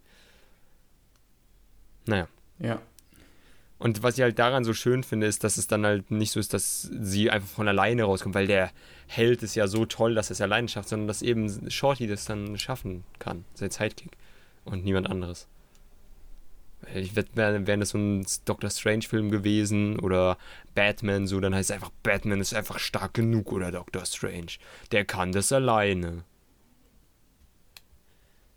[2.07, 2.29] Naja.
[2.59, 2.81] Ja.
[3.83, 6.39] Und was ich halt daran so schön finde, ist, dass es dann halt nicht so
[6.39, 8.71] ist, dass sie einfach von alleine rauskommt, weil der
[9.09, 12.25] Held ist ja so toll, dass er es alleine schafft, sondern dass eben Shorty das
[12.25, 14.13] dann schaffen kann, sein Sidekick
[14.65, 15.49] und niemand anderes.
[16.95, 20.39] Ich wette, wäre das so ein Doctor Strange-Film gewesen oder
[20.77, 24.59] Batman, so, dann heißt es einfach, Batman ist einfach stark genug oder Doctor Strange.
[24.93, 26.23] Der kann das alleine.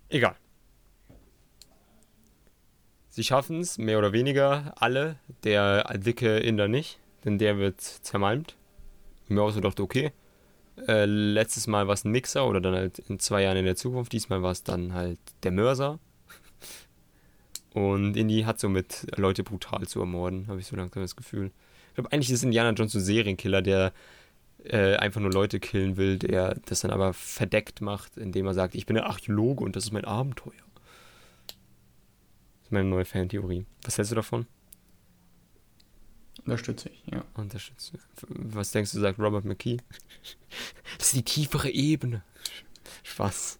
[0.09, 0.35] Egal.
[3.15, 5.15] Sie schaffen es, mehr oder weniger, alle.
[5.45, 8.57] Der dicke Inder nicht, denn der wird zermalmt.
[9.29, 10.11] Mir auch so dachte, okay.
[10.85, 13.77] Äh, letztes Mal war es ein Mixer oder dann halt in zwei Jahren in der
[13.77, 14.11] Zukunft.
[14.11, 15.97] Diesmal war es dann halt der Mörser.
[17.73, 21.51] Und Indy hat somit Leute brutal zu ermorden, habe ich so langsam das Gefühl.
[21.87, 23.93] Ich glaube, eigentlich ist Indiana Jones ein Serienkiller, der
[24.65, 28.75] äh, einfach nur Leute killen will, der das dann aber verdeckt macht, indem er sagt,
[28.75, 30.64] ich bin der Archäologe und das ist mein Abenteuer.
[32.65, 33.67] Das ist meine neue Fan-Theorie.
[33.83, 34.47] Was hältst du davon?
[36.45, 37.23] Unterstütze ich, ja.
[37.35, 37.93] Unterstützt.
[38.27, 39.77] Was denkst du, sagt Robert McKee?
[40.97, 42.23] Das ist die tiefere Ebene.
[43.03, 43.59] Spaß.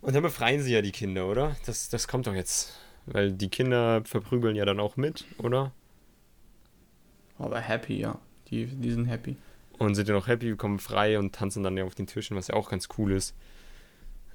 [0.00, 1.54] Und dann befreien sie ja die Kinder, oder?
[1.66, 2.78] Das, das kommt doch jetzt.
[3.04, 5.72] Weil die Kinder verprügeln ja dann auch mit, oder?
[7.38, 8.18] Aber happy, ja.
[8.48, 9.36] Die, die sind happy.
[9.76, 12.48] Und sind ja noch happy, kommen frei und tanzen dann ja auf den Tischen, was
[12.48, 13.34] ja auch ganz cool ist.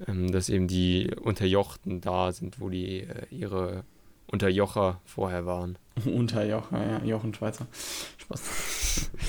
[0.06, 3.84] Ähm, dass eben die Unterjochten da sind, wo die äh, ihre
[4.28, 5.76] Unterjocher vorher waren.
[6.04, 7.66] Unter Jochen, ja, Jochen Schweizer.
[8.18, 9.10] Spaß.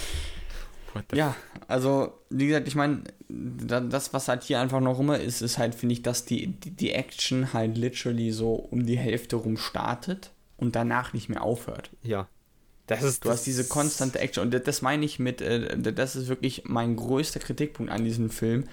[1.13, 1.35] Ja,
[1.67, 5.59] also, wie gesagt, ich meine, da- das, was halt hier einfach noch rum ist, ist
[5.59, 9.55] halt, finde ich, dass die, die, die Action halt literally so um die Hälfte rum
[9.55, 11.91] startet und danach nicht mehr aufhört.
[12.01, 12.27] Ja.
[12.87, 16.15] Das ist, Du hast diese konstante Action und das- das meine ich mit, äh, das
[16.15, 18.63] ist wirklich mein größter Kritikpunkt an diesem Film.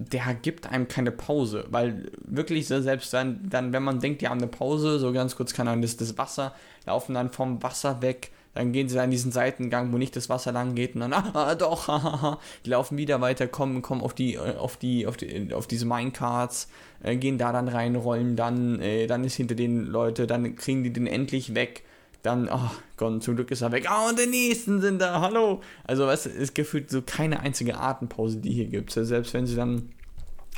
[0.00, 4.38] Der gibt einem keine Pause, weil wirklich selbst dann, dann, wenn man denkt, die haben
[4.38, 6.54] eine Pause, so ganz kurz kann dann das, das Wasser,
[6.86, 10.52] laufen dann vom Wasser weg, dann gehen sie dann diesen Seitengang, wo nicht das Wasser
[10.52, 14.34] lang geht und dann, ah, doch, hahaha, die laufen wieder weiter, kommen, kommen auf die,
[14.34, 16.68] äh, auf die, auf die, auf diese Minecarts,
[17.02, 20.84] äh, gehen da dann rein, rollen dann, äh, dann ist hinter den Leute, dann kriegen
[20.84, 21.82] die den endlich weg,
[22.28, 23.90] dann, oh Gott, zum Glück ist er weg.
[23.90, 25.60] Ah, und die nächsten sind da, hallo.
[25.84, 28.96] Also, weißt du, es gefühlt so keine einzige Atempause, die hier gibt.
[28.96, 29.90] Also selbst wenn sie dann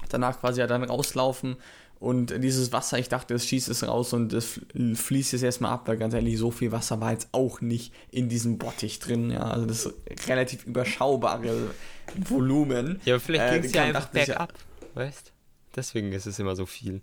[0.08, 1.56] danach quasi ja dann rauslaufen
[2.00, 4.58] Und dieses Wasser, ich dachte, es schießt es raus und es
[4.94, 8.30] fließt jetzt erstmal ab, weil ganz ehrlich, so viel Wasser war jetzt auch nicht in
[8.30, 9.30] diesem Bottich drin.
[9.30, 9.92] Ja, also das
[10.26, 11.74] relativ überschaubare
[12.16, 13.00] Volumen.
[13.04, 15.32] Ja, aber vielleicht äh, ging es ja einfach bergab, ja, weißt
[15.76, 17.02] Deswegen ist es immer so viel.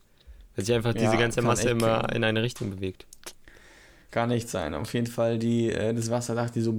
[0.56, 3.06] Weil sich einfach diese ganze Masse immer in eine Richtung bewegt.
[4.12, 4.74] Gar nicht sein.
[4.74, 6.72] Auf jeden Fall, die, äh, das Wasser dachte so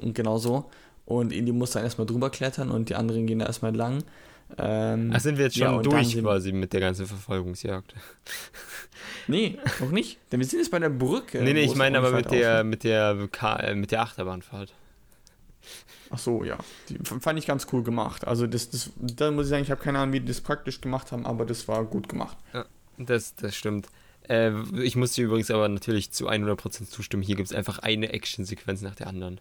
[0.00, 0.70] und genau so.
[1.06, 4.04] Und die muss dann erstmal drüber klettern und die anderen gehen da erstmal lang.
[4.58, 7.94] Ähm, Ach, sind wir jetzt schon ja, durch quasi mit der ganzen Verfolgungsjagd?
[9.26, 10.18] nee, noch nicht.
[10.30, 11.42] Denn wir sind jetzt bei der Brücke.
[11.42, 13.14] Nee, nee, ich meine aber mit der, mit, der,
[13.74, 14.72] mit der Achterbahnfahrt.
[16.10, 16.58] Ach so, ja.
[16.88, 18.26] Die fand ich ganz cool gemacht.
[18.26, 20.80] Also das, das, da muss ich sagen, ich habe keine Ahnung, wie die das praktisch
[20.80, 22.36] gemacht haben, aber das war gut gemacht.
[22.52, 22.66] Ja,
[22.98, 23.88] das, das stimmt.
[24.28, 24.52] Äh,
[24.82, 27.22] ich muss dir übrigens aber natürlich zu 100% zustimmen.
[27.22, 29.40] Hier gibt es einfach eine Action-Sequenz nach der anderen.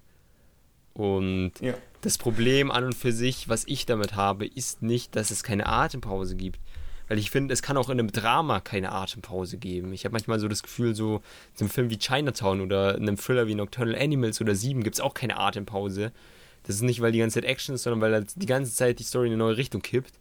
[0.94, 1.74] Und ja.
[2.02, 5.66] das Problem an und für sich, was ich damit habe, ist nicht, dass es keine
[5.66, 6.60] Atempause gibt.
[7.08, 9.92] Weil ich finde, es kann auch in einem Drama keine Atempause geben.
[9.94, 11.22] Ich habe manchmal so das Gefühl, so
[11.56, 14.96] in einem Film wie Chinatown oder in einem Thriller wie Nocturnal Animals oder Sieben gibt
[14.96, 16.12] es auch keine Atempause.
[16.64, 19.00] Das ist nicht, weil die ganze Zeit Action ist, sondern weil halt die ganze Zeit
[19.00, 20.14] die Story in eine neue Richtung kippt.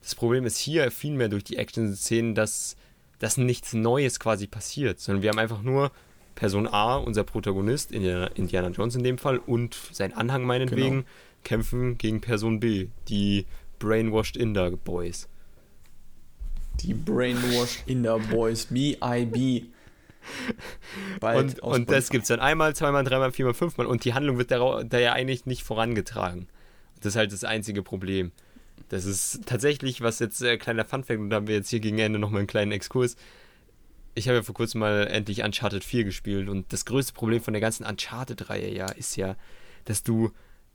[0.00, 2.76] Das Problem ist hier vielmehr durch die Action-Szenen, dass,
[3.18, 5.90] dass nichts Neues quasi passiert, sondern wir haben einfach nur
[6.34, 11.08] Person A, unser Protagonist, Indiana, Indiana Jones in dem Fall, und sein Anhang meinetwegen, genau.
[11.44, 13.46] kämpfen gegen Person B, die
[13.78, 15.28] Brainwashed Inder Boys.
[16.80, 19.62] Die Brainwashed Inder Boys, B.I.B.
[21.20, 24.50] und, und das gibt es dann einmal, zweimal, dreimal, viermal, fünfmal und die Handlung wird
[24.50, 26.48] da, da ja eigentlich nicht vorangetragen.
[27.00, 28.32] Das ist halt das einzige Problem.
[28.88, 31.98] Das ist tatsächlich, was jetzt äh, kleiner Funfact, und da haben wir jetzt hier gegen
[31.98, 33.16] Ende nochmal einen kleinen Exkurs.
[34.14, 37.52] Ich habe ja vor kurzem mal endlich Uncharted 4 gespielt und das größte Problem von
[37.52, 39.36] der ganzen Uncharted-Reihe ja ist ja,
[39.84, 40.30] dass du,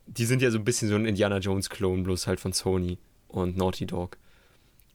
[0.06, 3.58] die sind ja so ein bisschen so ein Indiana Jones-Klon, bloß halt von Sony und
[3.58, 4.18] Naughty Dog.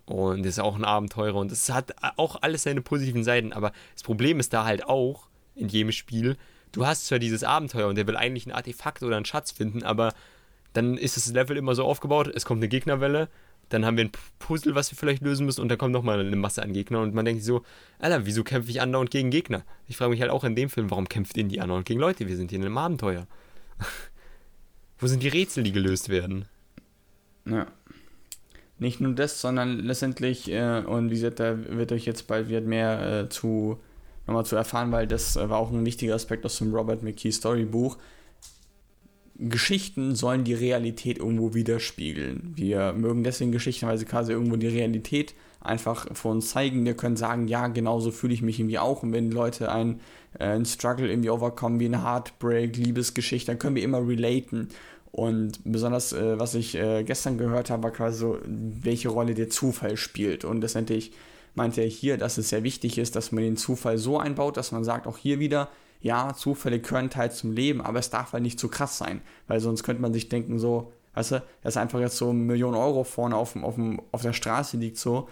[0.05, 4.05] Und ist auch ein Abenteurer und es hat auch alles seine positiven Seiten, aber das
[4.05, 6.37] Problem ist da halt auch in jedem Spiel,
[6.71, 9.83] du hast zwar dieses Abenteuer und der will eigentlich ein Artefakt oder einen Schatz finden,
[9.83, 10.13] aber
[10.77, 13.29] dann ist das Level immer so aufgebaut, es kommt eine Gegnerwelle,
[13.69, 16.37] dann haben wir ein Puzzle, was wir vielleicht lösen müssen und dann kommt nochmal eine
[16.37, 17.63] Masse an Gegnern und man denkt sich so,
[17.99, 19.65] Alter, wieso kämpfe ich andauernd gegen Gegner?
[19.89, 22.29] Ich frage mich halt auch in dem Film, warum kämpft Indie andauernd gegen Leute?
[22.29, 23.27] Wir sind hier in einem Abenteuer.
[24.99, 26.47] Wo sind die Rätsel, die gelöst werden?
[27.45, 27.67] Ja.
[28.79, 33.29] Nicht nur das, sondern letztendlich, äh, und da wird euch jetzt bald wird mehr äh,
[33.29, 33.79] zu
[34.27, 37.31] nochmal zu erfahren, weil das äh, war auch ein wichtiger Aspekt aus dem Robert McKee
[37.31, 37.97] Storybuch.
[39.39, 42.53] Geschichten sollen die Realität irgendwo widerspiegeln.
[42.55, 46.85] Wir mögen deswegen Geschichten, weil sie quasi irgendwo die Realität einfach vor uns zeigen.
[46.85, 49.03] Wir können sagen, ja, genauso fühle ich mich irgendwie auch.
[49.03, 50.01] Und wenn Leute ein,
[50.39, 54.69] äh, einen Struggle irgendwie overkommen, wie eine Heartbreak, Liebesgeschichte, dann können wir immer relaten.
[55.13, 59.51] Und besonders, äh, was ich äh, gestern gehört habe, war quasi so, welche Rolle der
[59.51, 60.45] Zufall spielt.
[60.45, 61.13] Und letztendlich
[61.55, 64.73] meinte er hier, dass es sehr wichtig ist, dass man den Zufall so einbaut, dass
[64.73, 65.69] man sagt, auch hier wieder,
[66.01, 69.21] ja, Zufälle gehören teils zum Leben, aber es darf halt nicht zu krass sein.
[69.47, 72.75] Weil sonst könnte man sich denken, so, weißt du, dass einfach jetzt so eine Million
[72.75, 73.77] Euro vorne auf, auf,
[74.13, 75.29] auf der Straße liegt, so,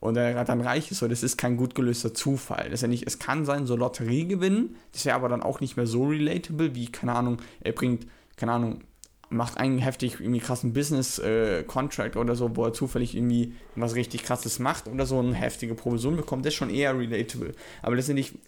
[0.00, 2.64] und er dann reich ist, so, das ist kein gut gelöster Zufall.
[2.64, 5.60] Das ist ja nicht, es kann sein, so Lotterie gewinnen, das wäre aber dann auch
[5.60, 8.82] nicht mehr so relatable, wie, keine Ahnung, er bringt, keine Ahnung,
[9.30, 14.22] macht einen heftig irgendwie krassen Business-Contract äh, oder so, wo er zufällig irgendwie was richtig
[14.22, 17.52] krasses macht oder so eine heftige Provision bekommt, das ist schon eher relatable.
[17.82, 18.38] Aber letztendlich,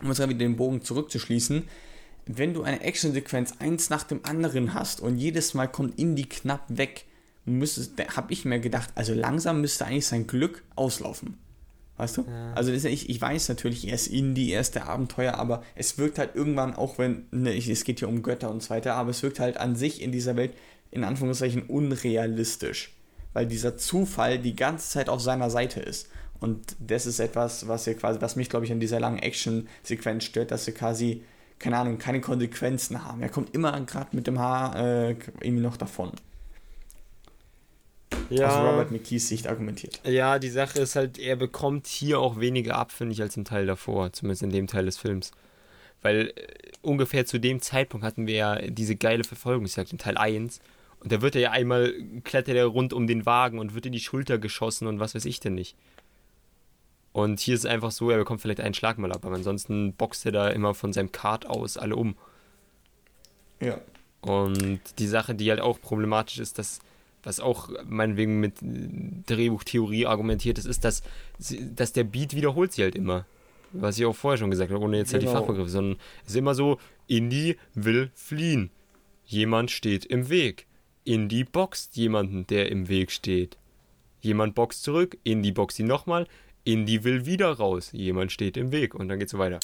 [0.00, 1.64] um jetzt wieder den Bogen zurückzuschließen,
[2.26, 6.64] wenn du eine Action-Sequenz eins nach dem anderen hast und jedes Mal kommt Indie knapp
[6.68, 7.04] weg,
[7.46, 11.36] habe ich mir gedacht, also langsam müsste eigentlich sein Glück auslaufen.
[11.96, 12.22] Weißt du?
[12.22, 12.52] Ja.
[12.54, 16.18] Also ich, ich weiß natürlich, er ist Indie, er ist der Abenteuer, aber es wirkt
[16.18, 19.22] halt irgendwann, auch wenn, ne, es geht hier um Götter und so weiter, aber es
[19.22, 20.54] wirkt halt an sich in dieser Welt
[20.90, 22.94] in Anführungszeichen unrealistisch.
[23.32, 26.08] Weil dieser Zufall die ganze Zeit auf seiner Seite ist.
[26.40, 30.24] Und das ist etwas, was ihr quasi, was mich, glaube ich, an dieser langen Action-Sequenz
[30.24, 31.22] stört, dass sie quasi,
[31.58, 33.22] keine Ahnung, keine Konsequenzen haben.
[33.22, 36.12] Er kommt immer gerade mit dem Haar äh, irgendwie noch davon
[38.30, 38.48] ja.
[38.48, 40.00] aus Robert McKees Sicht argumentiert.
[40.04, 43.44] Ja, die Sache ist halt, er bekommt hier auch weniger ab, finde ich, als im
[43.44, 45.32] Teil davor, zumindest in dem Teil des Films.
[46.02, 46.32] Weil äh,
[46.82, 50.60] ungefähr zu dem Zeitpunkt hatten wir ja diese geile Verfolgungsjagd in Teil 1.
[51.00, 51.92] Und da wird er ja einmal,
[52.24, 55.24] klettert er rund um den Wagen und wird in die Schulter geschossen und was weiß
[55.26, 55.76] ich denn nicht.
[57.14, 59.94] Und hier ist es einfach so, er bekommt vielleicht einen Schlag mal ab, aber ansonsten
[59.94, 62.16] boxt er da immer von seinem Kart aus alle um.
[63.60, 63.78] Ja.
[64.20, 66.80] Und die Sache, die halt auch problematisch ist, dass
[67.22, 68.54] was auch meinetwegen mit
[69.26, 71.04] Drehbuchtheorie argumentiert ist, ist, dass,
[71.38, 73.26] dass der Beat wiederholt sich halt immer.
[73.72, 75.22] Was ich auch vorher schon gesagt habe, ohne jetzt genau.
[75.22, 75.38] halt die.
[75.38, 78.70] Fachbegriffe, sondern es ist immer so, Indy will fliehen.
[79.24, 80.66] Jemand steht im Weg.
[81.04, 83.56] Indy boxt jemanden, der im Weg steht.
[84.20, 86.26] Jemand boxt zurück, Indy boxt ihn nochmal,
[86.64, 89.60] Indy will wieder raus, jemand steht im Weg und dann geht's so weiter.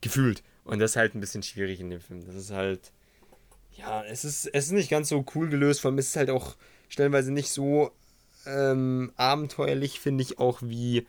[0.00, 0.42] Gefühlt.
[0.64, 2.24] Und das ist halt ein bisschen schwierig in dem Film.
[2.26, 2.92] Das ist halt,
[3.76, 6.30] ja, es ist, es ist nicht ganz so cool gelöst, vor allem ist es halt
[6.30, 6.56] auch
[6.88, 7.90] stellenweise nicht so
[8.46, 11.06] ähm, abenteuerlich, finde ich, auch wie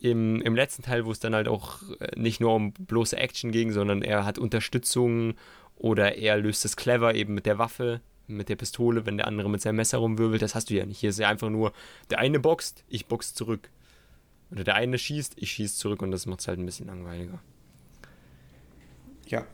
[0.00, 3.52] im, im letzten Teil, wo es dann halt auch äh, nicht nur um bloße Action
[3.52, 5.34] ging, sondern er hat Unterstützung
[5.76, 9.50] oder er löst es clever eben mit der Waffe, mit der Pistole, wenn der andere
[9.50, 10.42] mit seinem Messer rumwirbelt.
[10.42, 10.98] Das hast du ja nicht.
[10.98, 11.72] Hier ist ja einfach nur,
[12.10, 13.70] der eine boxt, ich box zurück.
[14.52, 17.40] Oder der eine schießt, ich schieße zurück und das macht es halt ein bisschen langweiliger.
[19.26, 19.46] Ja.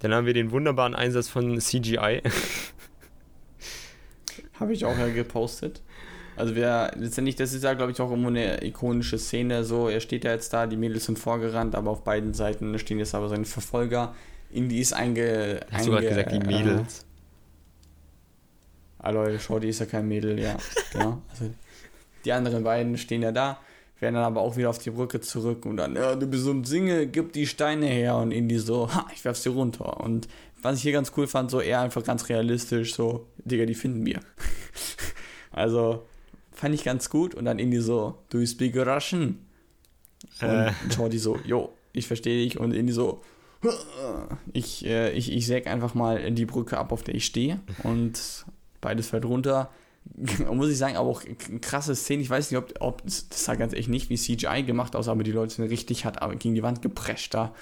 [0.00, 2.22] Dann haben wir den wunderbaren Einsatz von CGI.
[4.60, 5.82] Habe ich auch ja gepostet.
[6.36, 10.00] Also wer letztendlich, das ist ja glaube ich auch immer eine ikonische Szene, so, er
[10.00, 13.28] steht ja jetzt da, die Mädels sind vorgerannt, aber auf beiden Seiten stehen jetzt aber
[13.28, 14.14] seine Verfolger.
[14.50, 15.60] Indy ist einge...
[15.70, 17.00] Hast du gerade gesagt, die Mädels?
[17.00, 17.04] Äh,
[18.98, 20.56] ah Leute, Shorty ist ja kein Mädel, ja.
[20.92, 21.22] genau.
[21.30, 21.50] Also,
[22.24, 23.58] die anderen beiden stehen ja da,
[24.00, 26.52] werden dann aber auch wieder auf die Brücke zurück und dann, ja, du bist so
[26.52, 30.00] ein Singe, gib die Steine her und Indy so, ha, ich werf sie runter.
[30.00, 30.28] Und
[30.62, 34.04] was ich hier ganz cool fand, so eher einfach ganz realistisch, so, Digga, die finden
[34.04, 34.20] wir.
[35.52, 36.06] also,
[36.52, 37.34] fand ich ganz gut.
[37.34, 39.38] Und dann Indy so, do you speak Russian?
[40.42, 40.72] Und äh.
[40.90, 42.58] Jordi so, jo, ich verstehe dich.
[42.58, 43.22] Und Indy so,
[44.52, 47.60] ich, äh, ich, ich säg einfach mal die Brücke ab, auf der ich stehe.
[47.82, 48.44] Und
[48.80, 49.70] beides fällt runter.
[50.52, 51.22] Muss ich sagen, aber auch
[51.60, 52.22] krasse Szene.
[52.22, 55.22] Ich weiß nicht, ob, ob das sah ganz echt nicht wie CGI gemacht aus, aber
[55.22, 57.54] die Leute sind richtig hart gegen die Wand geprescht da.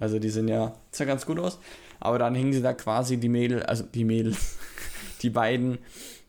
[0.00, 1.58] Also die sind ja, sah ganz gut aus.
[2.00, 4.34] Aber dann hingen sie da quasi die Mädel, also die Mädel,
[5.22, 5.78] die beiden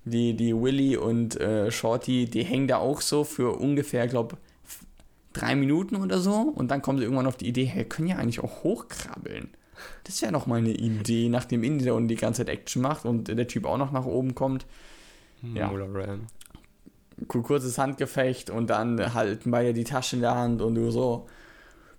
[0.06, 4.38] die, die Willy und äh, Shorty, die hängen da auch so für ungefähr, glaube
[5.32, 6.34] drei Minuten oder so.
[6.34, 9.50] Und dann kommen sie irgendwann auf die Idee, hey, können ja eigentlich auch hochkrabbeln.
[10.04, 13.06] Das wäre noch mal eine Idee, nachdem Indy da unten die ganze Zeit Action macht
[13.06, 14.66] und der Typ auch noch nach oben kommt.
[15.44, 15.72] Hm, ja.
[17.28, 21.28] Kurzes Handgefecht und dann halten beide die Tasche in der Hand und du so,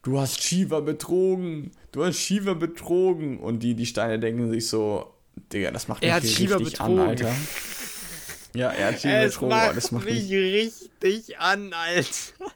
[0.03, 3.39] du hast Shiva betrogen, du hast Shiva betrogen.
[3.39, 5.15] Und die, die Steine denken sich so,
[5.53, 6.99] Digga, das macht mich er hat richtig betrogen.
[6.99, 7.33] an, Alter.
[8.55, 9.49] Ja, er hat Shiva betrogen.
[9.49, 12.51] Macht das macht mich richtig an, Alter.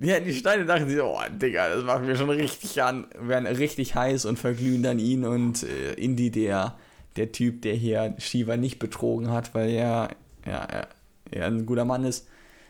[0.00, 3.06] Ja, die Steine dachten sich, oh, Digga, das macht mir schon richtig an.
[3.18, 6.76] Werden richtig heiß und verglühen dann ihn und äh, Indy, der,
[7.16, 10.10] der Typ, der hier Shiva nicht betrogen hat, weil er,
[10.46, 10.88] ja, er,
[11.30, 12.26] er ein guter Mann ist,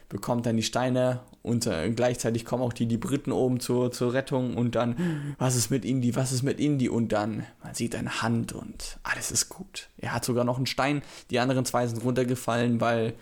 [0.09, 4.12] bekommt dann die Steine und äh, gleichzeitig kommen auch die, die Briten oben zur, zur
[4.12, 7.95] Rettung und dann, was ist mit Indy, was ist mit Indy und dann, man sieht
[7.95, 9.89] eine Hand und alles ist gut.
[9.99, 13.15] Er hat sogar noch einen Stein, die anderen zwei sind runtergefallen, weil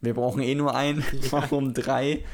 [0.00, 1.04] wir brauchen eh nur einen.
[1.12, 1.32] Ja.
[1.32, 2.24] Warum drei?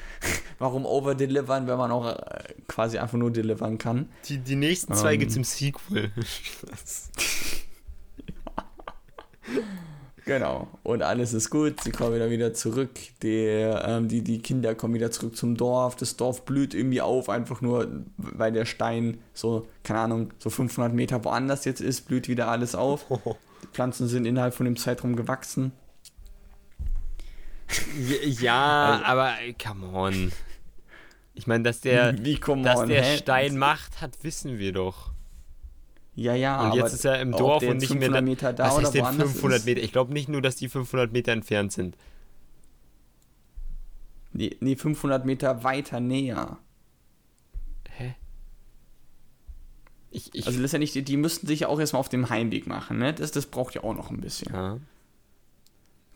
[0.58, 4.08] Warum overdelivern, wenn man auch äh, quasi einfach nur delivern kann?
[4.28, 5.20] Die, die nächsten zwei ähm.
[5.20, 6.10] gibt's im Sequel.
[10.24, 10.68] Genau.
[10.82, 11.80] Und alles ist gut.
[11.80, 12.90] Sie kommen wieder wieder zurück.
[13.22, 15.96] Die, ähm, die, die Kinder kommen wieder zurück zum Dorf.
[15.96, 20.94] Das Dorf blüht irgendwie auf, einfach nur, weil der Stein so, keine Ahnung, so 500
[20.94, 23.06] Meter woanders jetzt ist, blüht wieder alles auf.
[23.62, 25.72] Die Pflanzen sind innerhalb von dem Zeitraum gewachsen.
[28.24, 30.32] Ja, also, aber come on.
[31.34, 35.11] Ich meine, dass der, dass on, der Stein Macht hat, wissen wir doch.
[36.14, 38.20] Ja, ja, Und jetzt ist er im Dorf und nicht mehr da.
[38.20, 39.80] Meter da was ist denn 500 Meter?
[39.80, 41.96] Ich glaube nicht nur, dass die 500 Meter entfernt sind.
[44.32, 46.58] Nee, nee, 500 Meter weiter näher.
[47.90, 48.14] Hä?
[50.10, 52.98] Ich, ich also letztendlich, die, die müssten sich ja auch erstmal auf dem Heimweg machen,
[52.98, 53.14] ne?
[53.14, 54.52] Das, das braucht ja auch noch ein bisschen.
[54.52, 54.78] Ja.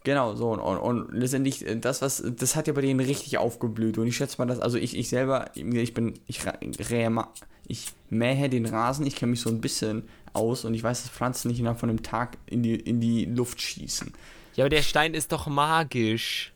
[0.05, 3.39] Genau, so und, und, und, letztendlich, äh, das, was, das hat ja bei denen richtig
[3.39, 3.99] aufgeblüht.
[3.99, 6.91] Und ich schätze mal, dass, also ich, ich selber, ich bin, ich, ich
[8.11, 11.49] mähe den Rasen, ich kenne mich so ein bisschen aus und ich weiß, dass Pflanzen
[11.49, 14.13] nicht innerhalb von einem Tag in die, in die Luft schießen.
[14.55, 16.53] Ja, aber der Stein ist doch magisch.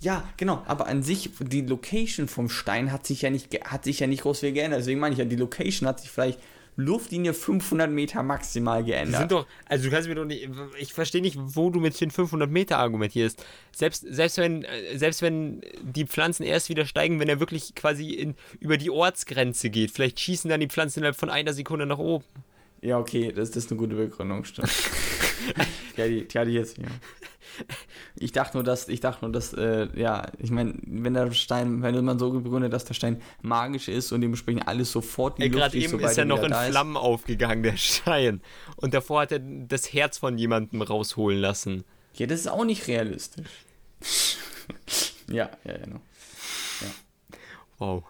[0.00, 4.00] Ja, genau, aber an sich, die Location vom Stein hat sich ja nicht, hat sich
[4.00, 4.80] ja nicht groß viel geändert.
[4.80, 6.40] Deswegen meine ich ja, die Location hat sich vielleicht
[6.76, 9.14] Luftlinie 500 Meter maximal geändert.
[9.14, 12.00] Die sind doch, also du kannst mir doch nicht, ich verstehe nicht, wo du mit
[12.00, 13.44] den 500 Meter argumentierst.
[13.72, 18.34] Selbst, selbst, wenn, selbst wenn die Pflanzen erst wieder steigen, wenn er wirklich quasi in,
[18.60, 22.24] über die Ortsgrenze geht, vielleicht schießen dann die Pflanzen innerhalb von einer Sekunde nach oben.
[22.80, 24.68] Ja, okay, das, das ist eine gute Begründung, stimmt.
[25.96, 26.88] ja, die, die hatte ich jetzt, ja.
[28.16, 31.82] Ich dachte nur, dass, ich dachte nur, dass, äh, ja, ich meine, wenn der Stein,
[31.82, 35.54] wenn man so begründet, dass der Stein magisch ist und dementsprechend alles sofort die Luft
[35.54, 37.02] Gerade eben ist er noch in Flammen ist.
[37.02, 38.40] aufgegangen, der Stein.
[38.76, 41.84] Und davor hat er das Herz von jemandem rausholen lassen.
[42.14, 43.66] Ja, das ist auch nicht realistisch.
[45.28, 46.00] ja, ja, genau.
[46.80, 46.88] Ja.
[47.78, 48.04] Wow.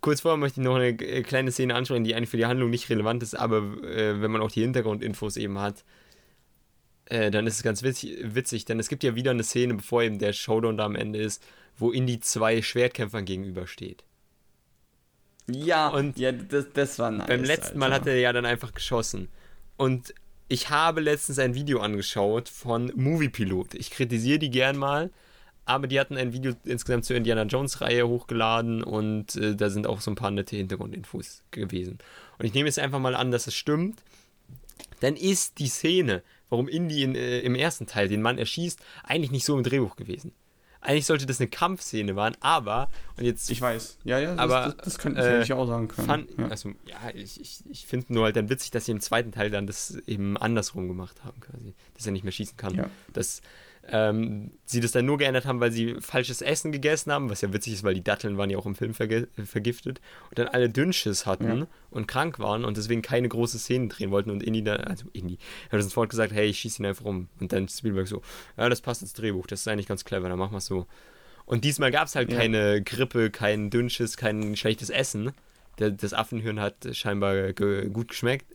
[0.00, 2.90] Kurz vorher möchte ich noch eine kleine Szene anschauen, die eigentlich für die Handlung nicht
[2.90, 5.84] relevant ist, aber äh, wenn man auch die Hintergrundinfos eben hat,
[7.12, 10.02] äh, dann ist es ganz witzig, witzig, denn es gibt ja wieder eine Szene, bevor
[10.02, 11.44] eben der Showdown da am Ende ist,
[11.76, 14.02] wo Indy zwei Schwertkämpfern gegenübersteht.
[15.46, 17.26] Ja, und ja, das, das war nice.
[17.26, 17.78] Beim letzten Alter.
[17.78, 19.28] Mal hat er ja dann einfach geschossen.
[19.76, 20.14] Und
[20.48, 23.74] ich habe letztens ein Video angeschaut von Moviepilot.
[23.74, 25.10] Ich kritisiere die gern mal,
[25.66, 29.86] aber die hatten ein Video insgesamt zur Indiana Jones Reihe hochgeladen und äh, da sind
[29.86, 31.98] auch so ein paar nette Hintergrundinfos gewesen.
[32.38, 34.02] Und ich nehme jetzt einfach mal an, dass es stimmt.
[35.00, 39.30] Dann ist die Szene, warum Indy in, äh, im ersten Teil den Mann erschießt, eigentlich
[39.30, 40.32] nicht so im Drehbuch gewesen.
[40.80, 43.48] Eigentlich sollte das eine Kampfszene werden, aber und jetzt.
[43.50, 43.98] Ich weiß.
[44.02, 46.08] Ja, ja, aber, das, das, das könnte äh, ich auch sagen können.
[46.08, 46.48] Fand, ja.
[46.48, 49.48] Also, ja, ich, ich, ich finde nur halt dann witzig, dass sie im zweiten Teil
[49.50, 51.74] dann das eben andersrum gemacht haben, quasi.
[51.94, 52.74] Dass er nicht mehr schießen kann.
[52.74, 52.90] Ja.
[53.12, 53.42] Das,
[53.88, 57.52] ähm, sie das dann nur geändert haben, weil sie falsches Essen gegessen haben, was ja
[57.52, 60.00] witzig ist, weil die Datteln waren ja auch im Film vergiftet
[60.30, 61.66] und dann alle Dünnschiss hatten ja.
[61.90, 65.38] und krank waren und deswegen keine große Szenen drehen wollten und Indy dann, also Indy,
[65.66, 68.22] hat uns sofort gesagt, hey, ich schieße ihn einfach um und dann Spielberg so,
[68.56, 70.86] ja, das passt ins Drehbuch, das ist eigentlich ganz clever, dann machen wir es so.
[71.44, 72.38] Und diesmal gab es halt ja.
[72.38, 75.32] keine Grippe, kein Dünnschiss, kein schlechtes Essen.
[75.76, 78.46] das Affenhirn hat scheinbar ge gut geschmeckt.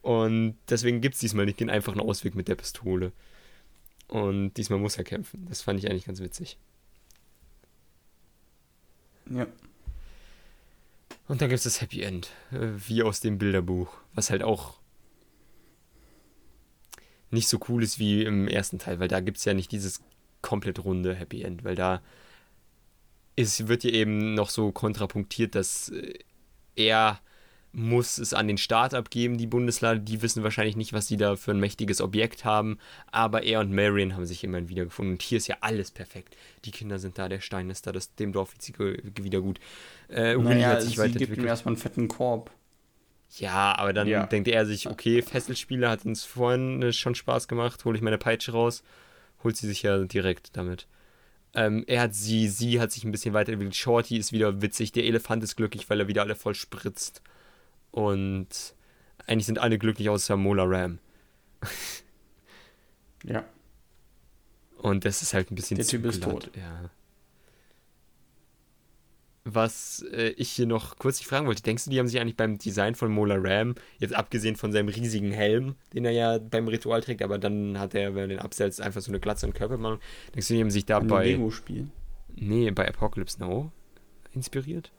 [0.00, 3.12] Und deswegen gibt es diesmal nicht den einfachen Ausweg mit der Pistole.
[4.08, 5.46] Und diesmal muss er kämpfen.
[5.48, 6.58] Das fand ich eigentlich ganz witzig.
[9.30, 9.46] Ja.
[11.26, 14.78] Und dann gibt es das Happy End, wie aus dem Bilderbuch, was halt auch
[17.30, 20.02] nicht so cool ist wie im ersten Teil, weil da gibt es ja nicht dieses
[20.40, 22.00] komplett runde Happy End, weil da
[23.36, 26.18] ist, wird ja eben noch so kontrapunktiert, dass äh,
[26.74, 27.20] er
[27.72, 30.00] muss es an den Staat abgeben, die Bundeslade.
[30.00, 32.78] Die wissen wahrscheinlich nicht, was sie da für ein mächtiges Objekt haben.
[33.10, 35.14] Aber er und Marion haben sich immerhin wiedergefunden.
[35.14, 36.36] Und hier ist ja alles perfekt.
[36.64, 39.60] Die Kinder sind da, der Stein ist da, das, dem Dorf geht wieder gut.
[40.08, 42.50] Äh, naja, hat sich sie gibt ihm erstmal einen fetten Korb.
[43.36, 44.24] Ja, aber dann ja.
[44.26, 48.16] denkt er sich, okay, Fesselspieler hat uns vorhin äh, schon Spaß gemacht, hole ich meine
[48.16, 48.82] Peitsche raus,
[49.44, 50.86] holt sie sich ja direkt damit.
[51.54, 53.76] Ähm, er hat sie, sie hat sich ein bisschen weiterentwickelt.
[53.76, 57.22] Shorty ist wieder witzig, der Elefant ist glücklich, weil er wieder alle voll spritzt.
[57.98, 58.76] Und
[59.26, 61.00] eigentlich sind alle glücklich außer Mola Ram.
[63.24, 63.44] ja.
[64.76, 66.48] Und das ist halt ein bisschen Der Typ ist tot.
[66.54, 66.90] Ja.
[69.42, 72.58] Was äh, ich hier noch kurz fragen wollte, denkst du, die haben sich eigentlich beim
[72.58, 77.02] Design von Mola Ram, jetzt abgesehen von seinem riesigen Helm, den er ja beim Ritual
[77.02, 79.76] trägt, aber dann hat er, wenn er den absetzt, einfach so eine Glatze und Körper
[79.76, 79.98] machen,
[80.36, 81.32] denkst du, die haben sich da bei.
[81.32, 81.88] Lego-Spiel?
[82.36, 83.72] Nee, bei Apocalypse Now
[84.34, 84.92] inspiriert?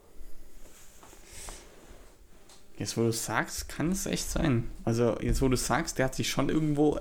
[2.80, 4.70] Jetzt, wo du sagst, kann es echt sein.
[4.86, 6.98] Also, jetzt, wo du sagst, der hat sich schon irgendwo.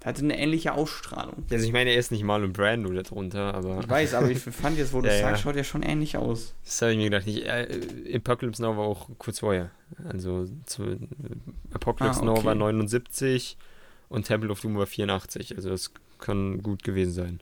[0.00, 1.44] Der hatte eine ähnliche Ausstrahlung.
[1.50, 3.80] Also, ich meine, er ist nicht Marlon Brando da drunter, aber.
[3.80, 5.50] Ich weiß, aber ich fand jetzt, wo du ja, sagst, ja.
[5.50, 6.54] schaut er schon ähnlich aus.
[6.64, 7.26] Das habe ich mir gedacht.
[7.26, 9.72] Ich, äh, Apocalypse Now war auch kurz vorher.
[10.08, 10.96] Also, zu,
[11.72, 12.38] Apocalypse ah, okay.
[12.38, 13.58] Now war 79
[14.08, 15.56] und Temple of Doom war 84.
[15.56, 15.90] Also, das
[16.20, 17.40] kann gut gewesen sein.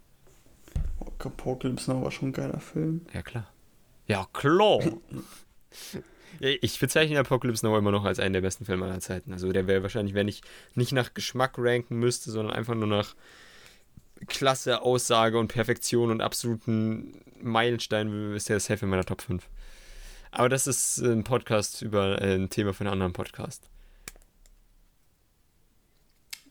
[1.18, 3.02] Apocalypse Now war schon ein geiler Film.
[3.12, 3.46] Ja, klar.
[4.06, 4.80] Ja, klar.
[6.40, 9.32] Ich bezeichne Apocalypse Now immer noch als einen der besten Filme aller Zeiten.
[9.32, 10.42] Also der wäre wahrscheinlich, wenn ich
[10.74, 13.14] nicht nach Geschmack ranken müsste, sondern einfach nur nach
[14.26, 19.48] klasse Aussage und Perfektion und absoluten Meilenstein, ist der safe in meiner Top 5.
[20.30, 23.68] Aber das ist ein Podcast über äh, ein Thema von einem anderen Podcast.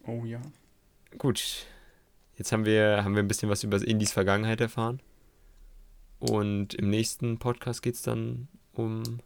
[0.06, 0.42] Oh ja.
[1.18, 1.66] Gut.
[2.38, 5.02] Jetzt haben wir, haben wir ein bisschen was über Indies Vergangenheit erfahren.
[6.20, 9.20] Und im nächsten Podcast geht es dann um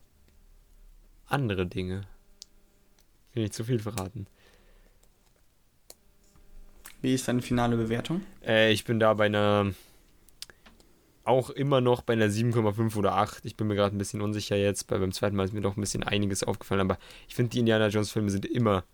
[1.28, 2.02] andere Dinge.
[3.30, 4.28] Ich will nicht zu viel verraten.
[7.02, 8.22] Wie ist deine finale Bewertung?
[8.46, 9.74] Äh, ich bin da bei einer.
[11.24, 13.46] Auch immer noch bei einer 7,5 oder 8.
[13.46, 14.88] Ich bin mir gerade ein bisschen unsicher jetzt.
[14.88, 16.82] Bei, beim zweiten Mal ist mir doch ein bisschen einiges aufgefallen.
[16.82, 16.98] Aber
[17.28, 18.86] ich finde, die Indiana Jones-Filme sind immer,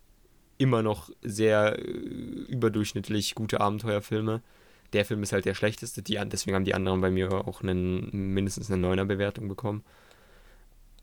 [0.58, 4.42] immer noch sehr äh, überdurchschnittlich gute Abenteuerfilme.
[4.92, 6.02] Der Film ist halt der schlechteste.
[6.02, 9.84] Die, deswegen haben die anderen bei mir auch einen, mindestens eine 9er Bewertung bekommen.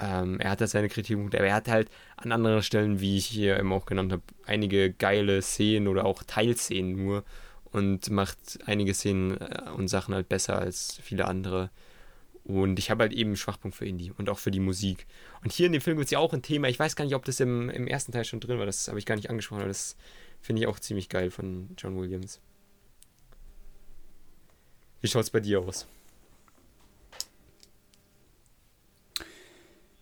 [0.01, 3.27] Ähm, er hat da seine Kritikpunkte, aber er hat halt an anderen Stellen, wie ich
[3.27, 7.23] hier eben auch genannt habe, einige geile Szenen oder auch Teilszenen nur
[7.65, 11.69] und macht einige Szenen äh, und Sachen halt besser als viele andere.
[12.43, 15.05] Und ich habe halt eben einen Schwachpunkt für Indie und auch für die Musik.
[15.43, 17.13] Und hier in dem Film gibt es ja auch ein Thema, ich weiß gar nicht,
[17.13, 19.61] ob das im, im ersten Teil schon drin war, das habe ich gar nicht angesprochen,
[19.61, 19.95] aber das
[20.41, 22.41] finde ich auch ziemlich geil von John Williams.
[25.01, 25.87] Wie schaut es bei dir aus?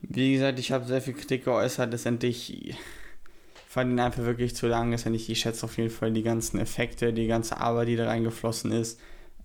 [0.02, 1.92] Wie gesagt, ich habe sehr viel Kritik geäußert.
[1.92, 2.76] Letztendlich
[3.68, 4.92] fand ihn einfach wirklich zu lang.
[4.92, 8.72] Letztendlich, ich schätze auf jeden Fall die ganzen Effekte, die ganze Arbeit, die da reingeflossen
[8.72, 9.00] ist.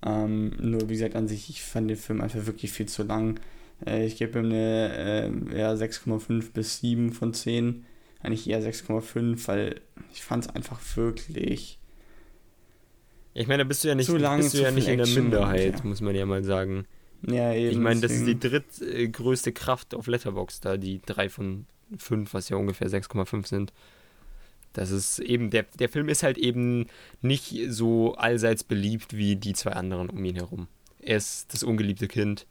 [0.04, 3.40] Ähm, nur wie gesagt, an sich, ich fand den Film einfach wirklich viel zu lang.
[3.86, 7.84] Äh, ich gebe ihm eine äh, ja, 6,5 bis 7 von 10.
[8.22, 9.80] Eigentlich eher 6,5, weil
[10.12, 11.78] ich fand es einfach wirklich
[13.34, 15.80] Ich meine, da bist du ja nicht, lang, bist du ja nicht in der Minderheit,
[15.80, 15.84] ja.
[15.84, 16.86] muss man ja mal sagen.
[17.26, 17.70] Ja, eben.
[17.70, 22.48] Ich meine, das ist die drittgrößte Kraft auf Letterboxd da, die 3 von 5, was
[22.48, 23.72] ja ungefähr 6,5 sind.
[24.72, 26.88] Das ist eben, der, der Film ist halt eben
[27.22, 30.66] nicht so allseits beliebt wie die zwei anderen um ihn herum.
[31.00, 32.46] Er ist das ungeliebte Kind,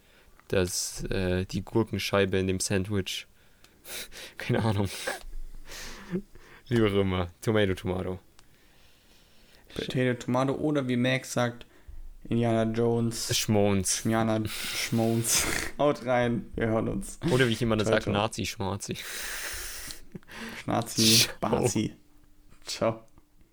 [0.47, 3.27] das, äh, die Gurkenscheibe in dem Sandwich.
[4.37, 4.87] Keine Ahnung.
[6.69, 7.27] Wie auch immer.
[7.41, 8.19] Tomato, Tomato.
[9.75, 11.65] Potato Tomato oder wie Max sagt,
[12.29, 13.37] Indiana Jones.
[13.37, 14.05] Schmons.
[14.05, 15.45] Indiana Schmons.
[15.77, 17.19] Haut rein, wir hören uns.
[17.31, 18.13] Oder wie ich immer ciao.
[18.13, 18.97] Nazi-Schmarzi.
[20.63, 21.27] Schnazi.
[21.39, 21.95] Bazi.
[22.65, 23.03] Ciao.